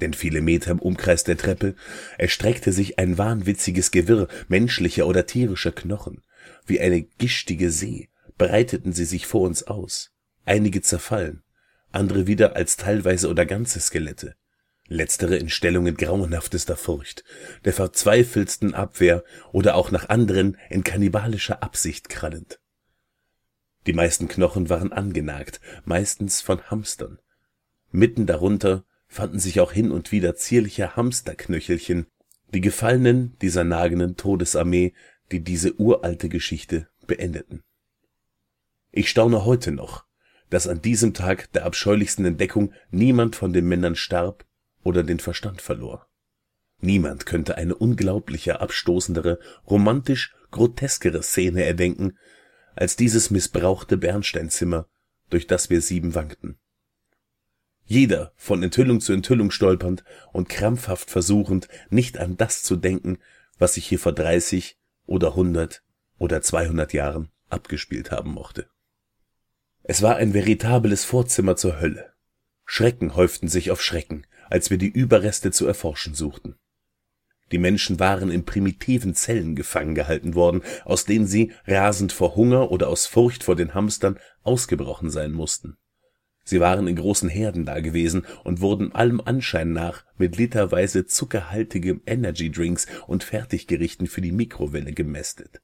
Denn 0.00 0.12
viele 0.12 0.42
Meter 0.42 0.72
im 0.72 0.78
Umkreis 0.78 1.24
der 1.24 1.38
Treppe 1.38 1.74
erstreckte 2.18 2.72
sich 2.72 2.98
ein 2.98 3.16
wahnwitziges 3.16 3.90
Gewirr 3.90 4.28
menschlicher 4.48 5.06
oder 5.06 5.26
tierischer 5.26 5.72
Knochen, 5.72 6.22
wie 6.66 6.80
eine 6.80 7.02
gischtige 7.02 7.70
See 7.70 8.08
breiteten 8.36 8.92
sie 8.92 9.06
sich 9.06 9.26
vor 9.26 9.42
uns 9.42 9.62
aus, 9.62 10.12
einige 10.44 10.82
zerfallen, 10.82 11.42
andere 11.92 12.26
wieder 12.26 12.56
als 12.56 12.76
teilweise 12.76 13.28
oder 13.28 13.46
ganze 13.46 13.80
Skelette, 13.80 14.36
letztere 14.86 15.36
in 15.36 15.48
Stellungen 15.48 15.96
grauenhaftester 15.96 16.76
Furcht, 16.76 17.24
der 17.64 17.72
verzweifeltsten 17.72 18.74
Abwehr 18.74 19.24
oder 19.52 19.74
auch 19.74 19.90
nach 19.90 20.10
anderen 20.10 20.58
in 20.68 20.84
kannibalischer 20.84 21.62
Absicht 21.62 22.10
krallend. 22.10 22.60
Die 23.86 23.92
meisten 23.92 24.28
Knochen 24.28 24.68
waren 24.68 24.92
angenagt, 24.92 25.60
meistens 25.84 26.40
von 26.40 26.62
Hamstern. 26.70 27.18
Mitten 27.90 28.26
darunter 28.26 28.84
fanden 29.06 29.38
sich 29.38 29.60
auch 29.60 29.72
hin 29.72 29.90
und 29.90 30.12
wieder 30.12 30.34
zierliche 30.34 30.96
Hamsterknöchelchen, 30.96 32.06
die 32.52 32.60
Gefallenen 32.60 33.36
dieser 33.40 33.64
nagenden 33.64 34.16
Todesarmee 34.16 34.92
die 35.32 35.40
diese 35.40 35.74
uralte 35.80 36.28
Geschichte 36.28 36.88
beendeten. 37.06 37.62
Ich 38.92 39.10
staune 39.10 39.44
heute 39.44 39.72
noch, 39.72 40.04
dass 40.50 40.68
an 40.68 40.80
diesem 40.80 41.14
Tag 41.14 41.52
der 41.52 41.64
abscheulichsten 41.64 42.24
Entdeckung 42.24 42.72
niemand 42.90 43.34
von 43.36 43.52
den 43.52 43.66
Männern 43.66 43.96
starb 43.96 44.46
oder 44.84 45.02
den 45.02 45.18
Verstand 45.18 45.60
verlor. 45.60 46.08
Niemand 46.80 47.26
könnte 47.26 47.56
eine 47.56 47.74
unglaublicher, 47.74 48.60
abstoßendere, 48.60 49.40
romantisch 49.68 50.34
groteskere 50.50 51.22
Szene 51.22 51.64
erdenken, 51.64 52.16
als 52.76 52.94
dieses 52.94 53.30
missbrauchte 53.30 53.96
Bernsteinzimmer, 53.96 54.86
durch 55.30 55.48
das 55.48 55.70
wir 55.70 55.80
sieben 55.80 56.14
wankten. 56.14 56.58
Jeder 57.84 58.32
von 58.36 58.62
Enthüllung 58.62 59.00
zu 59.00 59.12
Enthüllung 59.12 59.50
stolpernd 59.50 60.04
und 60.32 60.48
krampfhaft 60.48 61.10
versuchend, 61.10 61.68
nicht 61.88 62.18
an 62.18 62.36
das 62.36 62.62
zu 62.62 62.76
denken, 62.76 63.18
was 63.58 63.74
sich 63.74 63.86
hier 63.86 63.98
vor 63.98 64.12
dreißig 64.12 64.78
oder 65.06 65.34
hundert 65.34 65.82
oder 66.18 66.42
zweihundert 66.42 66.92
Jahren 66.92 67.30
abgespielt 67.48 68.10
haben 68.10 68.32
mochte. 68.32 68.68
Es 69.82 70.02
war 70.02 70.16
ein 70.16 70.34
veritables 70.34 71.04
Vorzimmer 71.04 71.56
zur 71.56 71.80
Hölle. 71.80 72.12
Schrecken 72.64 73.14
häuften 73.14 73.48
sich 73.48 73.70
auf 73.70 73.80
Schrecken, 73.80 74.26
als 74.50 74.70
wir 74.70 74.78
die 74.78 74.88
Überreste 74.88 75.52
zu 75.52 75.66
erforschen 75.66 76.14
suchten. 76.14 76.56
Die 77.52 77.58
Menschen 77.58 78.00
waren 78.00 78.30
in 78.30 78.44
primitiven 78.44 79.14
Zellen 79.14 79.54
gefangen 79.54 79.94
gehalten 79.94 80.34
worden, 80.34 80.62
aus 80.84 81.04
denen 81.04 81.26
sie, 81.26 81.52
rasend 81.66 82.12
vor 82.12 82.34
Hunger 82.34 82.72
oder 82.72 82.88
aus 82.88 83.06
Furcht 83.06 83.44
vor 83.44 83.54
den 83.54 83.74
Hamstern, 83.74 84.18
ausgebrochen 84.42 85.10
sein 85.10 85.32
mussten. 85.32 85.76
Sie 86.48 86.60
waren 86.60 86.86
in 86.86 86.94
großen 86.94 87.28
Herden 87.28 87.64
dagewesen 87.64 88.24
und 88.44 88.60
wurden 88.60 88.94
allem 88.94 89.20
Anschein 89.20 89.72
nach 89.72 90.04
mit 90.16 90.36
literweise 90.36 91.04
zuckerhaltigem 91.04 92.02
Energydrinks 92.06 92.86
und 93.08 93.24
Fertiggerichten 93.24 94.06
für 94.06 94.20
die 94.20 94.32
Mikrowelle 94.32 94.92
gemästet. 94.92 95.60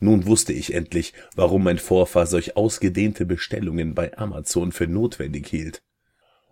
Nun 0.00 0.26
wusste 0.26 0.52
ich 0.52 0.74
endlich, 0.74 1.12
warum 1.34 1.64
mein 1.64 1.78
Vorfahr 1.78 2.26
solch 2.26 2.56
ausgedehnte 2.56 3.26
Bestellungen 3.26 3.94
bei 3.94 4.16
Amazon 4.16 4.70
für 4.70 4.86
notwendig 4.86 5.48
hielt. 5.48 5.82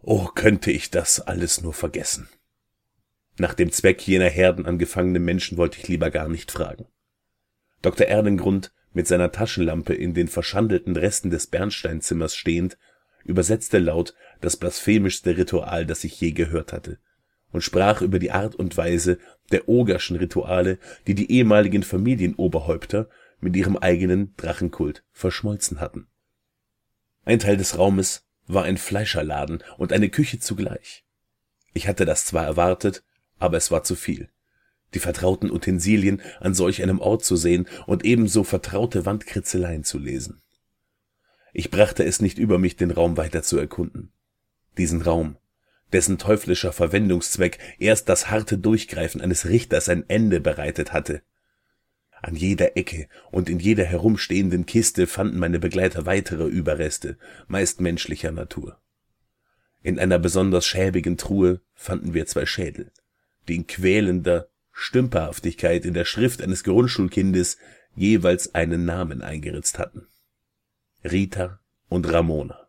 Oh, 0.03 0.27
könnte 0.35 0.73
ich 0.73 0.91
das 0.91 1.21
alles 1.21 1.63
nur 1.63 1.75
vergessen. 1.75 2.29
Nach 3.39 3.55
dem 3.55 3.71
Zweck 3.71 4.07
jener 4.07 4.31
Herden 4.31 4.67
an 4.67 4.79
gefangenen 4.79 5.25
Menschen 5.25 5.59
wollte 5.59 5.79
ich 5.79 5.89
lieber 5.89 6.11
gar 6.11 6.29
nicht 6.29 6.51
fragen. 6.51 6.87
Dr. 7.83 8.07
Erlengrund, 8.07 8.73
mit 8.93 9.07
seiner 9.07 9.31
Taschenlampe 9.31 9.93
in 9.93 10.15
den 10.15 10.29
verschandelten 10.29 10.97
Resten 10.97 11.31
des 11.31 11.49
Bernsteinzimmers 11.49 12.35
stehend, 12.35 12.79
übersetzte 13.25 13.79
laut 13.79 14.15
das 14.41 14.57
blasphemischste 14.57 15.37
Ritual, 15.37 15.85
das 15.85 16.03
ich 16.05 16.19
je 16.19 16.33
gehört 16.33 16.73
hatte, 16.73 16.99
und 17.53 17.61
sprach 17.61 18.01
über 18.01 18.19
die 18.19 18.31
Art 18.31 18.55
und 18.55 18.77
Weise 18.77 19.19
der 19.53 19.69
Ogerschen 19.69 20.17
Rituale, 20.17 20.79
die 21.07 21.15
die 21.15 21.31
ehemaligen 21.31 21.83
Familienoberhäupter 21.83 23.11
mit 23.41 23.55
ihrem 23.55 23.77
eigenen 23.77 24.35
Drachenkult 24.37 25.05
verschmolzen 25.13 25.79
hatten. 25.81 26.07
Ein 27.25 27.39
Teil 27.39 27.57
des 27.59 27.77
Raumes 27.77 28.25
war 28.47 28.65
ein 28.65 28.79
Fleischerladen 28.79 29.63
und 29.77 29.93
eine 29.93 30.09
Küche 30.09 30.39
zugleich. 30.39 31.05
Ich 31.75 31.89
hatte 31.89 32.07
das 32.07 32.25
zwar 32.25 32.45
erwartet, 32.45 33.05
aber 33.39 33.57
es 33.57 33.71
war 33.71 33.85
zu 33.85 33.95
viel. 33.95 34.29
Die 34.95 34.99
vertrauten 34.99 35.51
Utensilien 35.51 36.23
an 36.41 36.55
solch 36.55 36.83
einem 36.83 37.01
Ort 37.01 37.25
zu 37.25 37.37
sehen 37.37 37.69
und 37.87 38.05
ebenso 38.05 38.45
vertraute 38.45 39.05
Wandkritzeleien 39.05 39.85
zu 39.85 39.99
lesen. 39.99 40.41
Ich 41.53 41.71
brachte 41.71 42.05
es 42.05 42.21
nicht 42.21 42.39
über 42.39 42.59
mich, 42.59 42.77
den 42.77 42.91
Raum 42.91 43.17
weiter 43.17 43.43
zu 43.43 43.59
erkunden. 43.59 44.13
Diesen 44.79 45.03
Raum, 45.03 45.37
dessen 45.93 46.19
teuflischer 46.19 46.73
Verwendungszweck 46.73 47.59
erst 47.79 48.09
das 48.09 48.31
harte 48.31 48.59
Durchgreifen 48.59 49.21
eines 49.21 49.47
Richters 49.47 49.89
ein 49.89 50.05
Ende 50.09 50.41
bereitet 50.41 50.93
hatte. 50.93 51.23
An 52.23 52.35
jeder 52.35 52.77
Ecke 52.77 53.09
und 53.31 53.49
in 53.49 53.59
jeder 53.59 53.85
herumstehenden 53.85 54.67
Kiste 54.67 55.07
fanden 55.07 55.39
meine 55.39 55.59
Begleiter 55.59 56.07
weitere 56.07 56.47
Überreste, 56.47 57.19
meist 57.47 57.81
menschlicher 57.81 58.33
Natur. 58.33 58.81
In 59.83 59.99
einer 59.99 60.19
besonders 60.19 60.67
schäbigen 60.67 61.17
Truhe 61.17 61.61
fanden 61.75 62.15
wir 62.15 62.27
zwei 62.27 62.47
Schädel, 62.47 62.91
die 63.49 63.57
in 63.57 63.67
quälender 63.67 64.49
Stümperhaftigkeit 64.73 65.85
in 65.85 65.95
der 65.95 66.05
Schrift 66.05 66.43
eines 66.43 66.65
Grundschulkindes 66.65 67.59
jeweils 67.95 68.55
einen 68.55 68.85
Namen 68.85 69.23
eingeritzt 69.23 69.79
hatten. 69.79 70.07
Rita 71.03 71.61
und 71.89 72.13
Ramona. 72.13 72.69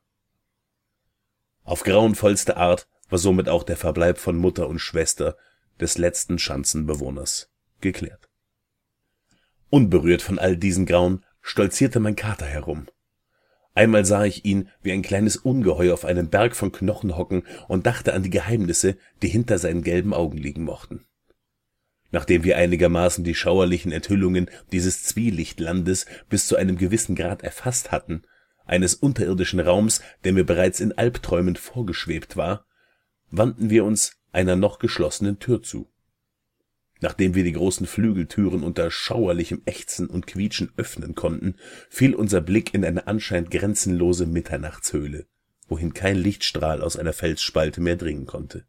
Auf 1.64 1.84
grauenvollste 1.84 2.56
Art 2.56 2.88
war 3.10 3.20
somit 3.20 3.50
auch 3.50 3.64
der 3.64 3.78
Verbleib 3.78 4.20
von 4.20 4.38
Mutter 4.38 4.70
und 4.70 4.80
Schwester 4.80 5.38
des 5.80 5.98
letzten 5.98 6.40
Schanzenbewohners 6.40 7.52
geklärt. 7.82 8.30
Unberührt 9.70 10.22
von 10.22 10.40
all 10.40 10.56
diesen 10.56 10.86
Grauen 10.86 11.26
stolzierte 11.42 12.00
mein 12.00 12.16
Kater 12.16 12.46
herum. 12.46 12.88
Einmal 13.78 14.06
sah 14.06 14.26
ich 14.26 14.44
ihn 14.44 14.70
wie 14.82 14.92
ein 14.92 15.04
kleines 15.04 15.38
Ungeheuer 15.38 15.94
auf 15.94 16.04
einem 16.04 16.30
Berg 16.30 16.56
von 16.56 16.72
Knochen 16.72 17.16
hocken 17.16 17.44
und 17.68 17.86
dachte 17.86 18.16
an 18.16 18.24
die 18.24 18.32
Geheimnisse, 18.32 18.98
die 19.22 19.28
hinter 19.28 19.60
seinen 19.60 19.84
gelben 19.84 20.16
Augen 20.16 20.40
liegen 20.40 20.64
mochten. 20.64 21.06
Nachdem 22.10 22.44
wir 22.44 22.58
einigermaßen 22.58 23.24
die 23.24 23.36
schauerlichen 23.36 23.92
Enthüllungen 23.92 24.50
dieses 24.72 25.04
Zwielichtlandes 25.04 26.08
bis 26.28 26.48
zu 26.48 26.56
einem 26.56 26.80
gewissen 26.80 27.16
Grad 27.16 27.44
erfasst 27.44 27.92
hatten, 27.92 28.24
eines 28.66 28.96
unterirdischen 28.96 29.60
Raums, 29.60 30.02
der 30.24 30.34
mir 30.34 30.44
bereits 30.44 30.80
in 30.80 30.98
Albträumen 30.98 31.56
vorgeschwebt 31.56 32.36
war, 32.36 32.66
wandten 33.30 33.70
wir 33.70 33.86
uns 33.86 34.18
einer 34.32 34.56
noch 34.56 34.80
geschlossenen 34.80 35.38
Tür 35.38 35.62
zu 35.62 35.88
Nachdem 37.00 37.36
wir 37.36 37.44
die 37.44 37.54
großen 37.54 37.86
Flügeltüren 37.86 38.64
unter 38.64 38.90
schauerlichem 38.90 39.62
Ächzen 39.66 40.08
und 40.08 40.26
Quietschen 40.26 40.72
öffnen 40.78 41.14
konnten, 41.14 41.56
fiel 41.90 42.16
unser 42.16 42.42
Blick 42.42 42.74
in 42.74 42.84
eine 42.84 43.08
anscheinend 43.08 43.52
grenzenlose 43.52 44.26
Mitternachtshöhle, 44.26 45.28
wohin 45.68 45.94
kein 45.94 46.16
Lichtstrahl 46.16 46.82
aus 46.82 46.98
einer 46.98 47.14
Felsspalte 47.14 47.82
mehr 47.82 47.98
dringen 47.98 48.26
konnte. 48.26 48.66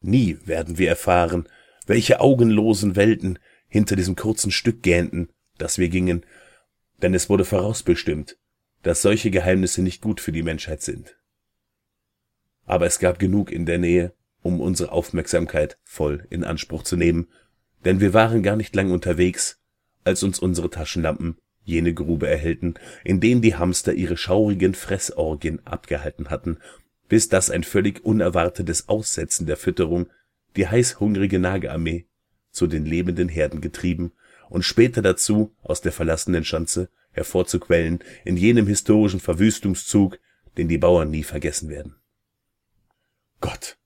Nie 0.00 0.38
werden 0.44 0.78
wir 0.78 0.88
erfahren, 0.88 1.48
welche 1.86 2.20
augenlosen 2.20 2.94
Welten 2.94 3.38
hinter 3.68 3.96
diesem 3.96 4.14
kurzen 4.14 4.52
Stück 4.52 4.82
gähnten, 4.82 5.30
das 5.58 5.78
wir 5.78 5.88
gingen, 5.88 6.24
denn 7.02 7.14
es 7.14 7.28
wurde 7.28 7.44
vorausbestimmt, 7.44 8.38
dass 8.82 9.02
solche 9.02 9.30
Geheimnisse 9.30 9.82
nicht 9.82 10.00
gut 10.00 10.20
für 10.20 10.32
die 10.32 10.42
Menschheit 10.42 10.82
sind. 10.82 11.16
Aber 12.66 12.86
es 12.86 12.98
gab 12.98 13.18
genug 13.18 13.50
in 13.50 13.66
der 13.66 13.78
Nähe, 13.78 14.14
um 14.44 14.60
unsere 14.60 14.92
Aufmerksamkeit 14.92 15.78
voll 15.84 16.26
in 16.28 16.44
Anspruch 16.44 16.82
zu 16.82 16.96
nehmen, 16.96 17.28
denn 17.84 17.98
wir 18.00 18.12
waren 18.12 18.42
gar 18.42 18.56
nicht 18.56 18.76
lang 18.76 18.92
unterwegs, 18.92 19.58
als 20.04 20.22
uns 20.22 20.38
unsere 20.38 20.68
Taschenlampen 20.68 21.38
jene 21.64 21.94
Grube 21.94 22.28
erhellten, 22.28 22.74
in 23.04 23.20
denen 23.20 23.40
die 23.40 23.56
Hamster 23.56 23.94
ihre 23.94 24.18
schaurigen 24.18 24.74
Fressorgien 24.74 25.66
abgehalten 25.66 26.28
hatten, 26.28 26.58
bis 27.08 27.30
das 27.30 27.50
ein 27.50 27.64
völlig 27.64 28.04
unerwartetes 28.04 28.88
Aussetzen 28.88 29.46
der 29.46 29.56
Fütterung 29.56 30.08
die 30.56 30.68
heißhungrige 30.68 31.38
Nagearmee 31.38 32.06
zu 32.50 32.66
den 32.66 32.84
lebenden 32.84 33.30
Herden 33.30 33.62
getrieben 33.62 34.12
und 34.50 34.62
später 34.62 35.00
dazu 35.00 35.56
aus 35.62 35.80
der 35.80 35.92
verlassenen 35.92 36.44
Schanze 36.44 36.90
hervorzuquellen 37.12 38.00
in 38.26 38.36
jenem 38.36 38.66
historischen 38.66 39.20
Verwüstungszug, 39.20 40.18
den 40.58 40.68
die 40.68 40.78
Bauern 40.78 41.10
nie 41.10 41.24
vergessen 41.24 41.70
werden. 41.70 41.96
Gott, 43.40 43.78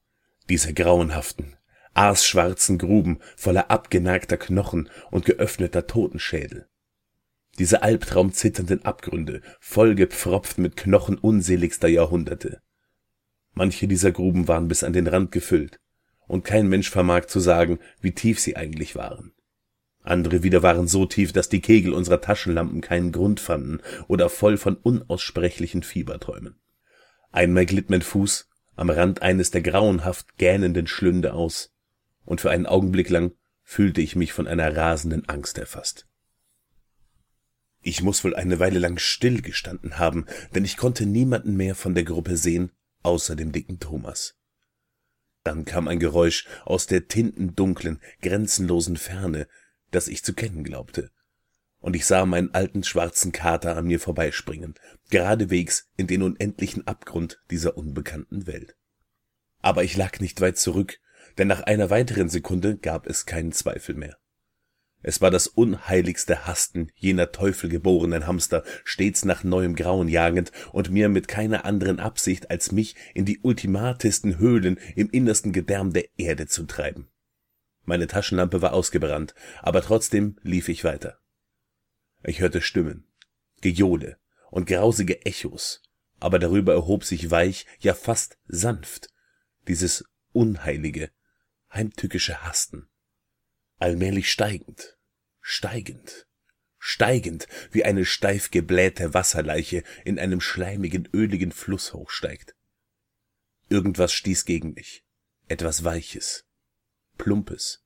diese 0.48 0.72
grauenhaften, 0.74 1.56
aasschwarzen 1.94 2.78
Gruben 2.78 3.18
voller 3.36 3.70
abgenagter 3.70 4.36
Knochen 4.36 4.88
und 5.10 5.24
geöffneter 5.24 5.86
Totenschädel. 5.86 6.68
Diese 7.58 7.82
albtraumzitternden 7.82 8.84
Abgründe, 8.84 9.42
vollgepfropft 9.60 10.58
mit 10.58 10.76
Knochen 10.76 11.18
unseligster 11.18 11.88
Jahrhunderte. 11.88 12.60
Manche 13.52 13.88
dieser 13.88 14.12
Gruben 14.12 14.46
waren 14.46 14.68
bis 14.68 14.84
an 14.84 14.92
den 14.92 15.08
Rand 15.08 15.32
gefüllt, 15.32 15.80
und 16.28 16.44
kein 16.44 16.68
Mensch 16.68 16.90
vermag 16.90 17.26
zu 17.26 17.40
sagen, 17.40 17.80
wie 18.00 18.12
tief 18.12 18.38
sie 18.38 18.56
eigentlich 18.56 18.94
waren. 18.94 19.32
Andere 20.02 20.42
wieder 20.42 20.62
waren 20.62 20.86
so 20.86 21.06
tief, 21.06 21.32
dass 21.32 21.48
die 21.48 21.60
Kegel 21.60 21.92
unserer 21.92 22.20
Taschenlampen 22.20 22.80
keinen 22.80 23.12
Grund 23.12 23.40
fanden 23.40 23.80
oder 24.06 24.28
voll 24.28 24.56
von 24.56 24.76
unaussprechlichen 24.76 25.82
Fieberträumen. 25.82 26.60
Einmal 27.32 27.66
glitt 27.66 27.90
mein 27.90 28.02
Fuß 28.02 28.47
am 28.78 28.90
Rand 28.90 29.22
eines 29.22 29.50
der 29.50 29.60
grauenhaft 29.60 30.38
gähnenden 30.38 30.86
Schlünde 30.86 31.34
aus, 31.34 31.74
und 32.24 32.40
für 32.40 32.50
einen 32.50 32.66
Augenblick 32.66 33.10
lang 33.10 33.32
fühlte 33.64 34.00
ich 34.00 34.14
mich 34.14 34.32
von 34.32 34.46
einer 34.46 34.76
rasenden 34.76 35.28
Angst 35.28 35.58
erfasst. 35.58 36.06
Ich 37.80 38.02
muss 38.02 38.22
wohl 38.22 38.36
eine 38.36 38.60
Weile 38.60 38.78
lang 38.78 38.98
still 38.98 39.42
gestanden 39.42 39.98
haben, 39.98 40.26
denn 40.54 40.64
ich 40.64 40.76
konnte 40.76 41.06
niemanden 41.06 41.56
mehr 41.56 41.74
von 41.74 41.94
der 41.94 42.04
Gruppe 42.04 42.36
sehen, 42.36 42.70
außer 43.02 43.34
dem 43.34 43.50
dicken 43.50 43.80
Thomas. 43.80 44.36
Dann 45.42 45.64
kam 45.64 45.88
ein 45.88 45.98
Geräusch 45.98 46.46
aus 46.64 46.86
der 46.86 47.08
tintendunklen, 47.08 48.00
grenzenlosen 48.22 48.96
Ferne, 48.96 49.48
das 49.90 50.06
ich 50.06 50.22
zu 50.22 50.34
kennen 50.34 50.62
glaubte, 50.62 51.10
und 51.80 51.96
ich 51.96 52.06
sah 52.06 52.26
meinen 52.26 52.54
alten 52.54 52.84
schwarzen 52.84 53.32
Kater 53.32 53.76
an 53.76 53.86
mir 53.86 54.00
vorbeispringen, 54.00 54.74
geradewegs 55.10 55.88
in 55.96 56.06
den 56.06 56.22
unendlichen 56.22 56.86
Abgrund 56.86 57.40
dieser 57.50 57.76
unbekannten 57.76 58.46
Welt. 58.46 58.76
Aber 59.60 59.84
ich 59.84 59.96
lag 59.96 60.20
nicht 60.20 60.40
weit 60.40 60.58
zurück, 60.58 60.98
denn 61.36 61.48
nach 61.48 61.62
einer 61.62 61.90
weiteren 61.90 62.28
Sekunde 62.28 62.76
gab 62.76 63.06
es 63.06 63.26
keinen 63.26 63.52
Zweifel 63.52 63.94
mehr. 63.94 64.16
Es 65.00 65.20
war 65.20 65.30
das 65.30 65.46
unheiligste 65.46 66.46
Hasten 66.46 66.90
jener 66.96 67.30
teufelgeborenen 67.30 68.26
Hamster, 68.26 68.64
stets 68.82 69.24
nach 69.24 69.44
neuem 69.44 69.76
Grauen 69.76 70.08
jagend 70.08 70.50
und 70.72 70.90
mir 70.90 71.08
mit 71.08 71.28
keiner 71.28 71.64
anderen 71.64 72.00
Absicht, 72.00 72.50
als 72.50 72.72
mich 72.72 72.96
in 73.14 73.24
die 73.24 73.38
ultimatesten 73.40 74.38
Höhlen 74.38 74.80
im 74.96 75.08
innersten 75.10 75.52
Gedärm 75.52 75.92
der 75.92 76.06
Erde 76.16 76.46
zu 76.46 76.64
treiben. 76.64 77.08
Meine 77.84 78.08
Taschenlampe 78.08 78.60
war 78.60 78.72
ausgebrannt, 78.72 79.34
aber 79.62 79.82
trotzdem 79.82 80.36
lief 80.42 80.68
ich 80.68 80.82
weiter. 80.82 81.20
Ich 82.24 82.40
hörte 82.40 82.60
Stimmen, 82.60 83.06
Gejohle 83.60 84.18
und 84.50 84.66
grausige 84.66 85.24
Echos, 85.24 85.82
aber 86.20 86.38
darüber 86.38 86.72
erhob 86.72 87.04
sich 87.04 87.30
weich, 87.30 87.66
ja 87.78 87.94
fast 87.94 88.38
sanft, 88.46 89.08
dieses 89.68 90.04
unheilige, 90.32 91.10
heimtückische 91.72 92.42
Hasten. 92.42 92.88
Allmählich 93.78 94.30
steigend, 94.32 94.98
steigend, 95.40 96.26
steigend, 96.78 97.46
wie 97.70 97.84
eine 97.84 98.04
steif 98.04 98.50
geblähte 98.50 99.14
Wasserleiche 99.14 99.84
in 100.04 100.18
einem 100.18 100.40
schleimigen, 100.40 101.08
öligen 101.12 101.52
Fluss 101.52 101.92
hochsteigt. 101.92 102.56
Irgendwas 103.68 104.12
stieß 104.12 104.44
gegen 104.44 104.72
mich, 104.72 105.04
etwas 105.46 105.84
Weiches, 105.84 106.46
Plumpes. 107.16 107.84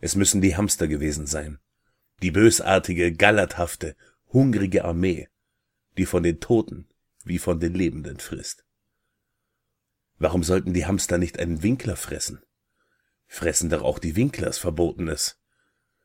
Es 0.00 0.14
müssen 0.14 0.40
die 0.40 0.56
Hamster 0.56 0.86
gewesen 0.88 1.26
sein, 1.26 1.58
die 2.22 2.30
bösartige, 2.30 3.12
gallerthafte, 3.12 3.96
hungrige 4.32 4.84
Armee, 4.84 5.28
die 5.96 6.06
von 6.06 6.22
den 6.22 6.40
Toten 6.40 6.88
wie 7.24 7.38
von 7.38 7.60
den 7.60 7.74
Lebenden 7.74 8.18
frisst. 8.18 8.64
Warum 10.18 10.42
sollten 10.42 10.74
die 10.74 10.86
Hamster 10.86 11.18
nicht 11.18 11.38
einen 11.38 11.62
Winkler 11.62 11.96
fressen? 11.96 12.42
Fressen 13.26 13.70
doch 13.70 13.82
auch 13.82 13.98
die 13.98 14.16
Winklers 14.16 14.58
Verbotenes. 14.58 15.38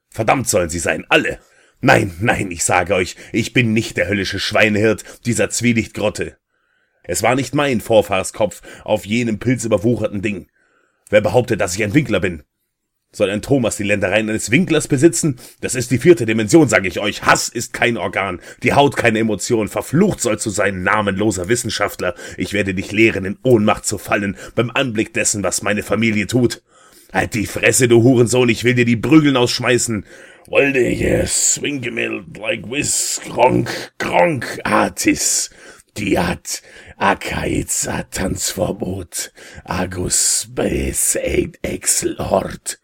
Verdammt 0.10 0.48
sollen 0.48 0.70
sie 0.70 0.80
sein, 0.80 1.06
alle! 1.10 1.40
Nein, 1.82 2.16
nein, 2.22 2.50
ich 2.50 2.64
sage 2.64 2.96
euch, 2.96 3.18
ich 3.34 3.52
bin 3.52 3.74
nicht 3.74 3.98
der 3.98 4.08
höllische 4.08 4.40
Schweinehirt 4.40 5.04
dieser 5.26 5.50
Zwielichtgrotte. 5.50 6.38
Es 7.04 7.24
war 7.24 7.36
nicht 7.36 7.54
mein 7.54 7.82
Vorfahrskopf 7.82 8.62
auf 8.86 9.06
jenem 9.06 9.40
pilzüberwucherten 9.40 10.22
Ding. 10.22 10.50
Wer 11.10 11.20
behauptet, 11.20 11.60
dass 11.60 11.76
ich 11.76 11.84
ein 11.84 11.94
Winkler 11.94 12.22
bin? 12.22 12.44
Soll 13.16 13.30
ein 13.30 13.44
Thomas 13.44 13.78
die 13.78 13.84
Ländereien 13.84 14.28
eines 14.28 14.50
Winklers 14.50 14.88
besitzen? 14.88 15.38
Das 15.62 15.76
ist 15.76 15.92
die 15.92 16.00
vierte 16.00 16.26
Dimension, 16.26 16.68
sage 16.68 16.88
ich 16.88 17.00
euch. 17.00 17.22
Hass 17.22 17.48
ist 17.48 17.72
kein 17.72 17.96
Organ, 17.96 18.42
die 18.64 18.74
Haut 18.74 18.98
keine 18.98 19.20
Emotion. 19.20 19.68
Verflucht 19.68 20.20
sollst 20.20 20.48
du 20.48 20.50
sein, 20.50 20.82
namenloser 20.82 21.48
Wissenschaftler. 21.48 22.16
Ich 22.38 22.54
werde 22.54 22.74
dich 22.74 22.92
lehren, 22.92 23.24
in 23.24 23.38
Ohnmacht 23.44 23.86
zu 23.86 24.00
fallen 24.00 24.36
beim 24.56 24.72
Anblick 24.72 25.14
dessen, 25.14 25.44
was 25.44 25.62
meine 25.62 25.84
Familie 25.84 26.26
tut. 26.26 26.64
Halt 27.14 27.36
die 27.36 27.46
Fresse, 27.46 27.88
du 27.88 28.02
Hurensohn, 28.02 28.50
ich 28.50 28.64
will 28.64 28.74
dir 28.74 28.86
die 28.86 28.98
Prügeln 28.98 29.38
ausschmeißen. 29.38 30.08
Wolde 30.48 30.90
yes, 30.90 31.54
swingemild 31.54 32.36
like 32.38 32.68
whiz, 32.68 33.22
kronk, 33.30 33.94
kronk, 34.00 34.60
artis. 34.64 35.52
Diat, 35.96 36.64
Akaiza 36.98 38.10
Tanzverbot, 38.10 39.32
Agus 39.64 40.48
Bes 40.50 41.16
Ex 41.16 42.02
Lord. 42.02 42.80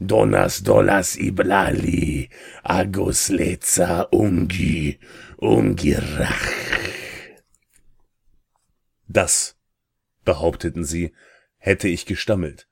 Donas 0.00 0.62
dolas 0.62 1.16
iblali, 1.16 2.30
agos 2.62 3.30
leza 3.30 4.06
ungi, 4.12 4.98
ungirach. 5.38 6.52
Das, 9.08 9.56
behaupteten 10.24 10.84
sie, 10.84 11.12
hätte 11.56 11.88
ich 11.88 12.06
gestammelt, 12.06 12.68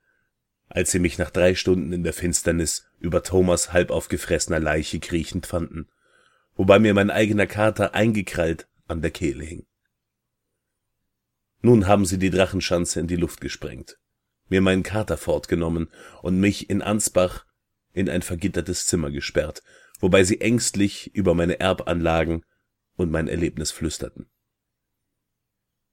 als 0.69 0.91
sie 0.91 0.99
mich 0.99 1.17
nach 1.17 1.29
drei 1.29 1.53
Stunden 1.55 1.91
in 1.91 2.03
der 2.03 2.13
Finsternis 2.13 2.87
über 2.99 3.23
Thomas 3.23 3.73
halb 3.73 3.91
aufgefressener 3.91 4.59
Leiche 4.59 5.01
kriechend 5.01 5.47
fanden, 5.47 5.89
wobei 6.55 6.79
mir 6.79 6.93
mein 6.93 7.11
eigener 7.11 7.47
Kater 7.47 7.93
eingekrallt 7.93 8.69
an 8.87 9.01
der 9.01 9.11
Kehle 9.11 9.43
hing. 9.43 9.65
Nun 11.61 11.87
haben 11.87 12.05
sie 12.05 12.19
die 12.19 12.29
Drachenschanze 12.29 13.01
in 13.01 13.07
die 13.07 13.17
Luft 13.17 13.41
gesprengt 13.41 13.97
mir 14.49 14.61
meinen 14.61 14.83
Kater 14.83 15.17
fortgenommen 15.17 15.89
und 16.21 16.39
mich 16.39 16.69
in 16.69 16.81
Ansbach 16.81 17.45
in 17.93 18.09
ein 18.09 18.21
vergittertes 18.21 18.85
Zimmer 18.85 19.11
gesperrt, 19.11 19.63
wobei 19.99 20.23
sie 20.23 20.41
ängstlich 20.41 21.13
über 21.15 21.33
meine 21.33 21.59
Erbanlagen 21.59 22.45
und 22.95 23.11
mein 23.11 23.27
Erlebnis 23.27 23.71
flüsterten. 23.71 24.29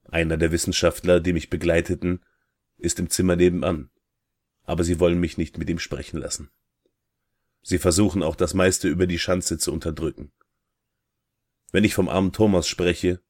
Einer 0.04 0.36
der 0.36 0.52
Wissenschaftler, 0.52 1.20
die 1.20 1.32
mich 1.32 1.50
begleiteten, 1.50 2.24
ist 2.76 2.98
im 2.98 3.08
Zimmer 3.08 3.36
nebenan, 3.36 3.90
aber 4.64 4.84
sie 4.84 5.00
wollen 5.00 5.18
mich 5.18 5.38
nicht 5.38 5.58
mit 5.58 5.70
ihm 5.70 5.78
sprechen 5.78 6.18
lassen. 6.18 6.50
Sie 7.62 7.78
versuchen 7.78 8.22
auch 8.22 8.36
das 8.36 8.52
meiste 8.52 8.88
über 8.88 9.06
die 9.06 9.18
Schanze 9.18 9.56
zu 9.56 9.72
unterdrücken. 9.72 10.32
Wenn 11.72 11.84
ich 11.84 11.94
vom 11.94 12.08
armen 12.08 12.32
Thomas 12.32 12.68
spreche, 12.68 13.20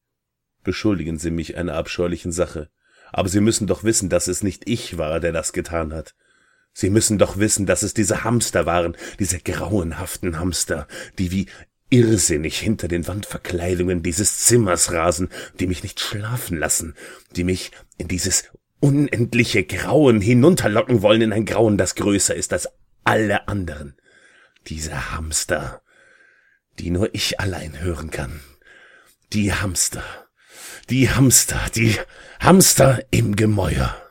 beschuldigen 0.64 1.18
Sie 1.18 1.30
mich 1.30 1.56
einer 1.56 1.74
abscheulichen 1.74 2.32
Sache. 2.32 2.70
Aber 3.14 3.28
Sie 3.28 3.40
müssen 3.40 3.68
doch 3.68 3.84
wissen, 3.84 4.08
dass 4.08 4.26
es 4.26 4.42
nicht 4.42 4.68
ich 4.68 4.98
war, 4.98 5.20
der 5.20 5.30
das 5.30 5.52
getan 5.52 5.94
hat. 5.94 6.16
Sie 6.72 6.90
müssen 6.90 7.16
doch 7.16 7.38
wissen, 7.38 7.64
dass 7.64 7.84
es 7.84 7.94
diese 7.94 8.24
Hamster 8.24 8.66
waren, 8.66 8.96
diese 9.20 9.38
grauenhaften 9.38 10.40
Hamster, 10.40 10.88
die 11.16 11.30
wie 11.30 11.46
irrsinnig 11.90 12.58
hinter 12.58 12.88
den 12.88 13.06
Wandverkleidungen 13.06 14.02
dieses 14.02 14.38
Zimmers 14.38 14.90
rasen, 14.90 15.28
die 15.60 15.68
mich 15.68 15.84
nicht 15.84 16.00
schlafen 16.00 16.58
lassen, 16.58 16.96
die 17.36 17.44
mich 17.44 17.70
in 17.98 18.08
dieses 18.08 18.50
unendliche 18.80 19.62
Grauen 19.62 20.20
hinunterlocken 20.20 21.02
wollen 21.02 21.22
in 21.22 21.32
ein 21.32 21.44
Grauen, 21.44 21.78
das 21.78 21.94
größer 21.94 22.34
ist 22.34 22.52
als 22.52 22.68
alle 23.04 23.46
anderen. 23.46 23.96
Diese 24.66 25.12
Hamster, 25.12 25.82
die 26.80 26.90
nur 26.90 27.14
ich 27.14 27.38
allein 27.38 27.80
hören 27.80 28.10
kann. 28.10 28.40
Die 29.32 29.52
Hamster, 29.52 30.02
die 30.90 31.10
Hamster, 31.10 31.60
die 31.74 31.96
Hamster 32.40 33.00
im 33.10 33.36
Gemäuer. 33.36 34.03